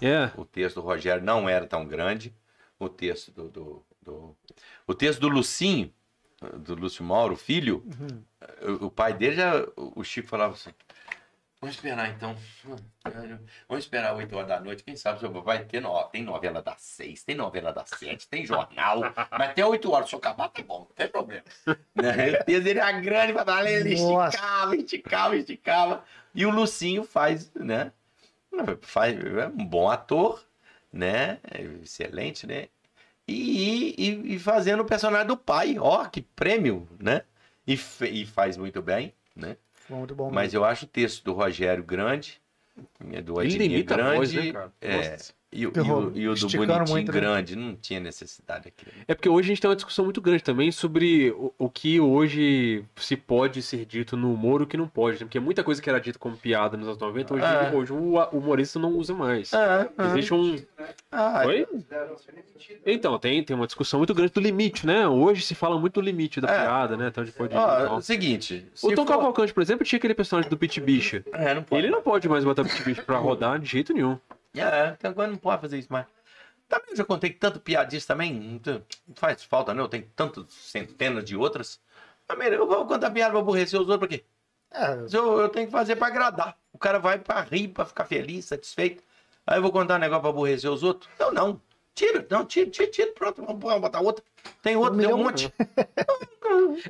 [0.01, 0.31] de- É.
[0.37, 2.33] O texto do Rogério não era tão grande.
[2.79, 4.37] o texto do, do, do-
[4.87, 5.91] o texto do Lucinho,
[6.59, 8.77] do Lúcio Mauro, filho, Uhum.
[8.81, 10.71] o, o pai dele já, o Chico falava assim,
[11.61, 12.37] vamos esperar então,
[13.69, 16.81] vamos esperar 8 horas da noite, quem sabe seu vai ter, no, tem novela das
[16.83, 19.01] 6, tem novela das 7, tem jornal,
[19.31, 21.43] mas até 8 horas, se eu acabar, tá bom, não tem problema.
[21.95, 22.33] Né?
[22.37, 23.95] Texto dele era grande pra dar, ele
[24.29, 26.05] esticava, esticava, esticava,
[26.35, 27.93] e o Lucinho faz, né,
[28.83, 30.45] faz, é um bom ator,
[30.93, 32.69] né, é excelente, né,
[33.29, 37.23] e, e, e fazendo o personagem do pai, ó, que prêmio, né?
[37.67, 39.57] E, fe- e faz muito bem, né?
[39.87, 40.31] Foi muito bom.
[40.31, 42.41] Mas eu acho o texto do Rogério grande,
[43.25, 44.73] do Adnir a grande, voz, né, cara?
[44.81, 45.35] é, Nossa.
[45.57, 47.21] E, o- e o, e o do Bonitinho muito, né?
[47.21, 48.87] grande, não tinha necessidade aqui.
[49.09, 51.99] É porque hoje a gente tem uma discussão muito grande também sobre o, o que
[52.01, 55.15] hoje se pode ser dito no humor e o que não pode.
[55.19, 55.27] né?
[55.27, 57.73] Porque muita coisa que era dito como piada nos anos 90, hoje, É.
[57.75, 59.53] hoje o humorista não usa mais.
[59.55, 60.57] Ah, Existe um.
[61.11, 61.67] ah, Oi?
[62.85, 65.07] Então, tem, tem uma discussão muito grande do limite, né?
[65.09, 66.61] Hoje se fala muito do limite da É.
[66.63, 67.09] piada, né?
[67.09, 67.57] Até onde pode ir.
[67.57, 67.97] tal.
[67.97, 71.25] o seguinte, O Tom for- Cavalcante, por exemplo, tinha aquele personagem do Pit Bicha.
[71.33, 71.83] É, não pode.
[71.83, 74.19] Ele não pode mais botar Pit Bicha pra rodar de jeito nenhum.
[74.57, 76.07] É, então agora não pode fazer isso mais.
[76.69, 78.83] Também eu já contei tanto piadista também, não
[79.15, 79.89] faz falta, não.
[79.89, 81.81] Tem tantas centenas de outras.
[82.27, 84.25] Também eu vou contar piada pra aborrecer os outros, pra quê?
[84.73, 86.59] É, Eu, eu tenho que fazer pra agradar.
[86.73, 89.03] O cara vai pra rir, pra ficar feliz, satisfeito.
[89.47, 91.09] Aí eu vou contar um negócio pra aborrecer os outros?
[91.19, 91.61] Não, não.
[91.97, 94.23] Tira, não, tira, tira, tira, pronto, vamos botar outra.
[94.63, 95.53] Tem outro, tem um monte.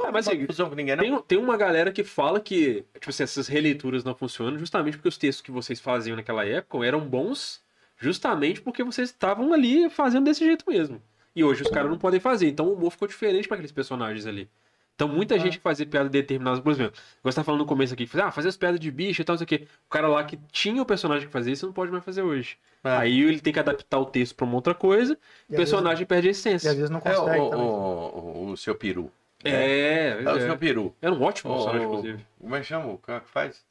[0.04, 0.46] É, mas assim,
[0.76, 1.02] ninguém, não.
[1.02, 5.08] Tem, tem uma galera que fala que, tipo assim, essas releituras não funcionam justamente porque
[5.08, 7.60] os textos que vocês faziam naquela época eram bons
[7.96, 11.02] justamente porque vocês estavam ali fazendo desse jeito mesmo.
[11.34, 14.26] E hoje os caras não podem fazer, então o humor ficou diferente para aqueles personagens
[14.26, 14.48] ali.
[14.96, 18.06] Então muita gente que fazia piada determinadas, por exemplo, você tá falando no começo aqui,
[18.06, 19.68] que fazia, ah, fazer as piadas de bicho e tal, não sei o quê.
[19.86, 22.56] O cara lá que tinha o personagem que fazia isso não pode mais fazer hoje.
[22.82, 22.90] É.
[22.96, 25.18] Aí ele tem que adaptar o texto pra uma outra coisa,
[25.50, 26.70] e o personagem perde a vezes- E essência.
[26.70, 27.66] às vezes não É o, consegue o, também.
[27.66, 29.12] o, o seu peru.
[29.44, 30.40] É, É o é.
[30.40, 30.94] seu peru.
[31.00, 32.26] Era um ótimo personagem, O- inclusive.
[32.40, 33.62] Como é que chama o cara que faz?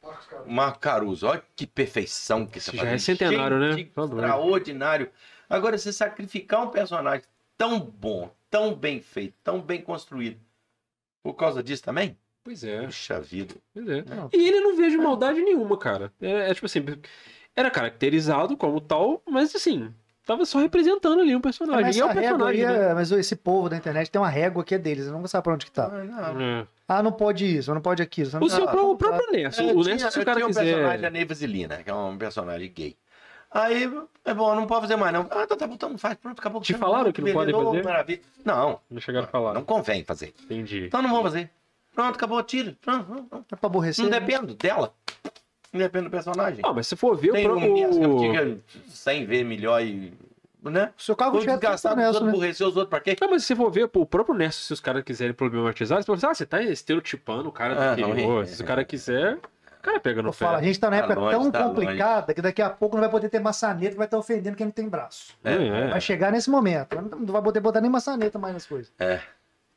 [0.00, 0.50] Marcos Caruso.
[0.50, 1.26] Marco Caruso.
[1.26, 3.70] Olha que perfeição que você já é centenário, né?
[3.94, 4.20] Tá doido.
[4.24, 5.10] Extraordinário.
[5.50, 7.24] Agora, você sacrificar um personagem
[7.58, 10.38] tão bom, tão bem feito, tão bem construído,
[11.32, 12.16] por causa disso também?
[12.42, 12.82] Pois é.
[12.86, 13.54] Puxa vida.
[13.74, 14.04] Pois é.
[14.08, 14.30] Não.
[14.32, 16.12] E ele não vejo maldade nenhuma, cara.
[16.20, 16.82] É, é tipo assim,
[17.54, 19.92] era caracterizado como tal, mas assim,
[20.24, 21.82] tava só representando ali um personagem.
[21.82, 22.90] Mas e é um personagem, aí, né?
[22.90, 25.28] é- mas esse povo da internet tem uma régua que é deles, eu não vou
[25.28, 25.86] saber pra onde que tá.
[25.92, 26.40] Ah, não.
[26.40, 26.66] É.
[26.88, 28.28] Ah, não pode isso, não pode aquilo.
[28.42, 29.60] O, seu, Ah, o próprio Nerso.
[29.60, 31.10] Eu o Nerso, se o cara tinha um personagem da quiser.
[31.10, 32.96] Ney Vasilina, que é um personagem gay.
[33.50, 33.90] Aí,
[34.24, 35.22] é bom, não pode fazer mais, não.
[35.30, 36.60] Ah, tá, tá bom, então não faz, pronto, acabou.
[36.60, 37.34] Te falaram que não ô,
[37.70, 37.82] fazer?
[37.84, 38.20] Maravilha.
[38.44, 39.54] Não, Não chegaram a falar.
[39.54, 40.34] não convém fazer.
[40.44, 40.84] Entendi.
[40.86, 41.50] Então não vou fazer.
[41.94, 42.76] Pronto, acabou, tira.
[42.80, 43.46] Pronto, pronto, pronto.
[43.52, 44.04] É pra aborrecer.
[44.04, 44.92] Não dependo dela.
[45.72, 46.60] Não depende do personagem.
[46.62, 48.20] Ah, mas se for ver, Tem o um que próprio.
[48.20, 50.12] fica 100 vezes melhor e.
[50.62, 50.92] Né?
[50.98, 52.30] O seu carro Vou tinha desgastar os nessa, outros, né?
[52.32, 53.16] aborrecer os outros pra quê?
[53.20, 56.06] Não, mas se for ver, pô, o próprio Nerso, se os caras quiserem problematizar, você
[56.06, 58.42] pode pensar, ah, você tá estereotipando o cara do Ah, não, interior.
[58.42, 58.46] é.
[58.46, 59.40] Se o cara quiser, o
[59.82, 60.64] cara pega no Eu falo, a pé.
[60.66, 63.10] gente tá numa Tá época longe, tão tá complicada que daqui a pouco não vai
[63.10, 65.36] poder ter maçaneta que vai estar ofendendo quem não tem braço.
[65.44, 65.52] É.
[65.54, 65.86] É.
[65.88, 66.96] Vai chegar nesse momento.
[67.00, 68.92] Não vai poder botar nem maçaneta mais nas coisas.
[68.98, 69.20] É.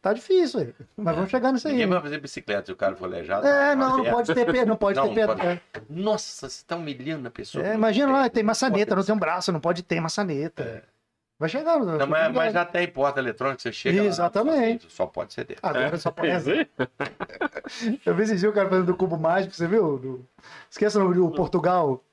[0.01, 0.73] Tá difícil aí.
[0.97, 1.73] Mas vamos chegar nisso aí.
[1.73, 3.45] Ninguém vai fazer bicicleta se o cara for aleijado.
[3.45, 4.09] É, não, não É.
[4.11, 5.35] pode ter pedra, não pode Não, ter pedra.
[5.35, 5.47] pode.
[5.47, 5.61] é.
[5.87, 7.63] Nossa, você tá humilhando a pessoa.
[7.63, 10.83] É, imagina lá, tem maçaneta, não tem um braço, não pode ter maçaneta.
[11.41, 11.79] Vai chegar.
[11.79, 14.85] Não, mas, mas já tem porta eletrônica, você chega lá, Exatamente.
[14.91, 15.59] só pode ser dele.
[15.63, 16.29] Agora só pode.
[16.29, 16.69] Dizer?
[18.05, 19.97] Eu vi esse dia o cara fazendo do cubo mágico, você viu?
[19.97, 20.25] Do...
[20.69, 22.03] Esqueça o nome do Portugal.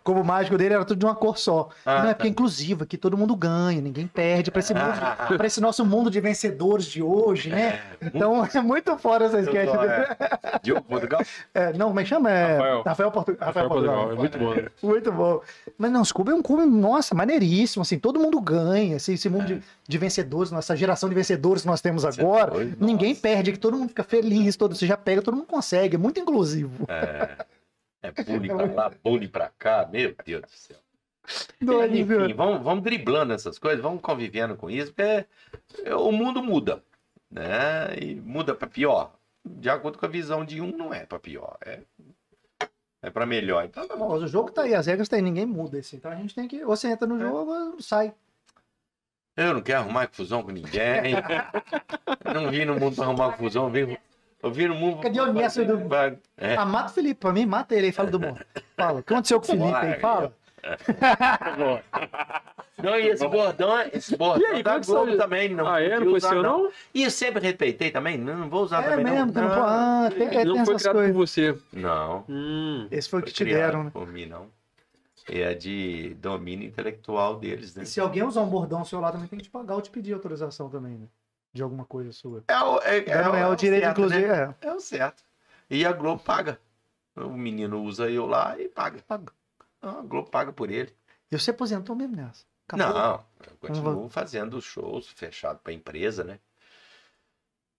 [0.00, 1.68] O cubo mágico dele era tudo de uma cor só.
[1.84, 2.14] Ah, não, é tá.
[2.14, 5.84] porque é inclusivo, aqui todo mundo ganha, ninguém perde pra esse, mundo, pra esse nosso
[5.84, 7.80] mundo de vencedores de hoje, né?
[8.00, 9.70] Então é muito fora essa sketch.
[9.70, 10.16] Só, é.
[10.62, 11.20] Diogo Portugal?
[11.52, 12.30] É, não, como é que chama?
[12.30, 12.52] É...
[12.52, 12.82] Rafael.
[12.86, 13.32] Rafael, Portu...
[13.32, 14.06] Rafael Rafael Portugal.
[14.06, 14.54] Portugal, é muito bom.
[14.54, 14.68] né?
[14.82, 15.40] Muito bom.
[15.76, 19.28] Mas não, esse cubo é um cubo, nossa, maneiríssimo, assim, todo mundo ganha, assim, esse
[19.28, 23.22] mundo de, de vencedores, nossa geração de vencedores que nós temos agora, ninguém nossa.
[23.22, 26.18] perde, que todo mundo fica feliz, todo, você já pega, todo mundo consegue, é muito
[26.20, 26.86] inclusivo.
[26.88, 27.44] É.
[28.02, 30.76] É bullying pra lá, bullying pra cá, meu Deus do céu.
[31.60, 31.96] Doido?
[31.96, 35.26] Enfim, vamos, vamos driblando essas coisas, vamos convivendo com isso, porque
[35.84, 36.82] é, o mundo muda,
[37.30, 37.96] né?
[38.00, 39.12] E muda pra pior.
[39.44, 41.80] De acordo com a visão de um, não é pra pior, é,
[43.02, 43.64] é pra melhor.
[43.64, 44.08] Então, tá bom.
[44.10, 46.34] Mas o jogo tá aí, as regras tá aí, ninguém muda, assim, então a gente
[46.34, 47.08] tem que, ou você entra É.
[47.08, 48.14] no jogo, ou sai.
[49.36, 51.14] Eu não quero arrumar confusão com ninguém.
[52.24, 53.96] Eu não vim no mundo pra arrumar confusão, vim,
[54.42, 55.00] eu vim no mundo.
[55.00, 55.88] Cadê o Nessa do-
[56.36, 56.54] É.
[56.56, 58.40] Ah, mata o Felipe, pra mim, mata ele aí, fala do mundo.
[58.76, 60.32] Fala, o que aconteceu com o Felipe aí, fala.
[62.82, 65.18] Não, e esse bordão, esse bordão E aí, da como que Globo saiu?
[65.18, 65.48] também.
[65.48, 65.98] Não Ah, é?
[65.98, 66.70] Não foi usar, seu, não?
[66.94, 69.32] E eu sempre respeitei também, não, não vou usar É também mesmo, não.
[69.32, 71.12] tá no- ah, tem, é, Não tem foi essas criado coisas.
[71.16, 71.58] por você.
[71.72, 72.86] Não, Hum.
[72.90, 73.90] Esse foi o que te deram, né?
[73.92, 74.46] por mim, não.
[75.30, 77.82] é de domínio intelectual deles, né?
[77.82, 79.90] E se alguém usar um bordão seu lá, também tem que te pagar ou te
[79.90, 81.06] pedir autorização também, né?
[81.58, 82.44] De alguma coisa sua.
[82.46, 84.54] É o, é, É, é o direito, certo, inclusive, né?
[84.62, 84.68] é.
[84.68, 85.24] É o certo.
[85.68, 86.56] E a Globo paga.
[87.16, 89.02] O menino usa eu lá e paga.
[89.02, 89.32] Paga.
[89.82, 90.94] Ah, A Globo paga por ele.
[91.28, 92.44] E você aposentou mesmo nessa?
[92.68, 92.94] Acabou.
[92.94, 96.38] Não, eu continuo fazendo shows fechado para empresa, né?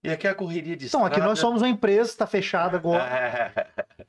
[0.04, 3.54] E aqui é a correria de Então, aqui nós somos uma empresa, está fechada agora.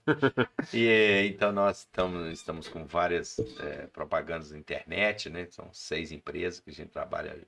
[0.74, 5.48] e é, então nós estamos, estamos com várias é, propagandas na internet, né?
[5.50, 7.40] São seis empresas que a gente trabalha.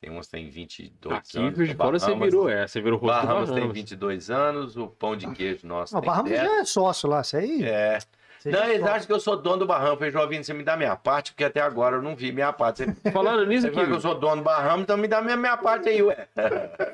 [0.00, 1.54] Tem umas que tem 22 Aqui anos.
[1.56, 2.66] de o fora você Bahamas- virou, é.
[2.68, 3.76] Você virou rosto do Bahamas tem Bahamas.
[3.76, 6.42] 22 anos, o pão de queijo nosso Não, o tem Bahamas 10.
[6.44, 7.64] já é sócio lá, isso aí.
[7.64, 7.98] É.
[8.38, 9.98] você Não, é eles acham que eu sou dono do Bahamas.
[9.98, 12.84] Falei, Jovinho, você me dá minha parte, porque até agora eu não vi minha parte.
[12.84, 15.20] Você, Falando nisso você aqui, fala que eu sou dono do Bahamas, então me dá
[15.20, 16.28] minha, minha parte aí, ué.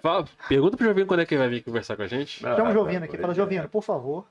[0.03, 2.41] fala- pergunta pro Jovino quando é que ele vai vir conversar com a gente.
[2.41, 3.19] Chama o Jovino aqui.
[3.19, 4.25] Fala, Jovino, por favor.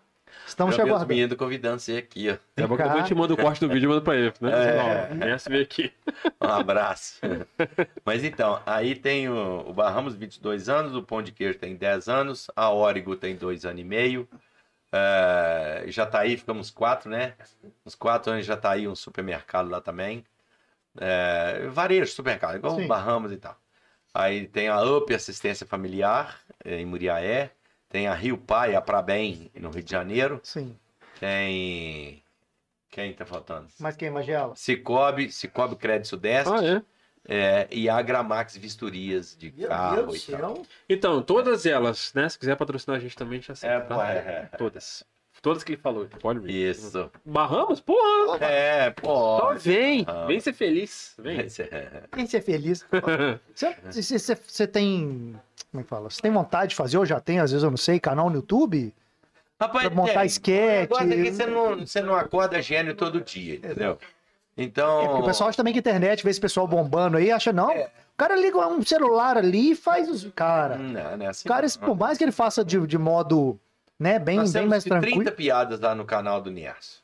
[0.46, 1.36] Estamos te aguardando.
[1.36, 2.34] convidando você aqui, ó.
[2.56, 4.34] Daqui a pouco eu te mando o corte do vídeo e mando pra ele.
[4.42, 4.52] Né?
[4.52, 5.50] É.
[5.50, 5.92] Ver aqui.
[6.42, 7.20] Um abraço.
[8.06, 12.08] Mas então, aí tem o, o Bahamas, 22 anos, o Pão de Queijo tem 10
[12.08, 14.28] anos, a Órigo tem 2 anos e meio.
[15.88, 17.34] Já tá aí, ficamos quatro, né?
[17.86, 20.24] Uns quatro anos já tá aí um supermercado lá também.
[21.00, 22.86] É, varejo, supermercado, igual Sim.
[22.86, 23.58] o Bahamas e tal.
[24.14, 27.52] Aí tem a UP Assistência Familiar, eh, em Muriaé.
[27.94, 30.40] Tem a Rio Pai, a Prabem, no Rio de Janeiro.
[30.42, 30.76] Sim.
[31.20, 32.24] Tem.
[32.90, 33.68] Quem tá faltando?
[33.80, 34.56] Mas quem, Magela?
[34.56, 36.52] Cicobi, Cicobi Crédito Sudeste.
[36.52, 36.82] Ah, é?
[37.26, 40.56] É, e a Gramax Vistorias de Meu carro Deus e tal.
[40.56, 40.66] céu.
[40.90, 42.28] Então, todas elas, né?
[42.28, 43.76] Se quiser patrocinar a gente também, a gente aceita.
[43.76, 43.96] É, tá?
[43.96, 45.04] pô, é, Todas.
[45.44, 46.08] Todas que ele falou.
[46.22, 46.70] Pode vir.
[46.72, 47.12] Isso.
[47.26, 47.82] Barramos?
[47.82, 48.38] Porra!
[48.46, 49.54] É, pô.
[49.56, 50.06] Vem!
[50.08, 50.26] Ah.
[50.26, 51.14] Vem ser feliz.
[51.20, 51.46] Vem.
[52.14, 52.86] Quem ser feliz?
[53.54, 55.36] Você, você- você- você tem.
[55.70, 56.10] Como é que fala?
[56.10, 58.38] Você tem vontade de fazer, ou já tem, às vezes eu não sei, canal no
[58.38, 58.94] YouTube?
[59.60, 60.90] Rapaz, Pra montar esquete.
[60.90, 63.98] Negócio é que você não, você não acorda gênio todo dia, entendeu?
[64.56, 65.02] Então.
[65.02, 67.70] É, o pessoal acha também que a internet vê esse pessoal bombando aí, acha, não.
[67.70, 67.86] É.
[68.14, 70.26] O cara liga um celular ali e faz os.
[70.34, 70.78] Cara.
[70.78, 71.48] Não, não é assim.
[71.48, 71.88] O cara, não.
[71.88, 73.60] por mais que ele faça de, de modo,
[74.04, 75.32] né, bem, Nós bem mais 30 tranquilo.
[75.32, 77.02] piadas lá no canal do Nerso.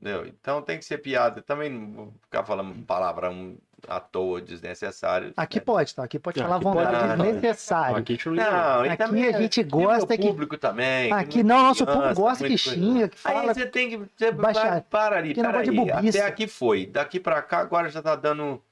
[0.00, 0.26] Entendeu?
[0.26, 1.42] Então tem que ser piada.
[1.42, 3.56] Também não vou ficar falando palavrão
[3.86, 5.32] à toa, desnecessário.
[5.36, 6.04] Aqui pode, tá?
[6.04, 6.78] Aqui pode Ah, falar à aqui pode.
[6.78, 7.24] vontade Ah, não.
[7.26, 7.96] desnecessário.
[7.96, 11.12] Aqui a gente não Aqui também a gente tem gosta que- público também.
[11.12, 13.52] Aqui não nosso povo gosta que xinga, que Aí fala.
[13.52, 13.96] você tem que.
[14.16, 16.08] Você Baixa- vai, para ali, para aí.
[16.08, 16.86] Até aqui foi.
[16.86, 18.62] Daqui pra cá, agora já tá dando.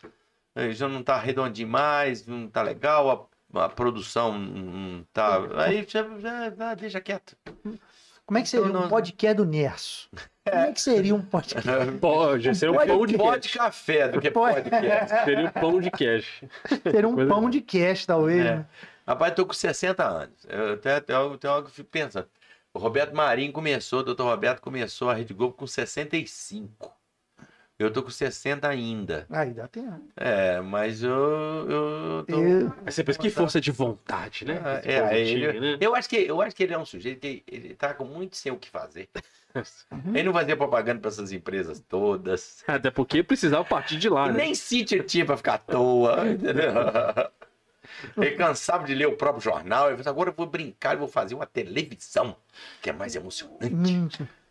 [0.57, 5.39] eh, Já não tá redondinho mais, não tá legal, a, produção não tá.
[5.65, 7.37] Aí já, já- já deixa quieto.
[8.27, 10.09] Como é que seria Então, um não- podcast do Nerso?
[10.45, 11.69] Como é que seria um podcast?
[12.01, 13.57] Pode, seria um pão de Pode cash.
[13.59, 15.25] café do que podcast.
[15.25, 16.43] Seria um pão de cash.
[16.83, 17.51] Seria um Coisa pão boa.
[17.51, 18.41] de cast, talvez.
[18.45, 18.57] É.
[18.57, 18.67] né?
[19.07, 20.45] Rapaz, tô com 60 anos.
[20.47, 22.29] Eu até, até, até eu fico pensando.
[22.75, 26.93] O Roberto Marinho começou, o doutor Roberto começou a Rede Globo com 65.
[27.79, 29.25] Eu tô com 60 ainda.
[29.31, 30.01] Aí dá tempo.
[30.17, 31.13] É, mas eu.
[31.13, 32.43] eu tô...
[32.43, 34.61] Eu- Mas você pensa que força de vontade, né?
[34.65, 35.79] Ah, é, povo ele- né?
[35.81, 38.37] eu, acho que, eu acho que ele é um sujeito que ele tá com muito
[38.37, 39.09] sem o que fazer.
[40.13, 42.65] Ele não fazia propaganda para essas empresas todas.
[42.67, 44.39] Até porque precisava partir de lá, E né?
[44.39, 46.73] nem sítio tinha para ficar à toa, entendeu?
[48.17, 49.89] Ele cansava de ler o próprio jornal.
[49.89, 52.37] Ele falou, agora eu vou brincar e vou fazer uma televisão,
[52.83, 54.01] que é mais emocionante.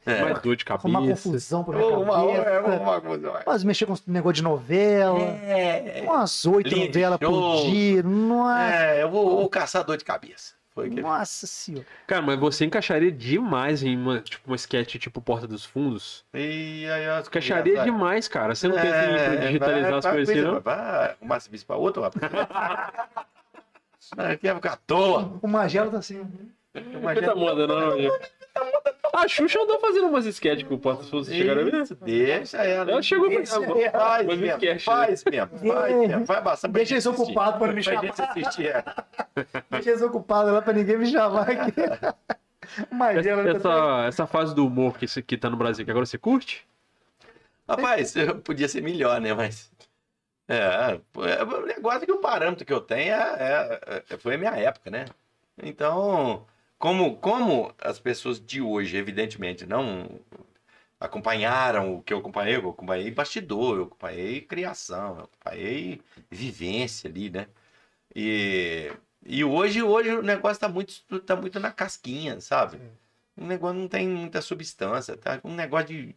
[0.07, 0.21] Hum, É.
[0.21, 0.89] Mais dor de cabeça.
[0.99, 2.79] confusão pra minha Uma, uma, cabeça.
[2.81, 3.43] uma coisa.
[3.45, 5.19] Mas mexer com esse negócio de novela.
[5.19, 8.03] É, Umas oito novelas por dia.
[8.03, 10.55] Nossa, é, eu vou o caçador de cabeça.
[10.73, 11.87] Foi que nossa senhora.
[12.05, 16.23] Cara, mas você encaixaria demais em uma, tipo, uma sketch tipo Porta dos Fundos.
[16.35, 18.53] E aí as Encaixaria demais, cara.
[18.53, 20.61] Você não pensa em É, digitalizar vai- as vai- coisas assim, não?
[20.61, 22.31] Vai arrumar serviço pra outro, rapaz.
[24.15, 25.39] Vai, Quer ficar à toa.
[25.41, 26.23] O Magelo tá assim.
[26.75, 27.97] Não tá moda, não.
[27.97, 28.31] gente.
[29.13, 31.27] A Xuxa andou fazendo umas sketches com o Porta dos Fundos.
[31.29, 31.87] Chegaram a ver?
[32.01, 32.91] Deixa ela.
[32.91, 33.39] Ela chegou pra...
[33.39, 33.91] Ela.
[33.91, 36.25] Faz Mas mesmo, faz mesmo, faz mesmo.
[36.25, 38.01] Vai pra Deixa eles ocupados pra me Pra chamar.
[38.05, 38.67] gente assistir.
[38.67, 38.83] é.
[39.71, 41.73] Deixa eles ocupados lá pra ninguém me chamar aqui.
[42.91, 46.05] O Magelo tá Essa, essa fase do humor que, que tá no Brasil, que agora
[46.05, 46.67] você curte?
[47.67, 49.33] Rapaz, eu podia ser melhor, né?
[49.33, 49.71] Mas.
[50.49, 54.35] É, é, o negócio é que o parâmetro que eu tenho é, é- é- foi
[54.35, 55.05] a minha época, né?
[55.63, 56.45] Então,
[56.77, 60.19] como, como as pessoas de hoje, evidentemente, não
[60.99, 67.29] acompanharam o que eu acompanhei, eu acompanhei bastidor, eu acompanhei criação, eu acompanhei vivência ali,
[67.29, 67.47] né?
[68.15, 68.91] E,
[69.25, 72.77] e hoje, hoje o negócio tá muito, tá muito na casquinha, sabe?
[72.77, 72.91] Sim.
[73.37, 75.39] O negócio não tem muita substância, tá?
[75.43, 76.15] Um negócio de.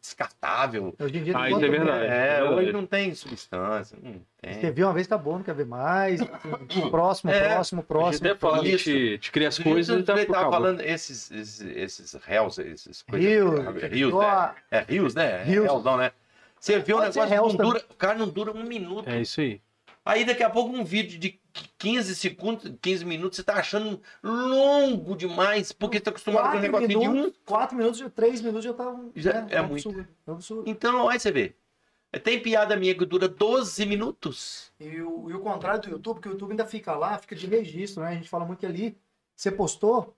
[0.00, 0.94] Descartável.
[0.98, 2.04] Hoje em dia Ah, isso é outro- verdade.
[2.06, 2.54] É, verdade.
[2.54, 3.98] hoje não tem substância.
[4.02, 4.70] Não Você tem.
[4.72, 6.20] viu uma vez, acabou, não quer ver mais.
[6.20, 8.26] assim, próximo, É, próximo, A gente próximo.
[8.28, 12.58] até fala, a gente, te cria as coisas e tá falando esses, esses, esses réus,
[12.58, 13.28] esses coisas.
[13.28, 13.70] Rio.
[13.88, 14.54] Rios, né?
[14.70, 15.42] É rios, né?
[15.44, 15.64] Rios.
[15.70, 15.84] Rios.
[15.84, 16.12] não, né?
[16.60, 19.08] Você vê o ser negócio, réus não dura, o cara não dura um minuto.
[19.08, 19.60] É isso aí.
[20.08, 21.38] Aí daqui a pouco um vídeo de
[21.76, 26.60] 15 segundos, 15 minutos, você tá achando longo demais, porque você tá acostumado com um
[26.60, 27.12] negócio de um.
[27.12, 28.96] minutos, quatro minutos, três minutos já tá.
[29.14, 29.86] Já é um muito.
[29.90, 30.70] absurdo, é um absurdo.
[30.70, 31.54] Então, aí você vê.
[32.24, 34.72] Tem piada minha que dura 12 minutos.
[34.80, 37.46] E o, e o contrário do YouTube, porque o YouTube ainda fica lá, fica de
[37.46, 38.08] registro, né?
[38.08, 38.96] A gente fala muito que ali,
[39.36, 40.16] você postou,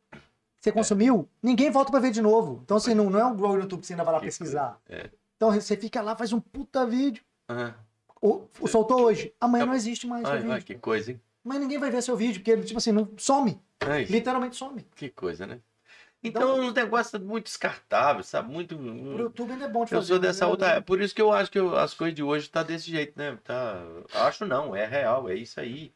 [0.60, 2.60] você consumiu, ninguém volta pra ver de novo.
[2.62, 4.26] Então, assim, não, não é um igual o YouTube que você ainda vai lá Que
[4.26, 4.80] pesquisar.
[4.88, 5.10] é.
[5.36, 7.24] Então, você fica lá, faz um puta vídeo.
[7.48, 7.74] Ah,
[8.20, 10.62] O, o soltou hoje, amanhã não existe mais ai, ai, vídeo.
[10.64, 11.20] que coisa, hein?
[11.42, 13.58] Mas ninguém vai ver seu vídeo, porque ele, tipo assim, não some.
[13.80, 14.86] Ai, Literalmente some.
[14.94, 15.60] que coisa, né?
[16.22, 18.52] Então, os negócios muito descartáveis, sabe?
[18.52, 18.76] Muito.
[18.76, 20.08] Pro YouTube ainda é bom de Eu fazer.
[20.08, 20.50] sou dessa né?
[20.50, 20.68] outra.
[20.72, 23.14] É por isso que eu acho que eu- as coisas de hoje tá desse jeito,
[23.18, 23.38] né?
[23.42, 23.82] Tá...
[24.12, 25.94] Acho não, é real, é isso aí.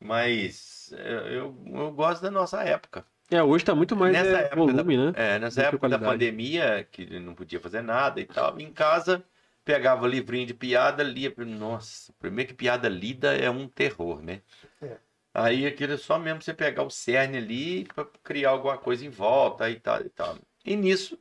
[0.00, 3.04] Mas é, eu, eu gosto da nossa época.
[3.28, 5.12] É, hoje tá muito mais Nessa é, época volume, né?
[5.16, 9.24] É, nessa época da pandemia, que não podia fazer nada e tal, em casa,
[9.66, 11.34] pegava livrinho de piada, lia.
[11.38, 14.40] Nossa, primeiro que piada lida é um terror, né?
[14.80, 14.96] É.
[15.34, 19.10] Aí aquilo é só mesmo você pegar o cerne ali para criar alguma coisa em
[19.10, 20.38] volta e tal e tal.
[20.64, 21.18] E nisso,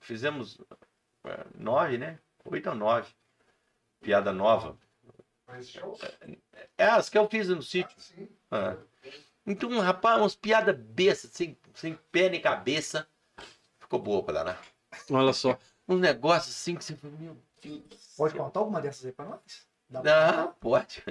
[0.00, 0.58] fizemos
[1.24, 2.20] é, nove, né?
[2.44, 3.12] Oito ou nove.
[4.00, 4.78] Piada nova.
[5.62, 5.98] Show,
[6.78, 7.94] É as que eu fiz no sítio.
[7.98, 8.76] assim, Ah.
[9.44, 13.08] Então, rapaz, umas piadas bestas, sem, sem pé nem cabeça.
[13.78, 14.62] Ficou boa pra danar.
[15.10, 15.58] Olha só.
[15.88, 17.45] Um negócio assim que você falou, meu
[18.16, 19.66] Pode contar alguma dessas aí pra nós?
[19.88, 21.02] Dá Ah, pode.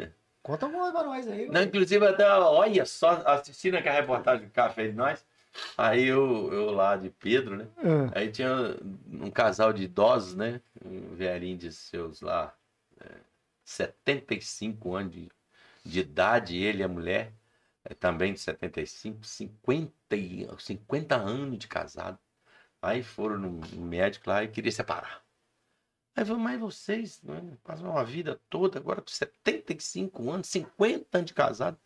[0.41, 1.47] Conta alguma pra nós aí.
[1.49, 5.25] Não, inclusive, até, olha só, assistindo aquela reportagem que o cara fez de nós.
[5.77, 7.67] Aí eu, eu lá de Pedro, né?
[7.77, 8.51] Ah, Aí tinha
[9.07, 10.61] um casal de idosos, né?
[10.83, 12.53] Um velhinho de seus lá,
[12.99, 13.15] é,
[13.63, 15.31] 75 anos de,
[15.83, 17.33] de idade, ele e a mulher,
[17.83, 22.19] é, também de 75, 50, e- 50 anos de casado.
[22.81, 25.24] Aí foram no médico lá e queria separar.
[26.15, 31.27] Aí falou, mas vocês né, passam uma vida toda, agora com 75 anos, 50 anos
[31.27, 31.77] de casado,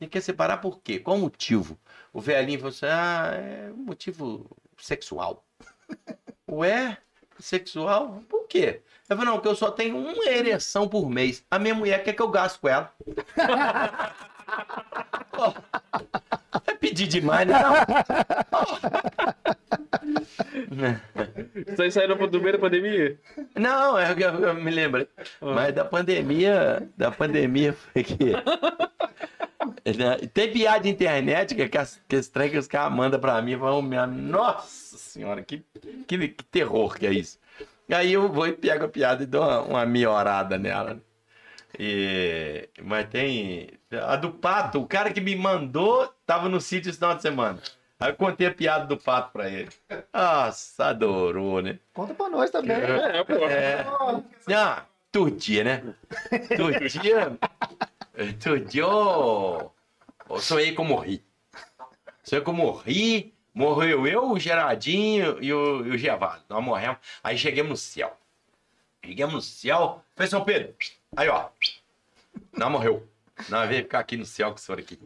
[0.00, 0.98] e quer separar por quê?
[0.98, 1.78] Qual o motivo?
[2.12, 5.44] O velhinho falou assim, ah, é um motivo sexual.
[6.50, 6.98] Ué?
[7.38, 8.22] Sexual?
[8.28, 8.82] Por quê?
[9.08, 11.44] Eu falei, não, porque eu só tenho uma ereção por mês.
[11.50, 12.94] A minha mulher quer que eu gaste com ela.
[16.84, 17.54] É pedir demais, né?
[21.78, 23.18] Aí saiu no- do meio da pandemia?
[23.54, 25.08] Não, é que eu, me lembrei.
[25.40, 28.16] Mas da pandemia, da pandemia foi que.
[29.86, 33.20] Né, Tem piada de internet que, que, as, que esse trem que os caras mandam
[33.20, 35.62] pra mim, falam, minha nossa senhora, que,
[36.06, 37.38] que, que terror que é isso.
[37.90, 40.98] Aí eu vou e pego a piada e dou uma, uma melhorada nela.
[41.78, 43.68] E, mas tem.
[44.02, 47.60] A do pato, o cara que me mandou tava no sítio esse final de semana.
[47.98, 49.70] Aí eu contei a piada do pato pra ele.
[50.12, 51.78] Nossa, adorou, né?
[51.92, 52.76] Conta pra nós também.
[52.76, 53.34] É, pô.
[53.46, 53.86] É.
[54.54, 55.94] Ah, todo dia, né?
[56.56, 57.38] Todo dia.
[58.42, 59.72] Todo dia eu,
[60.38, 61.24] sonhei que eu morri.
[62.22, 63.32] Sonhei que eu morri.
[63.54, 66.42] Morreu eu, o Geradinho e o, e o Gervásio.
[66.48, 66.98] Nós morremos.
[67.22, 68.16] Aí chegamos no céu.
[69.04, 70.02] Chegamos no céu.
[70.16, 70.74] Falei, São Pedro.
[71.16, 71.48] Aí, ó.
[72.52, 73.08] Nós morreu.
[73.48, 74.98] Nós veio ficar aqui no céu com o senhor aqui.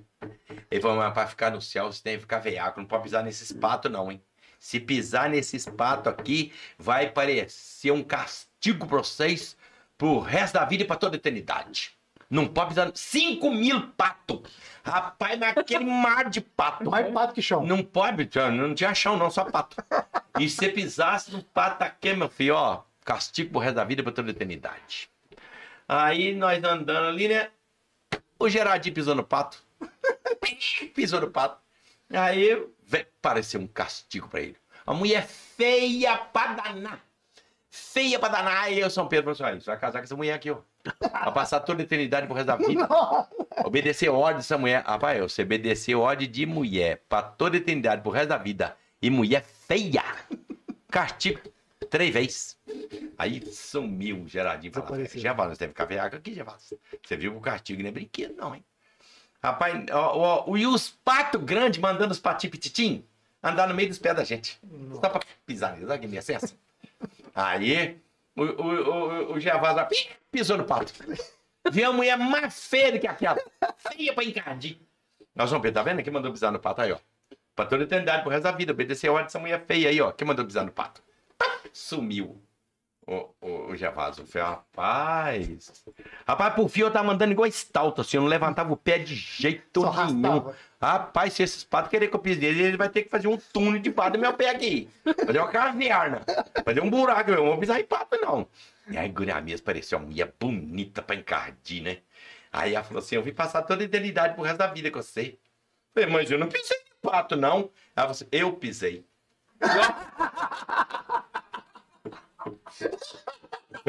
[0.70, 2.80] Ele falou, mas pra ficar no céu você tem que ficar veiaco.
[2.80, 4.22] Não pode pisar nesses patos, não, hein?
[4.58, 9.56] Se pisar nesses patos aqui, vai parecer um castigo pra vocês
[9.96, 11.96] pro resto da vida e pra toda a eternidade.
[12.30, 12.90] Não pode pisar.
[12.94, 14.40] 5 mil patos!
[14.84, 16.90] Rapaz, mas aquele mar de pato.
[16.90, 17.64] Mais pato que chão.
[17.64, 19.76] Não pode, não tinha chão, não, só pato.
[20.38, 24.04] E se pisasse no pato aqui, meu filho, ó, castigo pro resto da vida e
[24.04, 25.10] pra toda a eternidade.
[25.88, 27.48] Aí nós andando ali, né?
[28.38, 29.62] O Gerardinho pisou no pato.
[30.94, 31.60] pisou no pato.
[32.10, 32.66] Aí
[33.20, 34.56] pareceu um castigo pra ele.
[34.86, 37.00] A mulher feia pra danar.
[37.70, 38.64] Feia pra danar.
[38.64, 40.58] Aí o São Pedro falou assim: "Olha, você vai casar com essa mulher aqui, ó.
[41.00, 42.88] Vai passar toda a eternidade pro resto da vida.
[43.64, 44.82] Obedecer ordem dessa mulher.
[44.86, 48.76] Rapaz, você obedecer ordem de mulher pra toda a eternidade, pro resto da vida.
[49.02, 50.04] E mulher feia.
[50.90, 51.40] Castigo.
[51.90, 52.58] Três vezes.
[53.16, 54.72] Aí sumiu o Gerardinho.
[54.72, 55.20] Falou, Desapareceu.
[55.20, 56.78] Gervásio, você deve ficar veaco aqui, Gervásio.
[57.02, 58.64] Você viu que o castigo não é brinquedo, não, hein?
[59.42, 63.04] Rapaz, ó, ó, e os patos grandes mandando os patinhos pititim
[63.42, 64.58] andar no meio dos pés da gente.
[64.94, 65.88] Só pra pisar neles.
[65.88, 66.54] Olha que licença.
[67.34, 68.00] Aí,
[68.36, 69.86] o, o, o, o Gervásio
[70.30, 70.92] pisou no pato.
[71.70, 73.38] Viu a mulher mais feia do que aquela.
[73.76, 74.78] Feia pra encardir.
[75.34, 76.02] Nós vamos ver, tá vendo?
[76.02, 76.98] Quem mandou pisar no pato aí, ó.
[77.54, 78.72] Pra toda a eternidade, pro resto da vida.
[78.72, 80.10] Obedecer a ordem dessa mulher feia aí, ó.
[80.10, 81.02] Quem mandou pisar no pato?
[81.72, 82.40] Sumiu.
[83.08, 84.22] o, o, o Gervásio.
[84.22, 85.84] Eu falei, rapaz.
[86.26, 89.14] Rapaz, por fim eu tava mandando igual estalta, assim, eu não levantava o pé de
[89.14, 90.52] jeito Só nenhum.
[90.80, 93.38] Rapaz, se esses patos querer que eu pise nele, ele vai ter que fazer um
[93.38, 94.88] túnel debaixo do meu pé aqui.
[95.24, 96.20] Fazer uma caverna.
[96.64, 98.46] Fazer um buraco, eu não vou pisar em pato, não.
[98.90, 101.98] E aí, guria mesmo, parecia uma mulher bonita pra encardir, né?
[102.52, 105.00] Aí ela falou assim: eu vim passar toda a eternidade pro resto da vida com
[105.02, 105.38] você.
[105.94, 107.70] Falei, mas eu não pisei em pato, não.
[107.96, 109.04] Ela falou assim: eu pisei.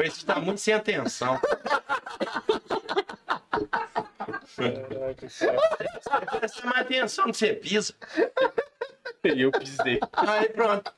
[0.04, 1.38] isso tá muito sem atenção.
[6.38, 7.94] Presta mais atenção que você pisa.
[9.24, 10.00] E eu pisei.
[10.12, 10.92] Aí pronto.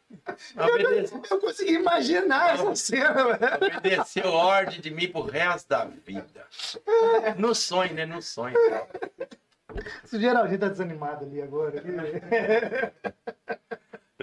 [0.57, 3.57] Obedeceu, Eu consegui imaginar essa cena, velho.
[3.57, 6.47] obedeceu ordem de mim pro resto da vida.
[7.37, 8.07] No sonho, né?
[8.07, 8.55] No sonho.
[10.05, 11.83] Esse Geraldinho tá desanimado ali agora.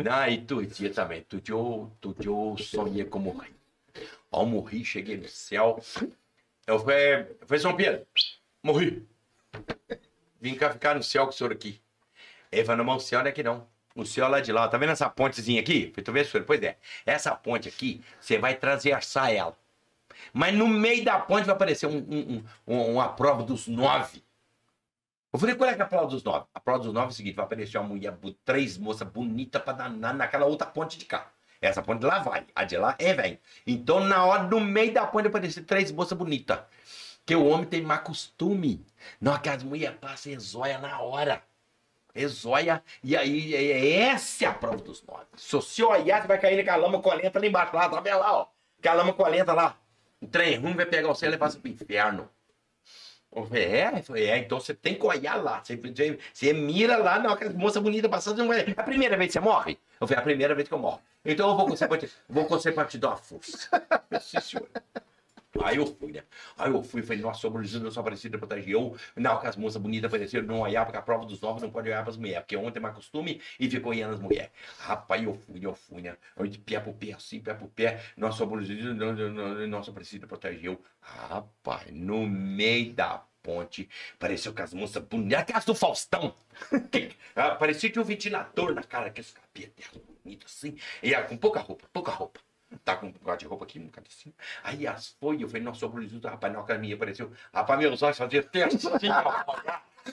[0.04, 1.22] Não, e tu dia também.
[1.24, 3.52] Tu dia, eu- tu dia eu sonhei com morrer.
[4.32, 5.82] Ao morrer, cheguei no céu.
[6.66, 8.06] Eu fui, foi São Pedro.
[8.64, 9.06] Morri.
[10.40, 11.82] Vim cá ficar no céu com o senhor aqui.
[12.52, 13.68] Ele falou, não, o céu não é aqui não.
[13.96, 15.88] O céu lá de lá, tá vendo essa pontezinha aqui?
[15.88, 16.46] Tu vê, senhor?
[16.46, 16.78] Pois é.
[17.06, 19.58] Essa ponte aqui, você vai transversar ela.
[20.32, 24.24] Mas no meio da ponte vai aparecer um, um- um- uma prova dos nove.
[25.32, 26.46] Eu falei, qual é que é a prova dos nove?
[26.54, 29.74] A prova dos nove é o seguinte, vai aparecer uma mulher, três moças bonitas pra
[29.74, 31.32] danar naquela outra ponte de cá.
[31.62, 33.38] Essa ponte lá vai, a de lá é velho.
[33.68, 36.60] Então, na hora, no meio da ponte, aparecer três moças bonitas.
[37.26, 38.84] Que o homem tem má costume.
[39.22, 41.44] Não, que as mulheres passam e zóia na hora.
[42.16, 45.26] É zóia, e aí, é- é- essa é a prova dos nove.
[45.36, 48.34] Se você olhar, você vai cair naquela lama colenta lá embaixo, lá, tá vendo lá,
[48.34, 48.48] ó.
[48.80, 49.78] Aquela lama colenta lá.
[50.20, 52.28] O trem ruim vai pegar você e levar você pro inferno.
[53.52, 53.92] É?
[54.18, 55.62] É, então você tem que olhar lá.
[55.64, 55.80] Você,
[56.34, 58.52] você, mira lá, que as moças bonitas passando, não.
[58.52, 59.78] É a primeira vez que você morre?
[60.02, 61.00] Eu falei, é a primeira vez que eu morro.
[61.24, 63.70] Então eu vou te, vou você pra te dar uma força.
[64.42, 64.68] Senhor.
[65.62, 66.24] Aí eu fui, né?
[66.58, 68.96] Aí eu fui, falei, nossa, sobre Jesus, aparecido protegeu.
[69.16, 71.72] Na hora que as moças bonitas apareceram, não olhar, porque a prova dos novos não
[71.72, 74.52] pode olhar pras mulheres, porque ontem é mais costume e ficou olhando as mulheres.
[74.78, 76.16] Rapaz, eu fui, eu fui, né?
[76.38, 79.68] Eu de pé pro pé, assim, pé pro pé, nossa, sobre Jesus, não, não, não,
[79.68, 80.80] nossa aparecida protegeu.
[81.02, 83.90] Rapaz, no meio da ponte,
[84.20, 86.36] pareceu que as moças bonitas, aquelas do Faustão.
[87.36, 91.62] Ah, parecia que tinha um ventilador na cara, aqueles dela, bonitos assim, e com pouca
[91.62, 92.42] roupa, pouca roupa.
[92.86, 94.34] Tá com um bocado de roupa aqui, um assim.
[94.64, 97.32] Aí as foi, eu falei, nossa, sobre Jesus, rapaz, na hora que a minha apareceu,
[97.54, 98.88] rapaz, meus olhos faziam até assim.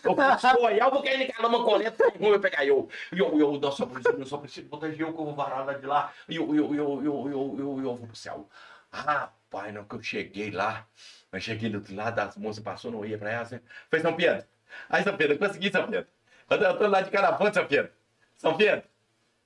[0.02, 0.14] Eu
[0.62, 2.88] olhar, eu vou cair naquela lama coleta, não vai pegar eu.
[3.12, 3.88] E eu, eu, nossa,
[4.18, 6.74] eu só preciso proteger eu que eu vou varar lá de lá, e eu, eu,
[6.74, 8.48] eu, eu, eu, eu, eu vou pro céu.
[8.90, 10.86] Rapaz, hora que eu cheguei lá,
[11.32, 13.60] eu cheguei do outro lado, as moças passou, não ia pra ela, assim,
[13.90, 14.46] foi São Pedro.
[14.88, 16.08] Aí, São Pedro, eu consegui, São Pedro.
[16.48, 17.92] Eu eu tô lá de Caraponte, São Pedro.
[18.36, 18.88] São Pedro.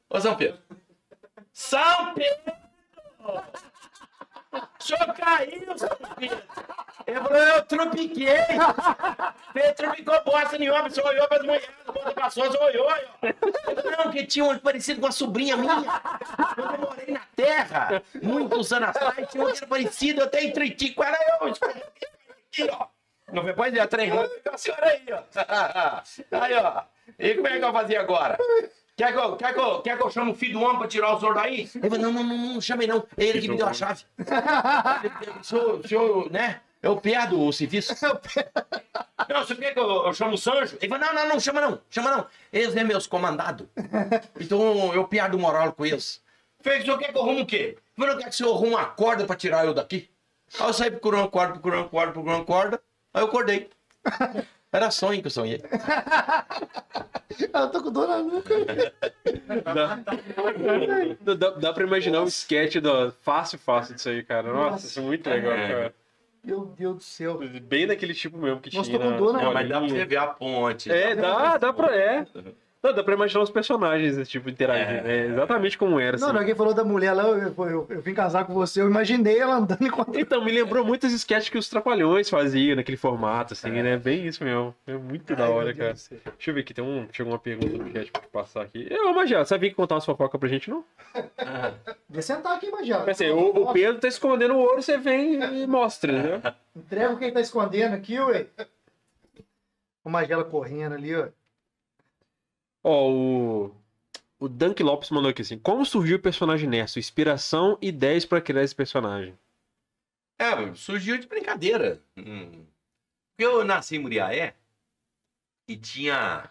[0.09, 0.59] Ô, São Pedro.
[1.53, 2.60] São Pedro!
[3.23, 6.43] O senhor caiu, São Pedro.
[7.07, 8.37] Ele falou, eu tropiquei.
[9.53, 11.69] Você tropicou bosta nenhuma, você olhou para as mulheres,
[12.15, 12.89] passou, você olhou.
[13.23, 15.83] Eu não, que tinha um parecido com a sobrinha minha.
[16.55, 20.45] Quando eu morei na terra, muitos anos atrás, tinha um que era parecido, eu até
[20.45, 22.87] entreti com ela, eu aqui, ó.
[23.33, 25.23] Não foi, pois é, ruim, com a senhora aí, ó.
[26.41, 26.83] Aí, ó.
[27.19, 28.39] E como é que eu fazia agora?
[29.01, 30.87] Quer que eu, quer, que eu, quer que eu chame o filho do homem pra
[30.87, 31.61] tirar o senhor daí?
[31.75, 33.07] Ele falou, não, não, não, não chamei não.
[33.17, 34.05] É ele que me deu a chave.
[35.41, 36.61] o senhor, o senhor, né?
[36.83, 37.95] Eu perdo o serviço.
[39.27, 40.77] Não, você quer que eu, eu chamo o Sanjo?
[40.83, 42.27] Ele falou, não, não, não, chama não, chama não.
[42.53, 43.67] Eles é meus comandados.
[44.39, 46.21] Então eu perdo o moral com eles.
[46.61, 47.79] Fez, o senhor quer que eu arrume o quê?
[47.79, 50.11] Eu falei, eu quero que o senhor arrume uma corda pra tirar eu daqui.
[50.59, 52.83] Aí eu saí procurando corda, procurando corda, procurando corda.
[53.15, 53.71] Aí eu acordei.
[54.73, 55.61] Era sonho que eu sonhei.
[57.53, 58.55] Eu tô com dor na nuca.
[61.25, 64.53] Dá, dá, dá pra imaginar o sketch do fácil, fácil disso aí, cara.
[64.53, 64.87] Nossa, Nossa.
[64.87, 65.69] isso é muito legal, É.
[65.69, 65.95] cara.
[66.45, 67.39] Meu Deus do céu.
[67.63, 69.01] Bem daquele tipo mesmo que Nossa, tinha.
[69.03, 70.91] tô com dor na Não, mas dá pra você ver a ponte.
[70.91, 71.95] É, dá, dá pra.
[71.97, 72.27] É.
[72.83, 75.07] Não, dá pra imaginar os personagens, esse tipo, interagindo.
[75.07, 76.17] É, exatamente como era.
[76.17, 76.33] Não, assim.
[76.33, 78.87] não, alguém falou da mulher lá, eu, eu, eu- eu vim casar com você, eu
[78.89, 80.19] imaginei ela andando enquanto.
[80.19, 83.83] Então, me lembrou muitas sketches que os Trapalhões faziam naquele formato, assim, É.
[83.83, 83.97] né?
[83.99, 84.75] Bem isso mesmo.
[84.87, 85.93] É muito da Ai, hora, meu cara.
[85.93, 88.89] Deixa eu ver aqui, tem um, chegou uma pergunta no chat pra te passar aqui.
[88.91, 90.83] Ô, Magela, você vir contar uma fofoca pra gente, não?
[91.37, 91.75] Ah,
[92.09, 93.11] Vem sentar aqui, Magela.
[93.11, 96.55] Assim, o, o Pedro tá escondendo o ouro, você vem e mostra, né?
[96.75, 98.47] Entrega quem tá escondendo aqui, ué.
[100.03, 101.29] O Magela correndo ali, ó.
[102.83, 103.81] Ó, o.
[104.39, 106.99] O Dunk Lopes mandou aqui assim: Como surgiu o personagem Nerso?
[106.99, 109.39] Inspiração e ideias pra criar esse personagem.
[110.39, 112.03] É, surgiu de brincadeira.
[112.17, 112.65] Hum.
[113.37, 114.57] Eu nasci em Muriaé
[115.69, 116.51] e tinha.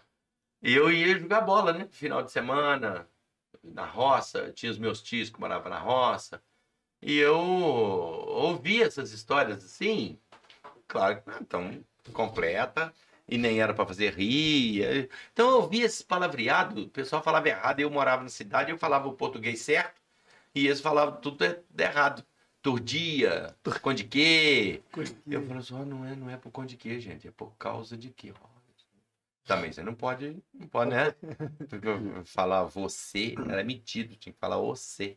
[0.62, 1.88] Eu ia jogar bola, né?
[1.90, 3.08] Final de semana,
[3.62, 4.52] na roça.
[4.52, 6.40] Tinha os meus tios que moravam na roça.
[7.02, 10.18] E eu ouvi essas histórias assim,
[10.86, 12.92] claro que não é tão completa,
[13.30, 15.08] e nem era para fazer rir.
[15.32, 19.08] Então eu ouvia esses palavreados, o pessoal falava errado, eu morava na cidade, eu falava
[19.08, 20.00] o português certo,
[20.54, 22.24] e eles falavam tudo é- errado.
[22.62, 24.82] Turdia, conde que.
[25.30, 27.26] Eu falei assim, "Ah, não é, não é por conta de quê, gente?
[27.26, 28.34] É por causa de quê?
[28.38, 28.46] Ó,
[29.46, 31.14] Também você não pode, não pode, né?
[32.26, 35.16] Falar você era metido, tinha que falar você,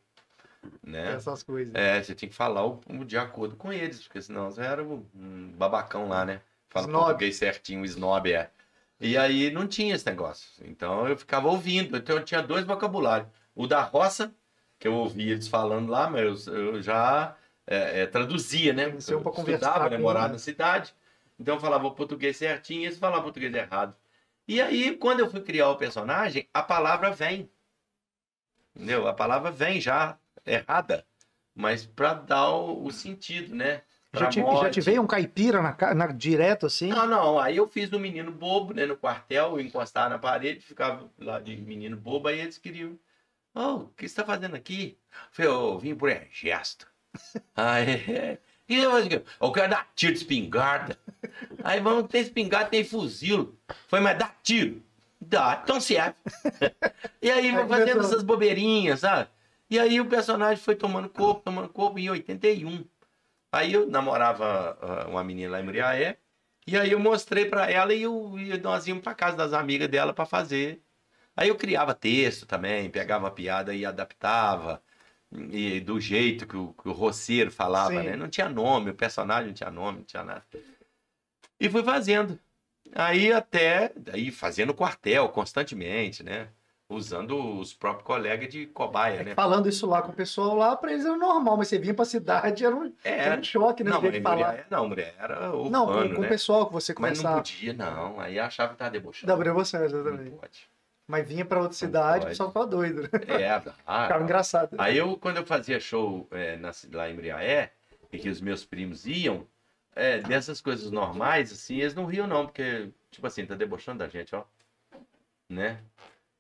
[0.82, 1.14] né?
[1.14, 1.74] Essas coisas.
[1.76, 5.52] É, você tinha que falar o, de acordo com eles, porque senão você era um
[5.58, 6.42] babacão lá, né?
[6.74, 7.06] Fala Snob.
[7.06, 8.50] português certinho, snob é.
[9.00, 10.50] E aí não tinha esse negócio.
[10.66, 11.96] Então eu ficava ouvindo.
[11.96, 13.30] Então eu tinha dois vocabulários.
[13.56, 14.34] O da roça,
[14.80, 17.36] que eu ouvia eles falando lá, mas eu, eu já
[17.68, 18.86] é, é, traduzia, né?
[19.08, 19.98] Eu pra estudava, né?
[20.00, 20.96] Morava na cidade.
[21.40, 23.96] Então eu falava o português certinho e eles falavam português errado.
[24.48, 27.50] E aí, quando eu fui criar o personagem, a palavra vem.
[28.76, 29.08] Entendeu?
[29.08, 31.06] A palavra vem já errada,
[31.54, 33.84] mas para dar o, o sentido, né?
[34.14, 36.90] Já te, já te veio um caipira na, na- direto assim?
[36.90, 37.40] Não, não.
[37.40, 38.86] Aí eu fiz do menino bobo, né?
[38.86, 42.98] No quartel, eu encostava na parede, ficava lá de menino bobo, aí eles queriam.
[43.56, 44.98] Oh, o que você tá fazendo aqui?
[45.12, 46.88] Eu falei, eu vim por gesto.
[47.56, 48.92] Aí, e eu,
[49.42, 50.98] eu quero dar tiro de espingarda.
[51.64, 53.58] Aí vamos, tem espingarda, tem fuzil.
[53.88, 54.82] Foi, mas dá tiro.
[55.22, 56.16] Dá, então serve.
[57.22, 59.30] E aí, Aí vou fazendo essas bobeirinhas, sabe?
[59.70, 62.86] E aí o personagem foi tomando corpo, tomando corpo em 81.
[63.54, 66.18] Aí eu namorava ah, uma menina lá em Muriaé,
[66.66, 69.88] e aí eu mostrei pra ela e, eu, e nós íamos pra casa das amigas
[69.88, 70.82] dela pra fazer.
[71.38, 74.82] Aí eu criava texto também, pegava a piada e adaptava,
[75.52, 78.04] e do jeito que o, que o roceiro falava, Sim.
[78.04, 78.16] né?
[78.16, 80.44] Não tinha nome, o personagem não tinha nome, não tinha nada.
[81.60, 82.40] E fui fazendo.
[82.92, 86.50] Aí até, aí fazendo quartel constantemente, né?
[86.94, 89.36] Usando os próprios colegas de cobaia, É né?
[89.36, 92.06] falando isso lá com o pessoal lá, pra eles era normal, mas você vinha pra
[92.06, 93.92] cidade, era um, era É, um choque, né?
[93.92, 94.36] não, de falar.
[94.36, 96.28] mulher, não, mulher era urbano, Não, com, com né?
[96.28, 98.20] o pessoal que você Mas não podia, não.
[98.20, 99.28] Aí achava que tava debochando.
[99.28, 100.32] Da você, Não exatamente.
[100.32, 100.70] pode.
[101.08, 103.02] Mas vinha pra outra Não cidade, o pessoal ficava doido.
[103.04, 103.10] Né?
[103.42, 103.62] É, ah,
[104.08, 104.76] Ficava engraçado.
[104.78, 107.72] Aí eu, quando eu fazia show é, na, lá em Briaé,
[108.12, 109.46] e que os meus primos iam,
[109.96, 114.08] é, dessas coisas normais, assim, eles não riam não, porque, tipo assim, tá debochando da
[114.08, 114.44] gente, ó.
[115.50, 115.80] Né?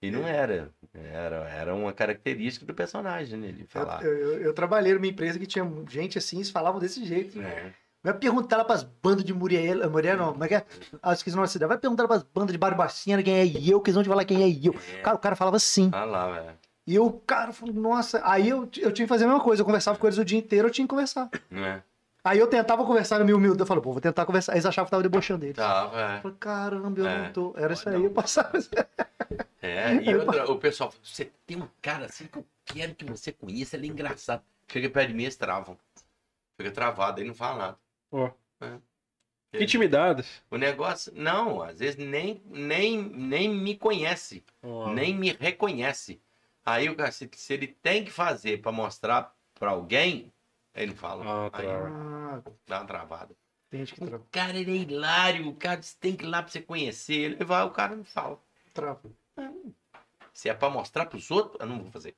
[0.04, 0.70] E não era.
[0.94, 3.48] Era, era uma característica do personagem, né?
[3.48, 4.04] Ele Eu, falar.
[4.04, 7.42] eu- eu- eu trabalhei numa empresa que tinha gente assim, eles falavam desse jeito.
[7.42, 7.72] É.
[8.04, 10.66] Vai perguntar lá pras bandas de Muriel, Muriel não, como é que é?
[11.02, 11.70] Ah, esqueci o nome da cidade.
[11.70, 14.26] Vai perguntar lá pras bandas de Barbacena quem é eu, que eles vão te falar
[14.26, 14.76] quem é eu.
[15.02, 15.90] Cara, o cara falava assim.
[15.94, 16.58] Ah lá, velho.
[16.86, 18.20] E eu, cara, falei, nossa.
[18.26, 19.62] Aí eu, eu tinha que fazer a mesma coisa.
[19.62, 21.30] Eu conversava com eles o dia inteiro, eu tinha que conversar.
[21.50, 21.82] Né?
[22.24, 23.60] Aí eu tentava conversar no meu humilde.
[23.60, 24.54] Eu falei, pô, vou tentar conversar.
[24.54, 25.56] Eles achavam que eu tava debochando deles.
[25.58, 26.22] Tava, Eu é.
[26.22, 27.18] falei, caramba, eu É.
[27.26, 27.54] não tô.
[27.58, 27.98] Era isso Não.
[27.98, 28.52] aí, eu passava.
[29.62, 33.04] É, e outra, o pessoal fala, você tem um cara assim que eu quero que
[33.06, 34.42] você conheça, ele é engraçado.
[34.72, 35.78] Chega perto de mim, eles travam.
[36.58, 37.78] Fica travado, aí não fala nada.
[38.12, 38.32] Ó.
[38.62, 38.78] É.
[39.62, 40.42] Intimidados.
[40.50, 44.92] O negócio, não, às vezes nem, nem, nem me conhece, Ó.
[44.92, 46.20] nem me reconhece.
[46.66, 50.33] Aí o cara, se, se ele tem que fazer pra mostrar pra alguém,
[50.76, 51.24] ele não fala.
[51.26, 51.88] Ah, aí tá.
[51.88, 53.36] Ah, dá uma travada.
[53.70, 54.26] tem gente que O trava.
[54.32, 57.14] cara, ele é hilário, o cara você tem que ir lá pra você conhecer.
[57.14, 58.40] Ele vai, o cara não fala.
[58.74, 59.02] trava.
[60.34, 62.16] Se é pra mostrar pros outros, eu não vou fazer.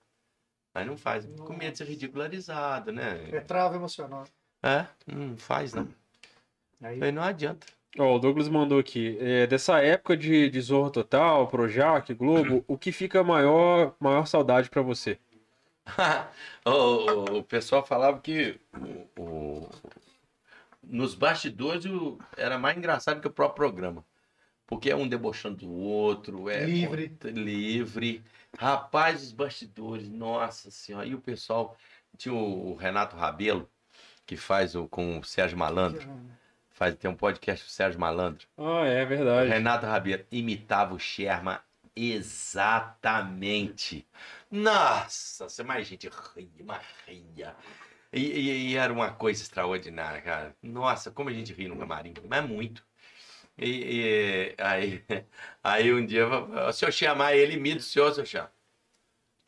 [0.73, 3.41] Aí não faz, com medo de ser ridicularizado, É né?
[3.41, 4.25] trava emocional.
[4.63, 5.87] É, não faz não.
[6.81, 7.65] Aí, Aí não adianta.
[7.97, 9.17] Ó, o Douglas mandou aqui.
[9.21, 14.69] é, dessa época de, de Zorro Total, Projac, Globo, o que fica maior, maior saudade
[14.69, 15.17] pra você?
[16.65, 18.59] o, pessoal falava que
[19.17, 19.69] o- o-
[20.83, 24.03] nos bastidores o- era mais engraçado que o próprio programa.
[24.67, 27.09] Porque é um debochando do outro, é Livre.
[27.09, 28.23] conta- livre.
[28.57, 31.05] Rapaz, os bastidores, nossa senhora.
[31.05, 31.77] E o pessoal,
[32.17, 33.69] tinha o, o Renato Rabelo,
[34.25, 36.09] que faz o, com o Sérgio Malandro,
[36.71, 38.47] faz, tem um podcast com o Sérgio Malandro.
[38.57, 39.49] Ah, é O verdade.
[39.49, 41.59] Renato Rabelo imitava o Sherman
[41.95, 44.07] exatamente.
[44.55, 47.55] Nossa, você mais gente ria, mas ria.
[48.13, 50.55] E, e- e era uma coisa extraordinária, cara.
[50.63, 52.85] Nossa, como a gente ria no camarim, mas muito.
[53.57, 55.03] E, e aí,
[55.63, 56.25] aí um dia,
[56.73, 58.51] se eu chamar ele, imita o senhor, se eu chamar.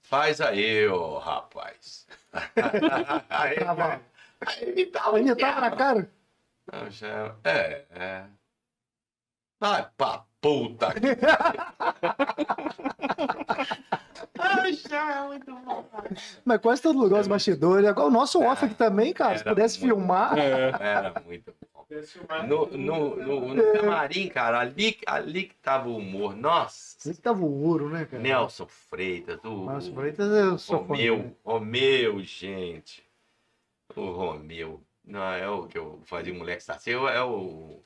[0.03, 2.07] Faz aí, ô rapaz.
[3.29, 4.01] aí, Trava.
[4.45, 6.11] aí imitava o Ainda tava na cara?
[6.71, 8.25] Não, já- É, é.
[9.59, 10.93] Vai pra puta
[14.75, 14.93] que.
[14.93, 15.85] É muito bom.
[16.43, 17.87] Mas quase todo lugar os bastidores.
[17.87, 19.37] Agora o nosso off aqui também, cara.
[19.37, 19.95] Se pudesse muito.
[19.95, 20.37] filmar.
[20.37, 20.71] É.
[20.79, 21.67] Era muito bom.
[22.47, 26.35] No, no, no, no camarim, cara, ali, ali que tava o humor.
[26.35, 28.21] Nossa, Esse tava o ouro, né, cara?
[28.21, 30.87] Nelson Freitas, o, Nossa, Freitas eu sou fã.
[30.87, 33.07] Romeu, Romeu, gente.
[33.95, 34.83] O Romeu.
[35.05, 36.91] Não, é o que eu fazia o moleque saci.
[36.91, 37.81] É o.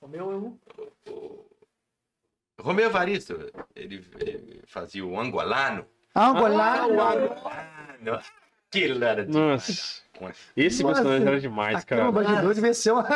[0.00, 0.58] O meu, eu...
[1.06, 3.34] o Romeu Evaristo.
[3.76, 5.86] Ele, ele fazia o angolano.
[6.14, 7.00] Angolano.
[7.00, 8.20] Angolano.
[8.68, 9.46] Aquilo era demais.
[9.68, 10.02] Nossa.
[10.18, 10.34] Conta.
[10.56, 12.12] Esse Nossa, personagem era demais, Aqui cara.
[12.12, 13.06] bastidor devia ser uma...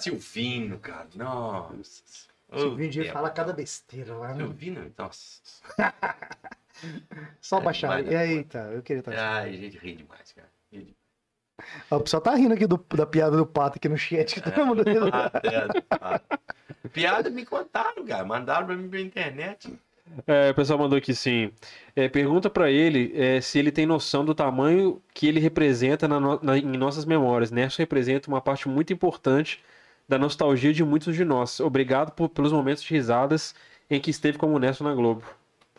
[0.00, 1.06] Silvino, cara.
[1.14, 2.02] Nossa.
[2.56, 4.28] Silvinho devia Ô, falar cada besteira lá.
[4.34, 4.44] né?
[4.44, 5.40] Silvino, nossa.
[7.40, 8.02] Só É baixar.
[8.02, 8.32] demais, né?
[8.34, 9.12] Eita, eu queria estar.
[9.12, 10.48] Ai, a gente ri demais, cara.
[10.72, 10.96] Ri demais.
[11.90, 14.34] O pessoal tá rindo aqui do- da piada do pato aqui no chat.
[14.34, 15.06] Que todo mundo rindo.
[15.90, 16.20] Ah.
[16.92, 18.24] Piada me contaram, cara.
[18.24, 19.72] Mandaram pra mim pela internet.
[20.26, 21.50] É, o pessoal mandou aqui sim.
[21.94, 26.18] É, pergunta pra ele é, se ele tem noção do tamanho que ele representa na
[26.20, 27.50] no- na- em nossas memórias.
[27.50, 29.62] Nerso representa uma parte muito importante
[30.08, 31.58] da nostalgia de muitos de nós.
[31.60, 33.54] Obrigado por- pelos momentos de risadas
[33.90, 35.24] em que esteve como Nerso na Globo.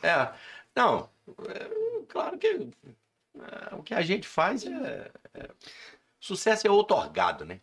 [0.03, 0.29] É,
[0.75, 1.09] não,
[1.49, 5.49] é, claro que é, o que a gente faz é, é-
[6.19, 7.59] Sucesso é outorgado, né?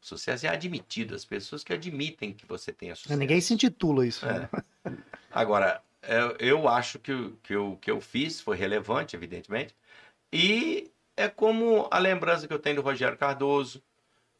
[0.00, 1.14] Sucesso é admitido.
[1.14, 3.18] As pessoas que admitem que você tenha sucesso.
[3.18, 4.26] Ninguém se intitula isso.
[4.26, 4.48] É.
[4.84, 4.96] né?
[5.30, 9.74] Agora, eu, eu acho que o que eu, que eu fiz foi relevante, evidentemente.
[10.32, 13.82] E é como a lembrança que eu tenho do Rogério Cardoso,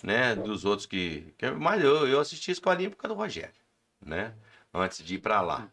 [0.02, 0.34] né?
[0.34, 1.34] Dos outros que.
[1.38, 3.54] que mas eu, eu assisti a escolinha por causa do Rogério,
[4.04, 4.34] né?
[4.72, 5.70] Antes de ir para lá.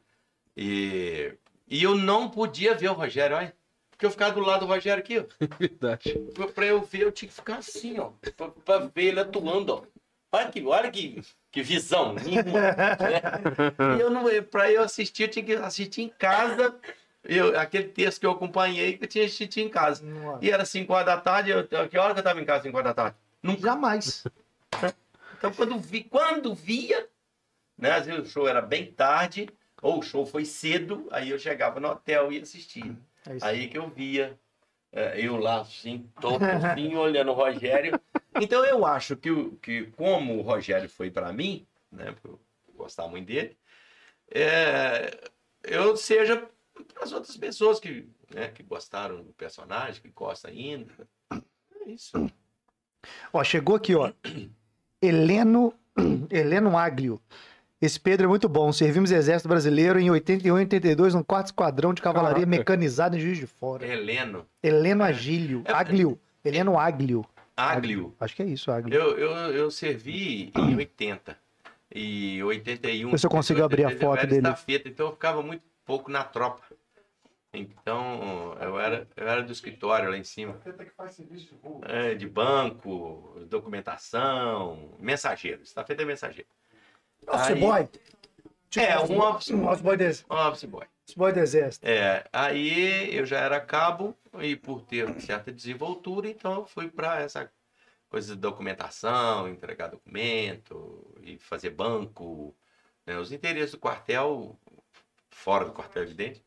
[0.55, 1.33] E,
[1.67, 3.55] e eu não podia ver o Rogério, olha.
[3.91, 5.25] Porque eu ficava do lado do Rogério aqui, ó.
[5.59, 6.13] Verdade.
[6.33, 8.11] Pra- Pra eu ver, eu tinha que ficar assim, ó.
[8.35, 9.83] Pra, pra ver ele atuando, ó.
[10.31, 11.21] Olha que, olha que,
[11.57, 12.13] que visão.
[12.13, 12.73] minha, né?
[13.97, 16.75] E eu não, pra eu assistir, eu tinha que assistir em casa.
[17.23, 20.05] Eu, aquele texto que eu acompanhei, que eu tinha que assistir em casa.
[20.05, 22.63] Não- E era 5 horas da tarde, eu, que hora que eu tava em casa,
[22.63, 23.17] 5 horas da tarde?
[23.41, 23.61] Nunca.
[23.61, 24.23] Jamais.
[25.37, 27.07] Então, quando, vi, quando via,
[27.77, 27.91] né?
[27.91, 29.49] Às vezes o show era bem tarde,
[29.81, 32.95] ou o show foi cedo, aí eu chegava no hotel e assistia.
[33.27, 33.37] É.
[33.41, 34.37] Aí que eu via
[34.91, 37.99] é, eu lá assim, todo assim, olhando o Rogério.
[38.41, 39.29] Então eu acho que,
[39.61, 42.39] que como o Rogério foi para mim, né, porque eu
[42.75, 43.57] gostava muito dele,
[44.33, 45.29] é,
[45.63, 46.47] eu seja
[46.93, 50.91] para as outras pessoas que, né, que gostaram do personagem, que gostam ainda.
[51.31, 52.29] É isso.
[53.31, 54.11] Ó, chegou aqui, ó.
[55.01, 55.73] Heleno,
[56.29, 57.21] Heleno Aglio.
[57.79, 58.71] Esse Pedro é muito bom.
[58.73, 62.57] Servimos Exército Brasileiro em 81 e 82 no quarto esquadrão de cavalaria Caraca.
[62.57, 63.85] mecanizada em Juiz de Fora.
[63.85, 65.61] Heleno, Heleno Agílio.
[65.63, 66.19] É- Aglio.
[66.43, 67.25] Heleno Aglio.
[67.57, 68.15] Áglio.
[68.19, 68.93] Acho que é isso, Aglio.
[68.93, 71.37] Eu, eu, eu servi em 80.
[71.93, 73.09] E 81.
[73.09, 74.47] Ver se eu consigo abrir a 82, eu foto era dele.
[74.47, 76.61] estafeta, então eu ficava muito pouco na tropa.
[77.53, 80.53] Então, eu era, eu era do escritório lá em cima.
[80.63, 81.81] Tenta que faz serviço de rua.
[81.85, 85.63] É, de banco, documentação, mensageiro.
[85.63, 86.49] Estafeta é mensageiro.
[87.25, 87.89] Office Aí- boy.
[88.75, 90.85] É, um office um office boy, do, office Office boy.
[91.15, 91.87] Boy do Exército.
[91.87, 97.21] É, aí eu já era cabo e por ter certa desenvoltura, então eu fui para
[97.21, 97.51] essa
[98.09, 102.55] coisa de documentação, entregar documento e fazer banco,
[103.05, 104.59] né, os interesses do quartel,
[105.29, 106.43] fora do quartel, evidente.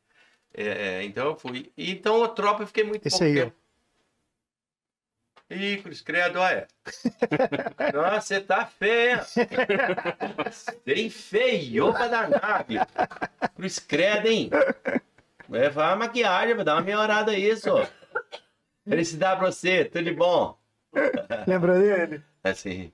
[0.52, 1.72] É, é, então eu fui.
[1.76, 3.56] Então a tropa eu fiquei muito Esse pouco aí, tempo.
[5.50, 6.68] Ih, Cruz Credo, olha.
[7.92, 9.22] Nossa, você tá feia.
[9.24, 12.64] Você enfeiou pra danar.
[13.56, 14.50] Cruz Credo, hein?
[15.48, 17.68] Vai levar a maquiagem, vai dar uma melhorada isso.
[18.88, 20.56] Felicidade pra você, tudo de bom.
[21.46, 22.22] Lembra dele?
[22.44, 22.92] Assim.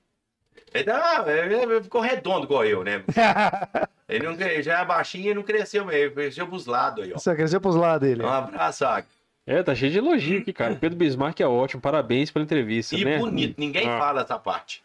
[0.73, 3.03] Ele, tá- ele- ele ficou redondo igual eu, né?
[4.09, 7.19] Ele não, já é baixinho e não cresceu, ele cresceu pros lados aí, ó.
[7.19, 8.23] Só cresceu pros lados dele.
[8.23, 9.09] Um abraço, Águia.
[9.47, 10.75] É, tá cheio de elogio aqui, cara.
[10.81, 11.81] Pedro Bismarck é ótimo.
[11.81, 13.19] Parabéns pela entrevista, E né?
[13.19, 13.99] bonito, ninguém Ah.
[13.99, 14.83] fala essa parte.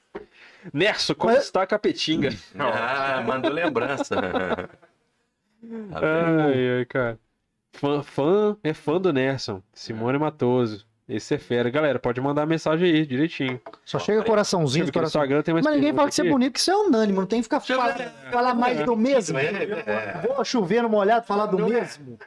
[0.72, 2.30] Nerso, como Mas- está a Capetinga?
[2.60, 4.16] Ah, mandou lembrança.
[5.92, 6.48] Tá?
[6.48, 7.20] Ai, ai, cara.
[7.74, 9.62] Fã, fã é fã do Nerson.
[9.74, 10.86] Simone Matoso.
[11.08, 11.70] Esse é fera.
[11.70, 13.62] Galera, pode mandar mensagem aí, direitinho.
[13.86, 15.22] Só chega coraçãozinho, no coração.
[15.22, 17.26] Instagram tem mais Mas ninguém fala que você é bonito, que você é unânime, não
[17.28, 17.94] tem que ficar fala-
[18.32, 19.38] falar mais do mesmo.
[19.38, 20.22] É, é.
[20.28, 21.70] Vou chover no molhado falar do é.
[21.82, 22.18] mesmo.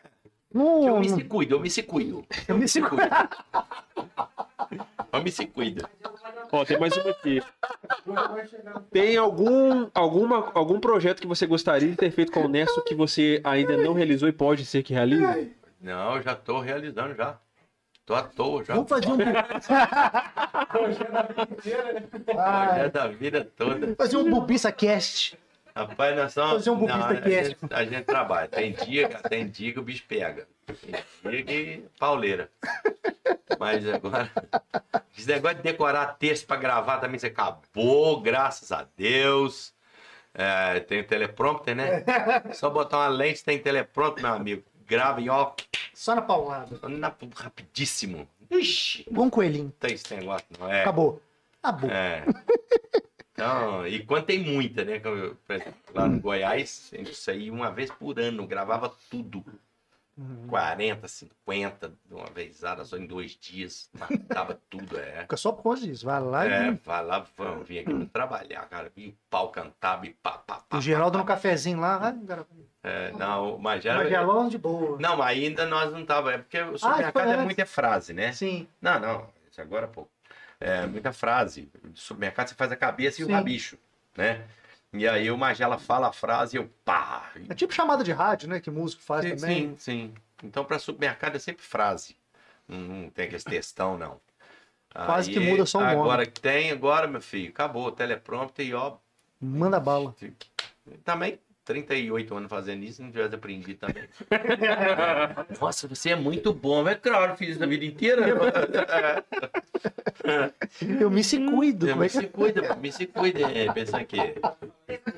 [0.55, 2.25] Não, Eu me se cuido, eu me se cuido.
[2.47, 3.03] eu me seguro.
[5.13, 5.89] Eu me se cuido.
[6.53, 7.43] Ó, tem mais uma aqui.
[8.93, 12.95] Tem algum, alguma, algum projeto que você gostaria de ter feito com o Nerso que
[12.95, 15.53] você ainda não realizou e pode ser que realize?
[15.81, 17.37] Não, eu já tô realizando já.
[18.07, 18.75] Tô à toa já.
[18.75, 19.45] Vamos fazer um, É
[22.39, 23.95] ah, da vida toda.
[23.97, 25.37] fazer um Bubiça Cast.
[25.77, 26.53] Rapaz, nós somos.
[26.53, 28.47] Fazer um bubista a, gente, a gente trabalha.
[28.49, 30.47] Tem dia, tem dia que o bicho pega.
[30.67, 32.49] Tem dia que pauleira.
[33.59, 34.31] Mas agora.
[35.17, 39.75] Esse negócio de decorar texto pra gravar também você acabou, graças a Deus.
[40.33, 42.05] É, tem o teleprompter, né?
[42.53, 44.63] Só botar uma lente, tem teleprompter, meu amigo.
[44.87, 45.53] Grava e ó,
[45.93, 46.79] Só na paulada.
[46.89, 48.29] na- rapidíssimo.
[48.51, 49.65] Ixi, um coelhinho.
[49.65, 50.83] não tem esse negócio, não é?
[50.83, 51.21] Acabou.
[51.63, 51.91] Acabou.
[51.91, 52.25] É.
[53.35, 55.01] Então, e quando tem muita, né?
[55.05, 55.37] eu,
[55.93, 59.45] lá no Goiás, a gente saía uma vez por ano, gravava tudo.
[60.17, 60.47] Uhum.
[60.47, 63.91] 40, 50, de uma vezada, só em dois dias.
[63.99, 65.23] Matava tudo, é.
[65.23, 66.07] Fica só por causa disso.
[66.07, 66.79] Vai lá É, e.
[66.85, 68.93] vai lá, vamos, vim aqui pra trabalhar, cara.
[68.95, 70.79] Vi o pau cantava e pá, pá, pá.
[70.79, 72.15] O Geraldo no cafezinho lá.
[72.85, 73.97] É, não, mas já.
[73.97, 74.97] Mas Geraldo de boa.
[75.01, 76.35] Não, mas ainda nós não tava.
[76.35, 78.31] É porque o supermercado foi é muita frase, né?
[78.31, 78.69] Sim.
[78.81, 80.07] Não, não, isso agora, pô.
[80.65, 81.69] É muita frase.
[81.83, 83.31] No supermercado você faz a cabeça e Sim.
[83.31, 83.77] o rabicho,
[84.17, 84.47] né?
[84.95, 87.31] E aí o Magela fala a frase e eu pá.
[87.51, 88.61] É tipo chamada de rádio, né?
[88.61, 89.69] Que músico faz Sim, também.
[89.71, 90.15] sim, sim.
[90.43, 92.17] Então, para supermercado é sempre frase.
[92.67, 94.19] Não, não tem aquele textão, não.
[94.95, 95.95] Quase que muda só o nome.
[95.97, 97.91] Agora que tem, agora, meu filho, acabou.
[97.93, 98.97] Teleprompter e ó.
[99.41, 100.15] Manda bala.
[101.05, 104.05] Também, 38 anos fazendo isso, não tivesse aprendido também.
[105.61, 106.87] Nossa, você é muito bom.
[106.87, 108.23] É claro, fiz isso a vida inteira.
[111.01, 111.87] Eu me se cuido.
[111.97, 112.19] Me é que...
[112.19, 113.51] se cuida, me se cuida.
[113.51, 114.19] É, pensa que.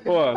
[0.05, 0.33] Ó,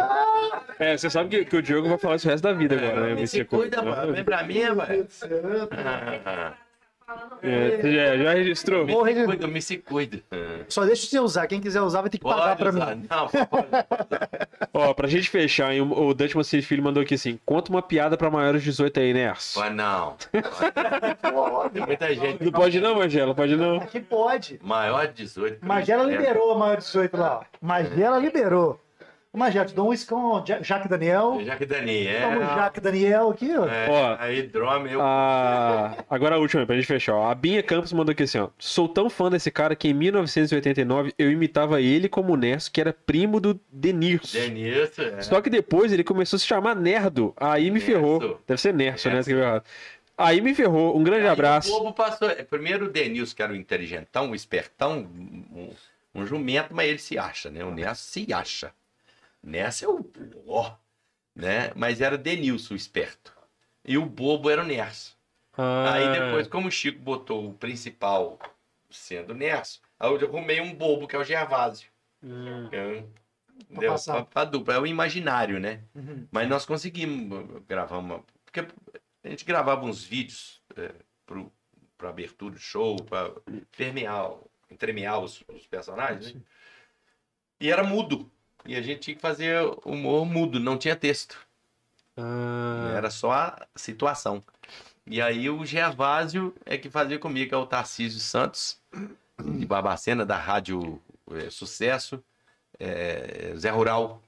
[0.79, 3.01] é, você sabe que, que o Diogo vai falar isso o resto da vida agora,
[3.01, 3.15] né?
[3.15, 3.57] me se Messico?
[3.57, 4.13] cuida, mano.
[4.13, 5.07] Vem pra mim, velho.
[7.43, 8.85] É, já, já registrou?
[8.85, 10.21] Me se cuida, me se cuida.
[10.69, 11.47] Só deixa você usar.
[11.47, 12.97] Quem quiser usar vai ter que pagar Pode pra usar.
[12.97, 13.07] mim.
[13.09, 13.67] Não, pode.
[14.73, 18.17] Ó, pra gente fechar, hein, o Dante Mancini Filho mandou aqui assim: conta uma piada
[18.17, 19.55] pra maiores de 18 aí, Ners.
[19.55, 20.17] Pode não.
[21.73, 22.45] Tem muita gente.
[22.45, 23.77] Não pode não, Magela, pode não.
[23.79, 24.61] Aqui pode.
[24.63, 25.65] Maior de 18.
[25.67, 26.17] Magela É.
[26.17, 27.41] liberou a maior de 18 lá.
[27.43, 27.45] ó.
[27.67, 28.81] Magela liberou.
[29.33, 31.41] Ô, Magela, te dou um escão, Ja- Jaque Daniel.
[31.45, 32.21] Já que Dani é.
[32.21, 33.65] Toma o Jaque Daniel aqui, ó.
[33.65, 34.17] é Ó.
[34.19, 35.01] aí, drone, eu.
[35.01, 35.97] A...
[36.11, 37.15] Agora a última, pra gente fechar.
[37.15, 37.31] Ó.
[37.31, 38.49] A Binha Campos mandou aqui assim: ó.
[38.59, 42.93] Sou tão fã desse cara que em 1989 eu imitava ele como Nerso, que era
[42.93, 44.37] primo do Denirso.
[44.37, 45.23] Denilson, é.
[45.23, 47.33] Só que depois ele começou a se chamar Nerdo.
[47.37, 47.87] Aí me Nerso.
[47.87, 48.41] ferrou.
[48.49, 49.15] Deve ser Nerso, né?
[49.15, 49.31] Nerso.
[49.31, 49.65] Escreveu errado.
[50.19, 50.99] Aí me ferrou.
[50.99, 51.73] Um grande Aí abraço.
[51.73, 52.29] O povo passou.
[52.29, 54.99] é, Primeiro o Denilson, que era o inteligentão, o espertão,
[55.55, 55.71] um,
[56.17, 57.65] um jumento, mas ele se acha, né?
[57.65, 58.73] O Nerso se acha.
[59.43, 60.11] Nerso é o.
[60.47, 60.77] Ó,
[61.35, 61.73] né?
[61.75, 63.37] Mas era Denilson, o esperto.
[63.85, 65.17] E o bobo era o Nerso.
[65.57, 68.39] Ah, Aí depois, como o Chico botou o principal
[68.91, 71.91] sendo o Nerso, aí eu arrumei um bobo, que é o Gervásio.
[72.23, 72.69] hum.
[72.73, 73.11] Eu-
[73.69, 75.83] Deu pra, pra dupla, é o imaginário, né?
[75.95, 76.27] Uhum.
[76.31, 78.25] Mas nós conseguimos gravar uma.
[78.45, 78.61] Porque
[79.23, 80.93] a gente gravava uns vídeos é,
[81.27, 81.53] pro,
[81.99, 83.31] pra abertura do show, pra
[83.77, 84.33] permear,
[84.71, 86.41] entremear os, os personagens, né?
[87.61, 88.33] E era mudo.
[88.67, 91.37] E a gente tinha que fazer humor mudo, não tinha texto.
[92.17, 92.93] Ah.
[92.97, 94.43] Era só a situação.
[95.07, 98.79] E aí o Gervásio é que fazia comigo, é o Tarcísio Santos,
[99.43, 101.01] de Barbacena, da Rádio
[101.33, 102.23] eh, Sucesso,
[102.79, 104.23] eh, Zé Rural.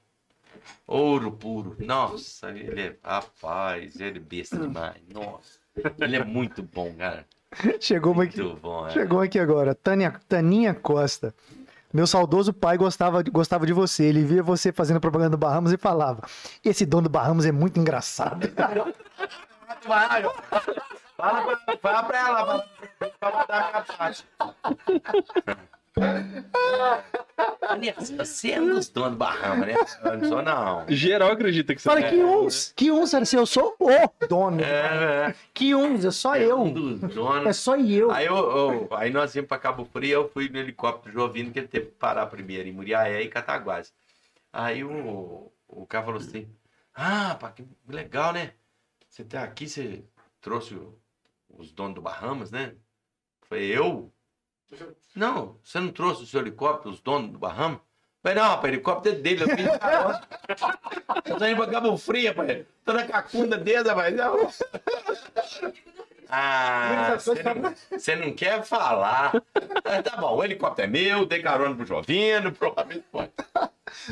[0.85, 1.75] Ouro puro.
[1.79, 2.95] Nossa, ele é.
[3.03, 5.01] Rapaz, ele é besta demais.
[5.11, 5.59] Nossa.
[5.99, 7.25] Ele é muito bom, cara.
[7.79, 8.41] Chegou uma aqui.
[8.41, 8.91] Muito bom, é.
[8.91, 9.73] Chegou aqui agora.
[9.73, 11.33] Tânia, Taninha Costa.
[11.93, 14.05] Meu saudoso pai gostava, gostava de você.
[14.05, 16.23] Ele via você fazendo propaganda do Bahamas e falava:
[16.65, 18.49] Esse dono do Bahamas é muito engraçado.
[21.15, 22.65] Fala pra, fala pra ela, fala
[23.19, 24.25] pra mandar a capaz.
[24.39, 25.57] Aliás,
[28.17, 29.73] Você é um dos donos do Bahama, né?
[30.03, 30.85] Eu não sou, não.
[30.89, 32.09] Geral acredita que você Fala é.
[32.09, 34.61] que uns, que uns, assim, eu sou o dono.
[34.61, 35.35] É, é.
[35.53, 36.73] Que uns, é só É um eu.
[36.73, 37.01] dos
[37.45, 38.11] É só eu.
[38.11, 41.59] Aí, eu, eu- aí nós íamos pra Cabo Frio, eu fui no helicóptero Jovino, que
[41.59, 43.93] ele teve que parar primeiro em Muriaé e Cataguases.
[44.51, 46.47] Aí o, o cara falou assim,
[46.93, 48.53] ah, pá, que legal, né?
[49.09, 50.03] Você tá aqui, você
[50.41, 50.77] trouxe
[51.49, 52.73] os donos do Bahamas, né?
[53.47, 54.12] Falei, eu?
[55.15, 57.79] Não, você não trouxe o seu helicóptero, os donos do Bahamas?
[58.21, 60.21] Falei, não, rapaz, o helicóptero é dele, eu vim de carroça.
[61.25, 62.65] Eu tô indo pra Cabo Frio, rapaz.
[62.85, 64.15] Tô na cacunda dele, rapaz.
[64.15, 64.49] Não.
[66.29, 69.33] Ah, você não, não quer falar.
[69.83, 73.31] Ah, tá bom, o helicóptero é meu, dei carona pro Jovino, provavelmente pode.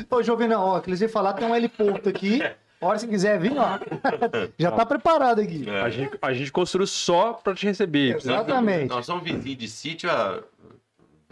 [0.08, 2.40] Ô, Jovinão, ó, que eles iam falar, tem um heliporto aqui.
[2.80, 3.78] A hora você quiser vir, ó.
[4.58, 5.68] Já tá preparado aqui.
[5.70, 8.16] A gente, a gente construiu só pra te receber.
[8.16, 8.88] Exatamente.
[8.88, 10.42] Nós somos vizinhos de sítio há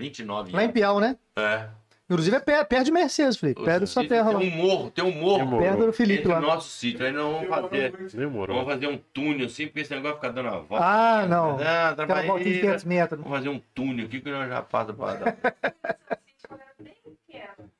[0.00, 0.70] 29 Lá em.
[0.72, 1.16] Piau, né?
[1.36, 1.68] É.
[2.08, 3.62] Inclusive é perto, perto de Mercedes, Felipe.
[3.62, 4.40] Perto da sua terra lá.
[4.40, 5.58] Tem um morro, tem um morro.
[5.60, 6.38] Perto do Felipe Entre lá.
[6.38, 7.06] o nosso sítio.
[7.06, 7.92] Aí nós vamos fazer.
[8.12, 8.56] Demorou.
[8.56, 10.84] Vamos fazer um túnel assim, porque esse negócio fica dando a volta.
[10.84, 11.56] Ah, não.
[11.60, 13.20] Ah, Aquela voltinha de 500 metros.
[13.20, 15.36] Vamos fazer um túnel aqui que nós já passa para dar.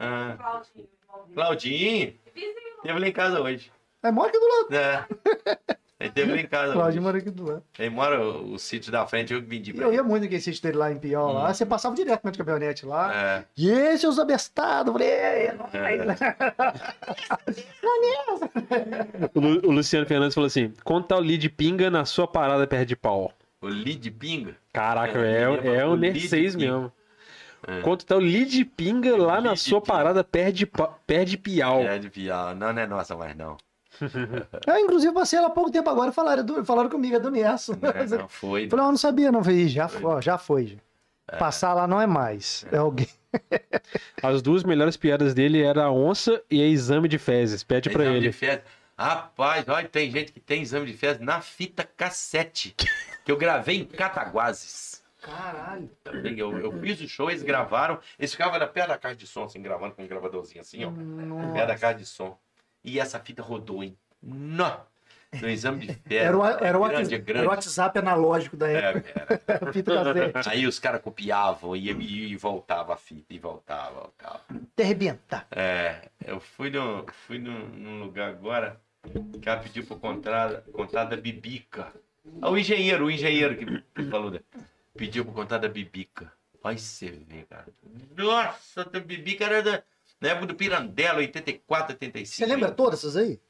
[0.03, 0.63] Ah,
[1.35, 2.15] Claudinho,
[2.83, 3.71] teve lá em casa hoje.
[4.03, 4.75] É, mora aqui do lado.
[4.75, 5.77] É.
[6.01, 7.01] Ele teve em casa Claudio hoje.
[7.01, 7.63] mora aqui do lado.
[7.79, 9.97] Ele mora o, o sítio da frente, eu que vendi pra eu ele.
[9.99, 11.53] ia muito naquele sítio dele lá em Piau, lá.
[11.53, 13.15] Você passava direto de caminhonete lá.
[13.15, 13.45] É.
[13.57, 14.91] E esse, os abestados.
[14.93, 15.99] Falei, é, não vai.
[19.35, 22.89] O, Lu- o Luciano Fernandes falou assim: conta o lead pinga na sua parada perto
[22.89, 23.33] de pau.
[23.61, 24.57] O lead pinga.
[24.73, 26.73] Caraca, É, é, é o Nerseis pinga.
[26.73, 26.93] mesmo.
[27.67, 27.81] É.
[27.83, 29.93] Quanto tá o lead pinga lá na sua pinga.
[29.93, 31.81] parada, perde, pa- perde piau.
[31.83, 32.55] É de piar.
[32.55, 33.57] Não, não é nossa mais, não.
[34.67, 37.75] Ah, inclusive, passei ela há pouco tempo agora, falaram, falaram comigo, é do Nerson.
[37.81, 38.69] Não, é, não foi.
[38.69, 39.43] Falei, não, não sabia, não.
[39.45, 40.67] Falei, "Ih, já foi, ó, já foi.
[40.67, 41.37] já.
[41.39, 42.67] Passar lá não é mais.
[42.73, 43.07] É alguém.
[44.23, 47.63] As duas melhores piadas dele era a onça e a exame de fezes.
[47.63, 48.27] Pede pra exame ele.
[48.29, 48.63] de fezes.
[48.99, 52.75] Rapaz, olha, tem gente que tem exame de fezes na fita cassete.
[53.23, 55.03] Que eu gravei em Cataguases.
[55.21, 55.91] Caralho.
[56.37, 57.99] Eu, eu fiz o show, eles gravaram.
[58.19, 60.91] Eles ficavam na perto da caixa de som, assim, gravando com um gravadorzinho assim, ó.
[61.53, 62.39] Perto da caixa de som.
[62.85, 63.97] E essa fita rodou, hein?
[64.23, 64.81] Nó!
[65.41, 66.27] No exame de fezes.
[66.27, 67.47] Era o, era, o grande, WhatsApp, é era grande.
[67.47, 69.41] o WhatsApp analógico da É, época.
[69.47, 69.73] era.
[69.73, 70.49] Fita cassete.
[70.49, 74.41] Aí os caras copiavam e, e, e voltava a fita, e voltava, voltava.
[74.73, 75.47] Até arrebentar.
[75.53, 78.81] É, eu fui, no, fui num, num lugar agora
[79.41, 81.93] que ela pediu pra contar, contar da bibica.
[82.43, 84.41] Ah, o engenheiro, o engenheiro que falou, né?
[84.97, 86.31] pediu pra contar da bibica.
[86.63, 87.67] Você vê, cara.
[88.17, 89.83] Nossa, a bibica era da,
[90.21, 92.37] na época do Pirandello, 84, 85.
[92.37, 93.41] Você lembra todas essas aí?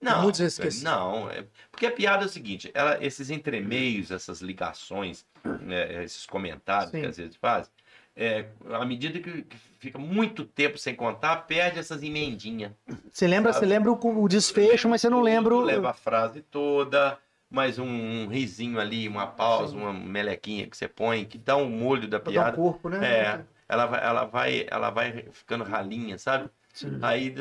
[0.00, 0.82] Não, Muitos esqueci.
[0.82, 5.26] não, é, porque a piada é o seguinte, ela, esses entremeios, essas ligações,
[5.60, 7.00] né, esses comentários Sim.
[7.02, 7.70] que às vezes fazem,
[8.16, 9.44] é, à medida que,
[9.78, 12.72] fica muito tempo sem contar, perde essas emendinhas.
[13.12, 15.54] Você lembra, você lembra o, o desfecho, mas você não lembra.
[15.54, 17.18] o- Leva a frase toda,
[17.50, 21.68] mais um, um risinho ali, uma pausa, uma melequinha que você põe, que dá um
[21.68, 22.56] molho da pra dar o piada.
[22.56, 22.98] corpo, né?
[23.06, 26.50] É, ela vai, ela vai, ela vai ficando ralinha, sabe?
[26.72, 26.98] Sim.
[27.02, 27.34] Aí,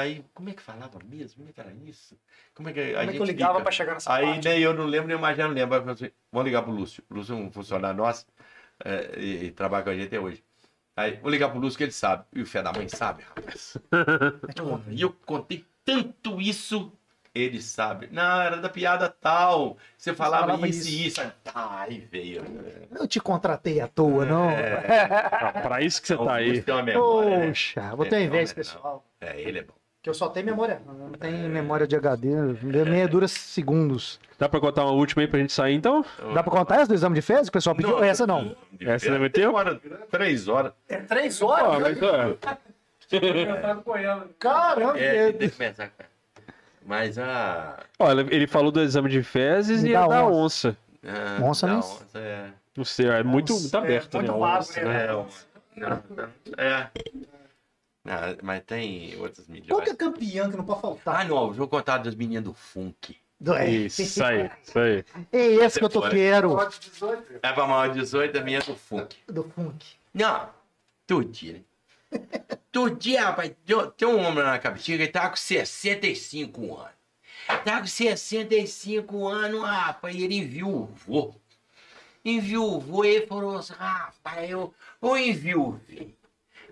[0.00, 1.38] aí, como é que falava mesmo?
[1.38, 2.18] Como é que era isso?
[2.54, 3.62] Como é que, a Como é que gente eu ligava fica?
[3.62, 4.48] pra chegar nessa Aí parte?
[4.48, 5.74] nem eu não lembro, nem mais já não lembro.
[5.74, 7.02] Aí eu falei assim, vamos ligar pro Lúcio.
[7.10, 8.26] O Lúcio é um funcionário nosso
[8.84, 10.44] é, e, e trabalha com a gente até hoje.
[10.96, 12.24] Aí, vou ligar pro Lúcio que ele sabe.
[12.34, 13.76] E o fé da mãe sabe, rapaz.
[14.90, 16.92] E eu contei tanto isso,
[17.34, 18.08] ele sabe.
[18.10, 19.76] Não, era da piada tal.
[19.96, 21.20] Você falava, falava isso e isso.
[21.54, 22.42] Aí veio.
[22.98, 24.48] Eu te contratei à toa, não.
[24.48, 26.62] Ah, pra isso que você O tá aí.
[26.62, 27.46] Tem uma memória, né?
[27.48, 29.04] Poxa, vou ter É, inveja, não, pessoal.
[29.20, 29.74] É, ele é bom.
[30.02, 30.80] Que eu só tenho memória.
[30.86, 32.28] Não tem memória de HD.
[32.62, 34.18] Minha dura segundos.
[34.38, 36.02] Dá pra contar uma última aí pra gente sair, então?
[36.32, 37.92] Dá pra contar essa do exame de fezes que o pessoal pediu?
[37.92, 38.56] Nossa, essa não.
[38.80, 39.46] Essa não ter?
[39.46, 39.78] Hora,
[40.10, 40.72] três horas.
[40.88, 41.78] É três horas?
[41.82, 42.38] mas, é.
[44.38, 44.98] Caramba!
[44.98, 45.90] É, tem que pensar.
[45.90, 46.09] cara.
[46.90, 47.78] Mas a.
[48.00, 50.70] Olha, ele falou do exame de fezes E e da da onça.
[50.70, 50.76] onça.
[51.38, 52.50] a Onça da não- onça é.
[52.76, 54.38] Não sei, é muito, muito aberto, muito né?
[54.38, 54.84] vago, onça, né?
[54.88, 55.04] né?
[55.04, 55.06] É,
[55.80, 56.90] não, não, é.
[58.04, 59.88] Não, mas tem outras Qual que melhores.
[59.92, 61.20] é campeão que não pode faltar?
[61.20, 63.16] Ah, não, vou contar das meninas do funk.
[63.38, 63.70] Do- é.
[63.70, 65.04] Isso aí, isso aí.
[65.30, 66.56] É esse que eu tô quero.
[66.56, 67.34] Pode 18.
[67.40, 69.16] É pra maior de 18, a menina do funk.
[69.28, 69.86] Do funk.
[70.12, 70.48] Não,
[71.30, 71.60] dia, né?
[72.72, 73.52] Todo dia, rapaz,
[73.96, 76.92] tem- um homem lá na cabeça que tá com 65 anos.
[77.64, 81.40] Tá com 65 anos, rapaz, e ele enviuvou.
[82.24, 84.72] Enviuvou, ele falou assim, rapaz, eu,
[85.02, 86.14] eu enviuvei.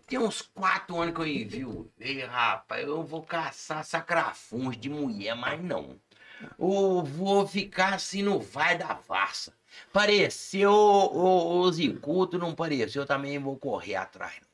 [0.07, 5.63] Tem uns quatro anos que eu enviuvei, rapaz, eu vou caçar sacrafuns de mulher, mas
[5.63, 5.99] não.
[6.59, 9.53] Eu vou ficar assim no vai da varsa.
[9.93, 14.35] Pareceu o- os incultos, não pareceu, eu também vou correr atrás.
[14.41, 14.49] não.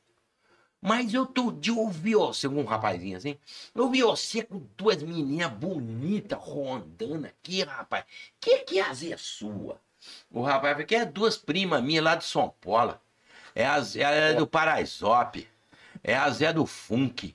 [0.87, 3.39] Mas outro dia eu vi você, um rapazinho assim,
[3.75, 8.05] eu vi você com duas meninas bonitas rondando aqui, rapaz.
[8.39, 9.81] Que que é as é sua?
[10.31, 13.01] O rapaz falou que é duas primas minhas lá de São Paulo.
[13.55, 15.47] É a Zé é do Paraisópolis.
[16.03, 17.35] É a Zé do Funk.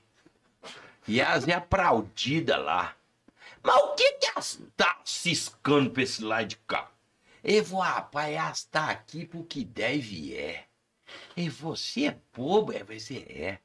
[1.08, 2.94] E a Zé aplaudida lá.
[3.64, 6.88] Mas o que que elas tá ciscando pra esse lado de cá?
[7.42, 10.62] E vou, rapaz, elas tá aqui porque deve é.
[10.62, 10.69] E
[11.48, 13.58] você é bobo, é, você é.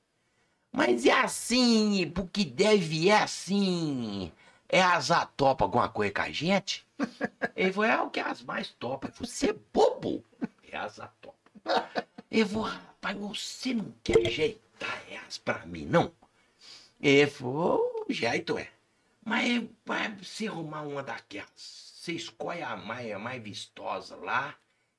[0.71, 4.31] Mas é assim, porque deve é assim.
[4.67, 6.85] É as a topa alguma coisa com a gente?
[7.55, 9.11] Ele falou, é o que as mais topa.
[9.19, 10.23] Você é bobo.
[10.69, 11.35] É as a topa.
[12.29, 16.11] Ele falou, rapaz, você não quer ajeitar elas pra mim, não?
[16.99, 18.69] Ele falou, jeito é.
[19.23, 21.49] Mas vai você arrumar uma daquelas.
[21.55, 24.55] Você escolhe a mais, a mais vistosa lá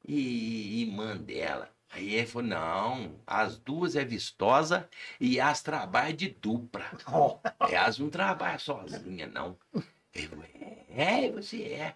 [0.08, 1.75] e, e manda ela.
[1.90, 4.88] Aí ele falou, não, as duas é vistosa
[5.20, 6.84] e as trabalha de dupla.
[7.70, 9.56] Elas não trabalham sozinha, não.
[10.14, 10.44] Ele falou,
[10.90, 11.94] é, você é.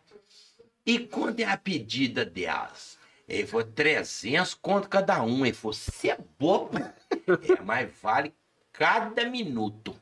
[0.86, 2.98] E quanto é a pedida delas?
[3.28, 5.44] Ele falou, 300 conto cada um.
[5.44, 6.78] Ele falou, você é bobo?
[6.78, 8.34] É, mas vale
[8.72, 9.94] cada minuto.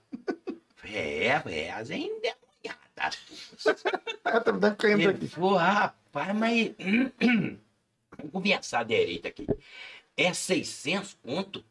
[0.84, 2.34] É, é, elas ainda é
[4.24, 6.72] tá dando cãibra Ele falou, rapaz, mas...
[8.18, 9.46] Vamos conversar direito aqui.
[10.16, 11.64] É 600 conto?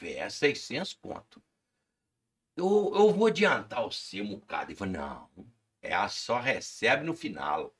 [0.00, 1.42] É 600 conto.
[2.56, 4.70] Eu, eu vou adiantar o seu, bocado.
[4.70, 5.28] Ele falou, não,
[5.82, 7.74] ela só recebe no final.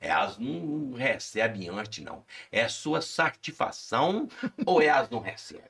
[0.00, 2.24] Elas não recebem antes, não.
[2.50, 4.28] É sua satisfação
[4.66, 5.64] ou elas não recebem?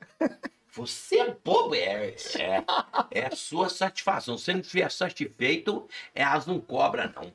[0.71, 2.65] Você é bobo, é, é,
[3.11, 4.37] é sua satisfação.
[4.37, 7.33] Se não estiver satisfeito, elas não cobram, não.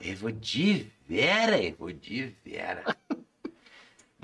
[0.00, 2.84] Eu vou de vera, eu vou de vera.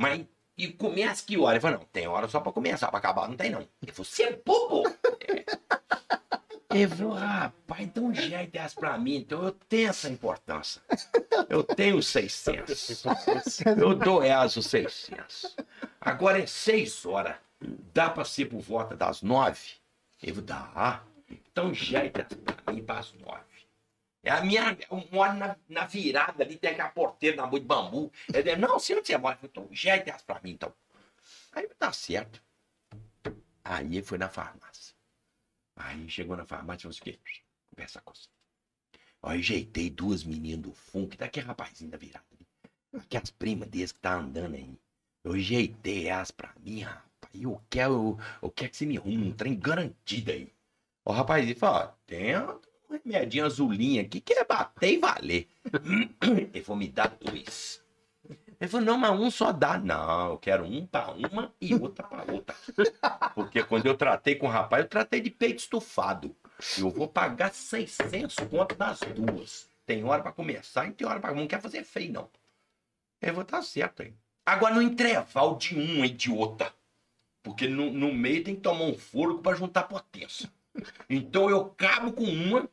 [0.00, 0.24] Mas,
[0.56, 1.56] e começa que hora?
[1.56, 3.60] Ele falou, não, tem hora só pra começar, pra acabar não tem não.
[3.82, 4.88] Ele falou, você é bobo?
[5.28, 5.44] É.
[6.72, 10.80] Ele falou, rapaz, então jeito essa pra mim, então eu tenho essa importância.
[11.50, 13.04] Eu tenho 600.
[13.78, 15.54] Eu dou elas os 600.
[16.00, 17.36] Agora é 6 horas.
[17.92, 19.58] Dá pra ser por volta das 9?
[20.22, 21.02] Ele falou, dá.
[21.28, 23.49] Então jeito essa pra mim para as 9.
[24.22, 24.76] É a minha.
[24.90, 28.12] Eu moro na, na virada ali, tem aquela porteira na mão de bambu.
[28.32, 30.72] Ele disse, não, se você mora, então jeito essa pra mim, então.
[31.52, 32.42] Aí tá certo.
[33.64, 34.94] Aí ele foi na farmácia.
[35.76, 37.74] Aí chegou na farmácia e falou assim: o?
[37.74, 38.28] Conversa com você.
[39.22, 42.24] Ó, ajeitei duas meninas do funk, daquele rapazinho da virada.
[42.92, 44.78] Aquelas primas deles que tá andando aí.
[45.24, 47.10] Eu ajeitei elas pra mim, rapaz.
[47.34, 50.52] Eu quero, eu quero que você me arrume um trem garantido aí.
[51.04, 52.34] O rapazinho falou: ó, tem
[52.90, 55.48] um remedinho azulinho aqui que é bater e valer.
[56.52, 57.82] Ele falou: me dá dois.
[58.60, 59.78] Ele falou, não, mas um só dá.
[59.78, 62.54] Não, eu quero um pra uma e outra pra outra.
[63.34, 66.36] Porque quando eu tratei com o rapaz, eu tratei de peito estufado.
[66.76, 69.66] Eu vou pagar 600 conto nas duas.
[69.86, 71.32] Tem hora pra começar e tem hora pra...
[71.32, 72.28] Não quer fazer feio, não.
[73.22, 74.12] Eu vou estar certo aí.
[74.44, 76.70] Agora, no intervalo de um e de outra.
[77.42, 80.50] Porque no, no meio tem que tomar um fôlego pra juntar potência.
[81.08, 82.68] Então eu cabo com uma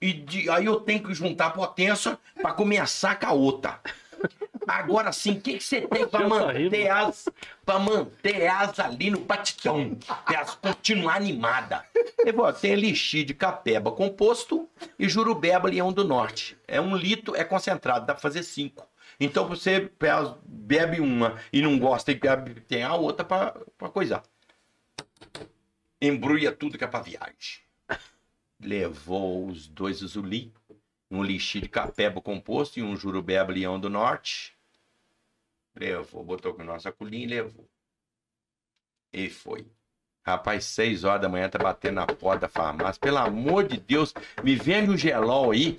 [0.00, 3.80] e de- aí eu tenho que juntar potência pra começar com a outra.
[4.66, 6.28] Agora sim, o que, que você tem rindo.
[6.28, 7.28] manter as
[7.64, 11.80] para manter as ali no patitão, pra elas continuar animadas?
[12.24, 14.68] Eu vou, tem elixir de capeba composto
[14.98, 16.56] e jurubeba leão do norte.
[16.68, 18.86] É um litro, é concentrado, dá pra fazer cinco.
[19.18, 19.90] Então você
[20.44, 24.22] bebe uma e não gosta e bebe, tem a outra pra coisar.
[26.00, 27.60] Embrulha tudo que é pra viagem.
[28.58, 30.52] Levou os dois azuli,
[31.10, 34.56] um lixi de capeba composto e um jurubeba leão do norte.
[35.74, 37.68] Levou, botou com nossa colinha e levou.
[39.12, 39.66] E foi.
[40.22, 43.00] Rapaz, seis horas da manhã tá batendo na porta da farmácia.
[43.00, 45.78] Pelo amor de Deus, me vende um gelol aí.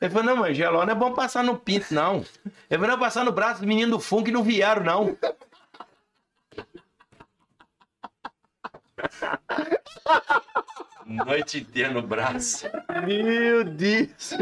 [0.00, 2.24] Ele falou, não, mas gelol não é bom passar no pinto, não.
[2.70, 5.16] Ele falou, não, passar no braço dos meninos do funk não vieram, não.
[11.06, 12.66] Noite inteira no braço.
[13.06, 14.32] Meu Deus.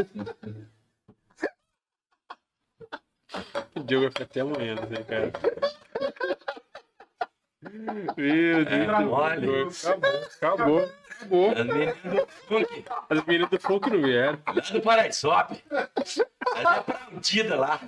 [3.75, 5.31] O Diogo vai ficar até amanhã, não sei, cara.
[8.17, 8.67] Meu Deus.
[8.67, 9.67] É, mole.
[9.83, 10.89] Acabou, acabou,
[11.21, 11.51] acabou.
[11.51, 14.39] As meninas do funk, As meninas do folk não vieram.
[14.45, 15.63] lá do Paraisop.
[15.71, 16.17] Elas
[16.57, 17.79] é aplaudida lá.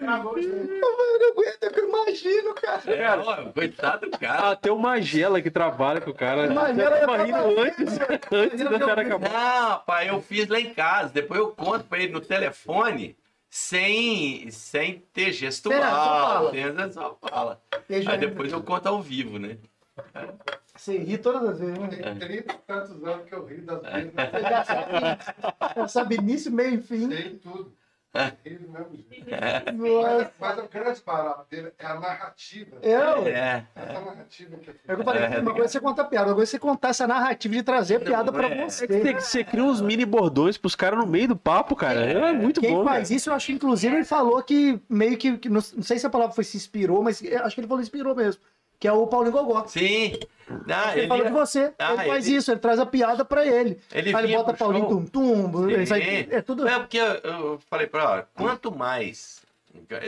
[0.00, 2.82] Eu não aguento, é que eu imagino, cara.
[2.86, 4.50] É, ó, coitado do cara.
[4.50, 6.48] Ah, tem o Magela que trabalha com o cara.
[6.50, 7.98] Magela Tava ia rindo antes,
[8.32, 9.30] antes da série acabar.
[9.30, 11.12] Não, pai, eu fiz lá em casa.
[11.12, 13.16] Depois eu conto pra ele no telefone
[13.48, 16.52] sem, sem ter Espera, só gestual.
[16.52, 16.92] fala.
[16.92, 17.62] Só fala.
[17.88, 19.58] Beijo, Aí depois eu conto ao vivo, né?
[20.74, 21.88] Você ri todas as vezes, né?
[21.88, 26.14] Tem 30 e tantos anos que eu rio das vezes, Você já sabe, já sabe
[26.16, 27.08] início, meio e fim.
[27.08, 27.72] tem tudo.
[28.44, 29.72] Do mesmo jeito.
[29.74, 30.32] Nossa.
[30.38, 32.76] Mas o grande barato dele é a narrativa.
[32.82, 33.66] Eu, É.
[33.74, 36.04] Essa narrativa que é é o que eu falei, É, uma coisa é você contar
[36.04, 38.64] piada, coisa é você contar essa narrativa de trazer piada pra é.
[38.64, 38.86] você.
[38.86, 42.00] Você, você cria uns mini bordões pros caras no meio do papo, cara.
[42.00, 42.84] É, muito Quem bom.
[42.84, 45.98] faz isso, eu acho que inclusive ele falou que meio que, que não, não sei
[45.98, 48.40] se a palavra foi se inspirou, mas acho que ele falou inspirou mesmo.
[48.78, 49.66] Que é o Paulinho Gogó.
[49.66, 50.18] Sim.
[50.66, 51.72] Não, Ele, ele, falou de você.
[51.78, 53.80] Ah, ele faz ele- isso, ele traz a piada pra ele.
[53.92, 55.82] ele Aí ele bota Paulinho Sim.
[55.82, 56.68] isso aí, é tudo.
[56.68, 59.44] É porque eu, eu falei pra ela, quanto mais.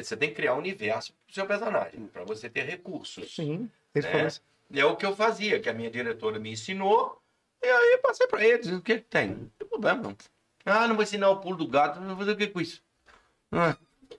[0.02, 3.34] Você tem que criar um universo pro seu personagem, pra você ter recursos.
[3.34, 4.10] Sim, ele É.
[4.74, 7.20] É o que eu fazia, que a minha diretora me ensinou.
[7.62, 8.68] E aí eu passei pra eles.
[8.68, 9.28] O que tem?
[9.30, 10.16] Não tem problema, não.
[10.64, 12.82] Ah, não vou ensinar o pulo do gato, não vou fazer o que com isso?
[13.50, 13.76] Ah,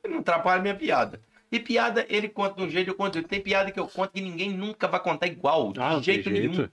[0.07, 1.21] não atrapalha minha piada.
[1.51, 3.21] E piada, ele conta de um jeito, eu conto.
[3.23, 6.51] Tem piada que eu conto que ninguém nunca vai contar igual, de Ah, jeito jeito.
[6.51, 6.69] nenhum.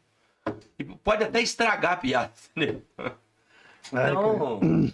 [0.79, 2.33] E pode até estragar a piada.
[3.93, 4.01] Né?
[4.03, 4.93] Ai, Então,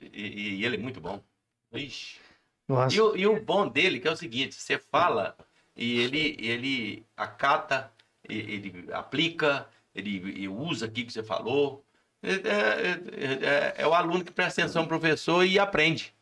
[0.00, 1.22] e, e ele é muito bom.
[1.72, 2.18] Ixi.
[2.66, 2.96] Nossa.
[2.96, 5.36] E o, e o bom dele que é o seguinte, você fala
[5.76, 7.92] e ele, ele acata,
[8.28, 11.84] ele aplica, ele, ele usa aqui que você falou.
[12.20, 16.12] É, é- é- é o aluno que presta atenção no professor e aprende,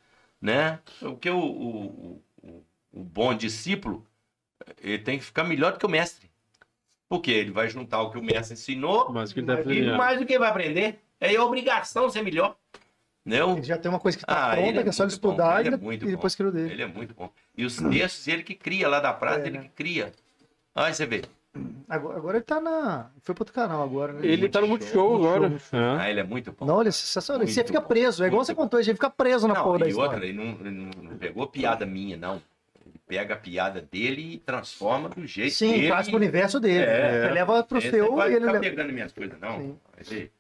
[0.41, 0.79] né?
[1.01, 2.23] O que o, o,
[2.93, 4.07] o, o bom discípulo,
[4.83, 6.31] ele tem que ficar melhor do que o mestre.
[7.09, 10.19] Porque ele vai juntar o que o mestre ensinou Mas que ele tá e mais
[10.21, 11.01] do que ele vai aprender.
[11.21, 12.57] É a obrigação ser melhor.
[13.27, 13.53] Entendeu?
[13.53, 15.11] Ele já tem uma coisa que tá Ah, ele pronta, é que é só ele
[15.11, 16.73] muito estudar ele e, é muito e depois o dele.
[16.73, 17.31] Ele é muito bom.
[17.57, 19.65] E os textos, ele que cria lá da praça, É, ele né?
[19.65, 20.13] que cria.
[20.75, 21.23] Aí você vê.
[21.89, 23.11] Agora, agora ele tá na.
[23.23, 24.21] Foi pro outro canal agora, né?
[24.25, 25.49] Ele tá no Multishow agora.
[25.49, 25.97] Multishow, É.
[25.99, 26.65] Ah, ele é muito bom.
[26.65, 27.45] Não, ele é sensacional.
[27.47, 28.23] Você Muito fica preso.
[28.23, 28.63] É igual Muito você bom.
[28.63, 31.85] contou, gente fica preso na porra da Não, outra, ele não, ele não pegou piada
[31.85, 32.41] minha, não.
[33.11, 35.87] Pega a piada dele e transforma do jeito Sim, dele.
[35.89, 36.85] traz pro universo dele.
[36.85, 37.25] É.
[37.25, 38.65] Ele leva pro Ele seu não vai ele ficar leva.
[38.65, 39.77] pegando minhas coisas, não.
[39.99, 40.31] Ele,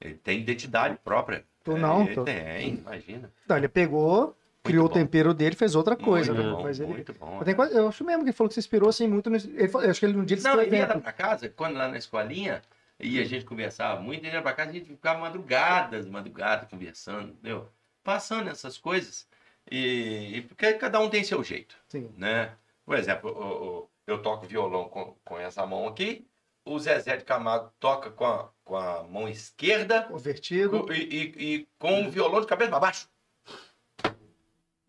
[0.00, 1.42] ele tem identidade própria.
[1.64, 3.30] Tu não, Ele tu- tem, imagina.
[3.48, 4.94] Não, ele pegou, criou o bom.
[4.94, 6.32] tempero dele, fez outra coisa.
[6.32, 6.52] muito né?
[6.54, 6.88] bom, Mas ele.
[6.88, 7.42] muito bom.
[7.44, 9.28] Eu, quase- eu acho mesmo que ele falou que se inspirou assim muito.
[9.28, 11.74] Ele falou- eu acho que ele um dia ele Não, ele ia pra casa, quando
[11.76, 12.62] lá na escolinha,
[13.00, 17.30] e a gente conversava muito, ele ia pra casa, a gente ficava madrugadas, madrugadas, conversando,
[17.32, 17.68] entendeu?
[18.04, 19.26] Passando essas coisas.
[19.70, 22.10] E, e porque cada um tem seu jeito, Sim.
[22.16, 22.52] né?
[22.84, 26.26] Por exemplo, o- o- eu toco violão com, com essa mão aqui,
[26.64, 30.80] o Zezé de Camargo toca com a, com a mão esquerda Convertido.
[30.84, 33.08] co- e, e- e com o violão de cabeça para baixo.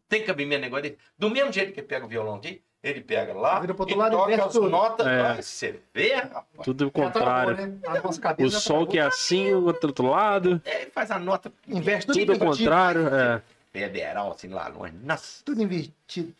[0.10, 0.98] Tem cabimento negócio dele.
[1.18, 3.96] Do mesmo jeito que ele pega o violão aqui, ele pega lá Vira pro outro
[3.96, 4.70] e lado e toca inverte as tudo.
[4.70, 5.08] notas.
[5.08, 5.42] É.
[5.42, 6.46] Você vê, rapaz.
[6.64, 7.68] Tudo o Já travou, contrário.
[7.68, 7.80] né?
[7.88, 10.62] A nossa O sol que é assim, o outro outro lado.
[10.66, 13.08] É, ele faz a nota Inverte tudo, Tudo ao contrário.
[13.16, 13.42] É.
[13.72, 14.94] federal, assim, lá longe.
[15.04, 16.34] Nossa, Tudo invertido.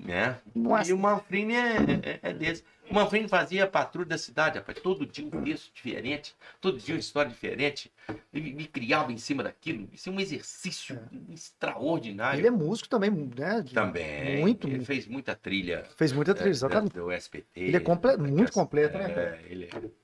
[0.00, 0.38] né?
[0.54, 0.90] Nossa.
[0.90, 2.64] E o Manfrini é, é, é desse.
[2.90, 4.78] O Manfrini fazia a patrulha da cidade, rapaz.
[4.80, 7.90] Todo dia um texto diferente, todo dia uma história diferente.
[8.32, 9.88] Ele me criava em cima daquilo.
[9.90, 11.00] Isso é um exercício
[11.32, 12.40] extraordinário.
[12.40, 13.62] Ele é músico também, né?
[13.62, 14.40] De- Também.
[14.40, 14.68] Muito.
[14.68, 15.84] Ele fez muita trilha.
[15.96, 16.92] Fez muita trilha, é, exatamente.
[16.92, 17.46] do SPT.
[17.60, 20.03] Ele é comple- muito completo, né, É, ele é.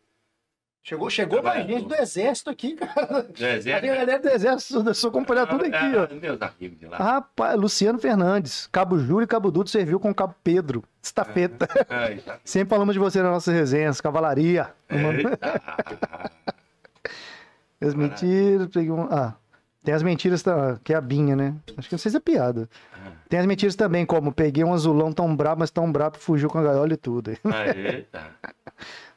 [0.83, 3.27] Chegou, chegou mais gente do exército aqui, cara.
[3.39, 6.05] Zezé- Tem a galera do exército, eu sou acompanhar tudo aqui, ó.
[6.05, 6.97] Ah, Meus amigos de lá.
[6.97, 10.83] Rapaz, Luciano Fernandes, Cabo Júlio e Cabo Dudo serviu com o Cabo Pedro.
[11.03, 11.69] Estafeta.
[11.89, 12.39] Ai, tá.
[12.45, 14.73] Sempre falamos de você nas nossas resenhas, cavalaria.
[17.81, 19.03] As mentiras, peguei um...
[19.11, 19.35] Ah,
[19.83, 20.43] tem as mentiras,
[20.85, 21.55] que é a Binha, né?
[21.77, 22.69] Acho que não sei se é piada.
[23.29, 26.59] Tem as mentiras também, como peguei um azulão tão brabo, mas tão brabo, fugiu com
[26.59, 27.31] a gaiola e tudo.
[27.31, 28.23] Eita.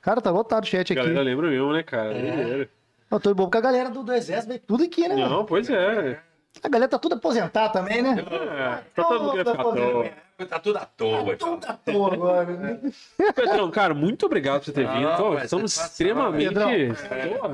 [0.03, 0.95] Cara, tá lotado o chat A aqui.
[0.95, 2.13] galera lembra mesmo, né, cara?
[2.13, 2.67] É.
[3.09, 5.15] Eu tô bom porque a galera do, do exército veio tudo aqui, né?
[5.15, 5.29] mano?
[5.29, 6.19] Não, pois é.
[6.61, 8.17] A galera tá tudo aposentada também, né?
[8.19, 10.09] É, tá todo mundo querendo ficar à toa.
[10.49, 11.49] Tá tudo à toa, tchau.
[11.57, 12.79] Tudo à toa agora, né?
[13.33, 15.15] Pedrão, cara, muito obrigado por você ter Não, vindo.
[15.17, 16.47] Pô, mas estamos extremamente.
[16.49, 16.71] Pedrão.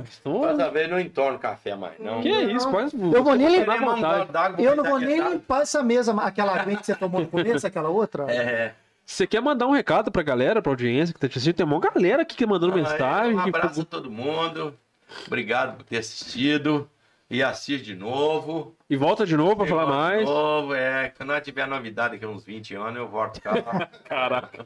[0.03, 2.21] Estamos- Dessa vez não entorno café mais, não.
[2.21, 2.95] Que é isso, quase.
[2.99, 4.63] Eu vou nem vontade.
[4.63, 7.89] Eu não vou nem limpar essa mesa, aquela aguinha que você tomou no começo, aquela
[7.89, 8.25] outra.
[8.31, 8.73] É.
[9.09, 11.55] Você quer mandar um recado pra galera, pra audiência que tá te assistindo?
[11.55, 13.35] Tem uma galera aqui que mandando mensagem.
[13.35, 14.77] Um que- abraço a todo mundo.
[15.25, 16.87] Obrigado por ter assistido.
[17.27, 18.75] E assiste de novo.
[18.87, 20.19] E volta de novo pra E falar volta mais.
[20.19, 21.09] De novo, é.
[21.17, 23.53] Quando nós tiver novidade daqui a uns 20 anos, eu volto cá.
[24.05, 24.63] Caraca.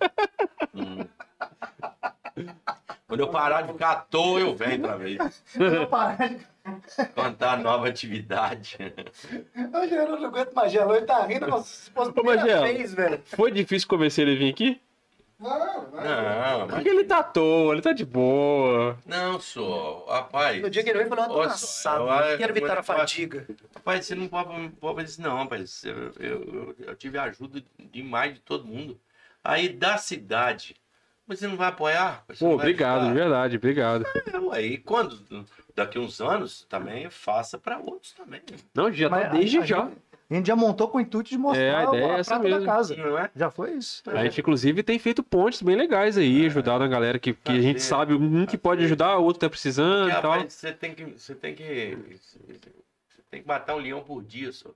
[0.76, 1.06] Hum.
[3.14, 5.44] Quando eu parar de ficar à toa, eu venho outra vez.
[5.56, 6.54] Eu parar de-
[7.14, 8.76] Contar nova atividade.
[9.72, 12.92] Hoje eu não aguento mais gelo, ele tá rindo, mas se fosse a primeira vez,
[12.94, 13.22] velho.
[13.26, 14.82] Foi difícil convencer ele a vir aqui?
[15.40, 15.82] Não, não.
[15.92, 18.98] Não, mas Porque ele tá à toa, ele tá de boa.
[19.06, 20.06] não sou.
[20.08, 20.60] Rapaz.
[20.62, 23.46] No dia que ele veio, falou, eu tô só, cansado, eu- quero evitar a fadiga.
[23.76, 25.84] Rapaz, você não pode, pode fazer isso, não, rapaz.
[25.84, 27.62] Eu, eu, eu- eu tive ajuda
[27.92, 29.00] demais de todo mundo.
[29.44, 30.76] Aí da cidade.
[31.26, 32.24] Mas você não vai apoiar?
[32.28, 34.06] Você Pô, obrigado, de verdade, obrigado.
[34.06, 35.20] É, Aí quando,
[35.74, 38.42] daqui uns anos, também faça para outros também.
[38.76, 39.86] Não, já tá desde a já.
[39.86, 39.98] gente-
[40.30, 42.32] A gente já montou com o intuito de mostrar É, a ideia é a essa
[42.40, 42.60] prata mesmo.
[42.66, 42.96] da casa.
[42.96, 43.30] Não é?
[43.36, 44.02] Já foi isso.
[44.08, 47.62] A gente, inclusive, tem feito pontes bem legais aí, ajudando a galera que, que a
[47.62, 50.32] gente sabe um que pode ajudar, o outro tá precisando Porque, e tal.
[50.32, 51.04] rapaz, você tem que.
[51.06, 51.98] Você tem que.
[52.20, 54.70] Você tem que matar um leão por dia, só.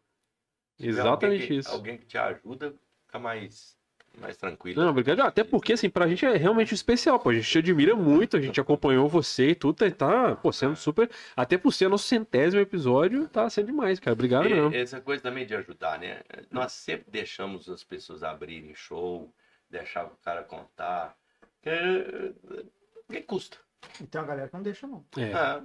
[0.80, 1.72] Exatamente alguém que- isso.
[1.72, 2.74] Alguém que te ajuda,
[3.06, 3.76] fica mais,
[4.20, 4.82] mais tranquilo.
[4.82, 5.22] Não, obrigado.
[5.22, 7.30] Até porque, assim, pra gente é realmente especial, pô.
[7.30, 10.76] A gente te admira muito, a gente acompanhou você e tudo, e tá, pô, sendo
[10.76, 11.10] super.
[11.36, 14.14] Até por ser nosso centésimo episódio, tá sendo demais, cara.
[14.14, 14.76] Obrigado E mesmo.
[14.76, 16.22] essa coisa também de ajudar, né?
[16.52, 19.32] Nós sempre deixamos as pessoas abrirem show,
[19.70, 21.16] deixar o cara contar.
[21.62, 22.34] Que,
[23.12, 23.58] que custa?
[24.02, 25.06] E tem uma galera que não deixa, não.
[25.18, 25.34] É.
[25.34, 25.64] Ah,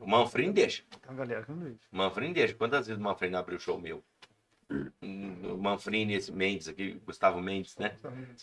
[0.00, 0.82] o Manfrim deixa.
[1.00, 1.78] Tem uma galera que não deixa.
[1.92, 2.54] O Manfrim deixa.
[2.54, 4.02] Quantas vezes o Manfrim abriu show meu?
[5.02, 7.96] O Manfrim, esse Mendes aqui, Gustavo Mendes, né?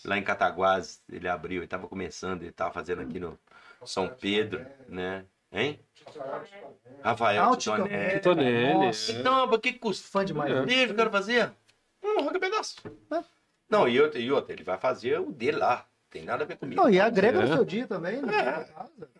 [0.03, 3.39] Lá em Cataguás, ele abriu, ele tava começando, ele tava fazendo aqui no
[3.85, 5.25] São Pedro, né?
[5.51, 5.79] Hein?
[7.01, 8.13] Rafael Ah, Titonelli.
[8.15, 8.73] Titonelli.
[8.73, 10.07] Nossa, Então, mas que custa?
[10.09, 10.51] fã demais.
[10.51, 10.55] É.
[10.59, 10.65] né?
[10.65, 11.51] Deixa o cara fazer.
[12.03, 12.75] Não, arranca pedaço.
[13.69, 15.87] Não, e outra, e outra, ele vai fazer o dele lá.
[16.17, 16.81] Tem nada a ver comigo.
[16.81, 17.41] Não, e agrega É.
[17.45, 18.33] no seu dia também, né?
[18.39, 18.65] É.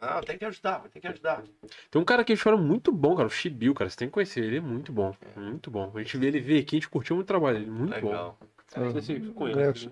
[0.01, 1.43] Ah, tem que ajudar, tem que ajudar.
[1.91, 3.89] Tem um cara aqui fora muito bom, cara, o Chibiu, cara.
[3.89, 5.13] Você tem que conhecer, ele é muito bom.
[5.35, 5.91] Muito bom.
[5.93, 7.71] A gente vê ele vir aqui, a gente curtiu muito o trabalho dele.
[7.71, 8.37] Muito Legal.
[8.39, 8.81] bom.
[8.81, 9.89] Não sei se você Galera, conhece.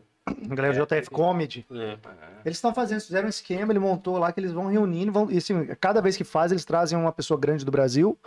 [0.52, 1.66] a galera do JF Comedy.
[1.72, 1.76] É.
[1.76, 1.98] É.
[2.46, 5.38] Eles estão fazendo, fizeram um esquema, ele montou lá que eles vão reunindo, vão, e
[5.38, 8.18] assim, cada vez que faz, eles trazem uma pessoa grande do Brasil.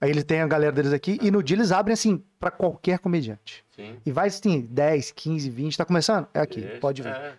[0.00, 2.98] Aí eles têm a galera deles aqui e no dia eles abrem assim pra qualquer
[2.98, 3.64] comediante.
[3.74, 3.96] Sim.
[4.04, 6.26] E vai assim, 10, 15, 20, tá começando?
[6.34, 7.08] É aqui, Isso, pode vir.
[7.10, 7.32] é.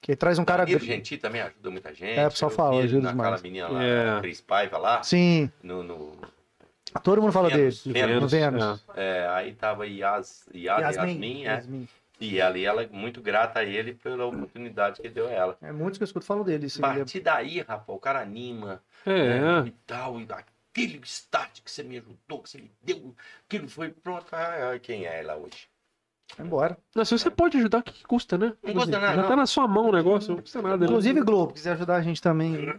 [0.00, 0.64] Que traz um cara.
[0.64, 2.18] Danilo Gentil também ajuda muita gente.
[2.18, 3.42] É, o pessoal fala, ajuda demais.
[3.42, 4.20] menina lá, É.
[4.20, 6.12] Cris Paiva lá, Sim, no, no-
[7.02, 8.00] todo mundo fala Vênus, dele.
[8.00, 8.84] Vênus, No Vênus.
[8.96, 11.46] é, aí tava Yas, Yas, Yasmin, é.
[11.48, 11.88] Yasmin.
[12.18, 15.58] E ali ela é muito grata a ele pela oportunidade que deu a ela.
[15.62, 16.66] É muitos que eu escuto falam dele.
[16.66, 16.96] Isso A aí.
[16.98, 19.12] partir daí, rapaz, o cara anima, É.
[19.62, 23.14] né, e tal, e aquele start que você me ajudou, que você me deu,
[23.46, 24.26] aquilo foi pronto.
[24.32, 25.66] Ah, quem é ela hoje?
[26.36, 26.78] Vai embora.
[26.94, 28.52] Não, se você pode ajudar, o que, que custa, né?
[28.62, 29.28] Não custa nada, Já não.
[29.28, 30.78] tá na sua mão o negócio, não custa nada.
[30.78, 30.86] né?
[30.86, 32.56] Inclusive, Globo, quiser ajudar a gente também.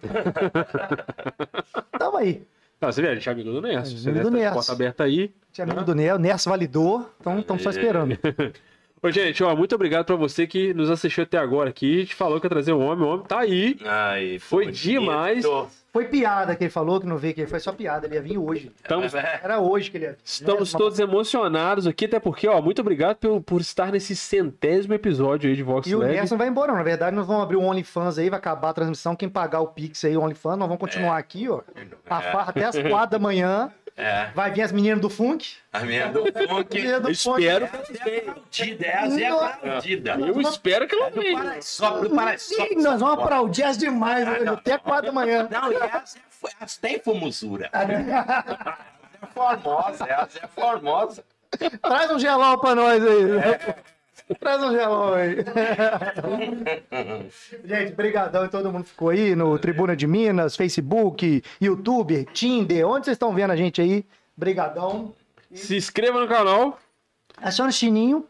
[1.97, 2.43] Tamo aí.
[2.79, 3.95] Não, você vê, a gente é amigo do Nerso.
[3.95, 4.53] É, amigo do tá Nerso.
[4.55, 5.31] porta aberta aí.
[5.51, 8.17] Você é amigo do Nerso validou, então estamos só esperando.
[9.03, 11.97] Ô, gente, ó, muito obrigado pra você que nos assistiu até agora aqui.
[11.97, 13.77] A gente falou que ia trazer o homem, o homem tá aí.
[13.83, 14.79] Ai, Foi bonito.
[14.79, 15.43] demais.
[15.91, 18.05] Foi piada que ele falou, que não veio, que foi só piada.
[18.07, 18.71] Ele ia vir hoje.
[18.81, 20.19] Estamos, É, Era hoje que ele ia vir.
[20.23, 20.77] estamos Né?
[20.77, 25.55] todos emocionados aqui, até porque, ó, muito obrigado por, por estar nesse centésimo episódio aí
[25.55, 26.11] de Vox E o Lab.
[26.13, 26.77] Nerso não vai embora, não.
[26.77, 29.15] Na verdade, nós vamos abrir o OnlyFans aí, vai acabar a transmissão.
[29.17, 31.59] Quem pagar o Pix aí, o OnlyFans, nós vamos continuar aqui, ó.
[32.09, 33.69] A farra até as quatro da manhã.
[33.97, 35.55] É, Vai vir as meninas do Funk.
[35.73, 36.75] a minha do funk.
[36.75, 37.41] Menina do Funk.
[37.43, 37.65] Espero.
[37.65, 40.11] Aplaudida, essa é aplaudida.
[40.19, 41.37] Eu espero que ela Do venha.
[41.37, 42.71] Paraisópolis, do Paraisópolis.
[42.71, 45.47] Ih, nós vamos aplaudir as demais hoje, até quatro da manhã.
[45.51, 47.69] Não, e essa, é- essa tem formosura.
[47.71, 47.91] Essa
[49.21, 51.23] é formosa, essa é formosa.
[51.81, 53.21] Traz um gelol pra nós aí.
[54.39, 55.37] Traz um gelol aí.
[57.65, 62.87] Gente, brigadão e todo mundo ficou aí no Tribuna de Minas, Facebook, YouTube, Tinder.
[62.87, 64.05] Onde vocês estão vendo a gente aí?
[64.35, 65.13] Brigadão.
[65.53, 66.79] Se inscreva no canal
[67.37, 68.25] Aciona o sininho.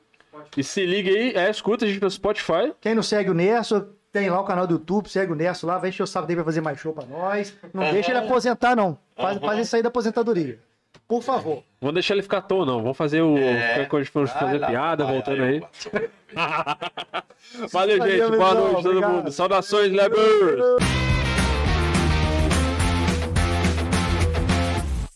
[0.56, 1.34] e se liga aí.
[1.36, 2.74] É, escuta a gente pelo Spotify.
[2.80, 5.78] Quem não segue o Nerso, tem lá o canal do YouTube, segue o Nerso lá,
[5.78, 7.54] vai encher o sábado dele pra fazer mais show pra nós.
[7.74, 8.98] Não deixa ele aposentar, não.
[9.16, 10.60] Faz, faz ele sair da aposentadoria.
[11.12, 11.62] Por favor.
[11.82, 12.82] Vamos deixar ele ficar à toa, não.
[12.82, 13.38] Vamos fazer o.
[13.38, 13.86] É.
[13.86, 15.62] For Vai fazer lá, piada, vai, voltando aí.
[17.60, 18.38] eu- Valeu, gente.
[18.38, 19.30] Boa noite, todo mundo.
[19.30, 21.21] Saudações, Lebers!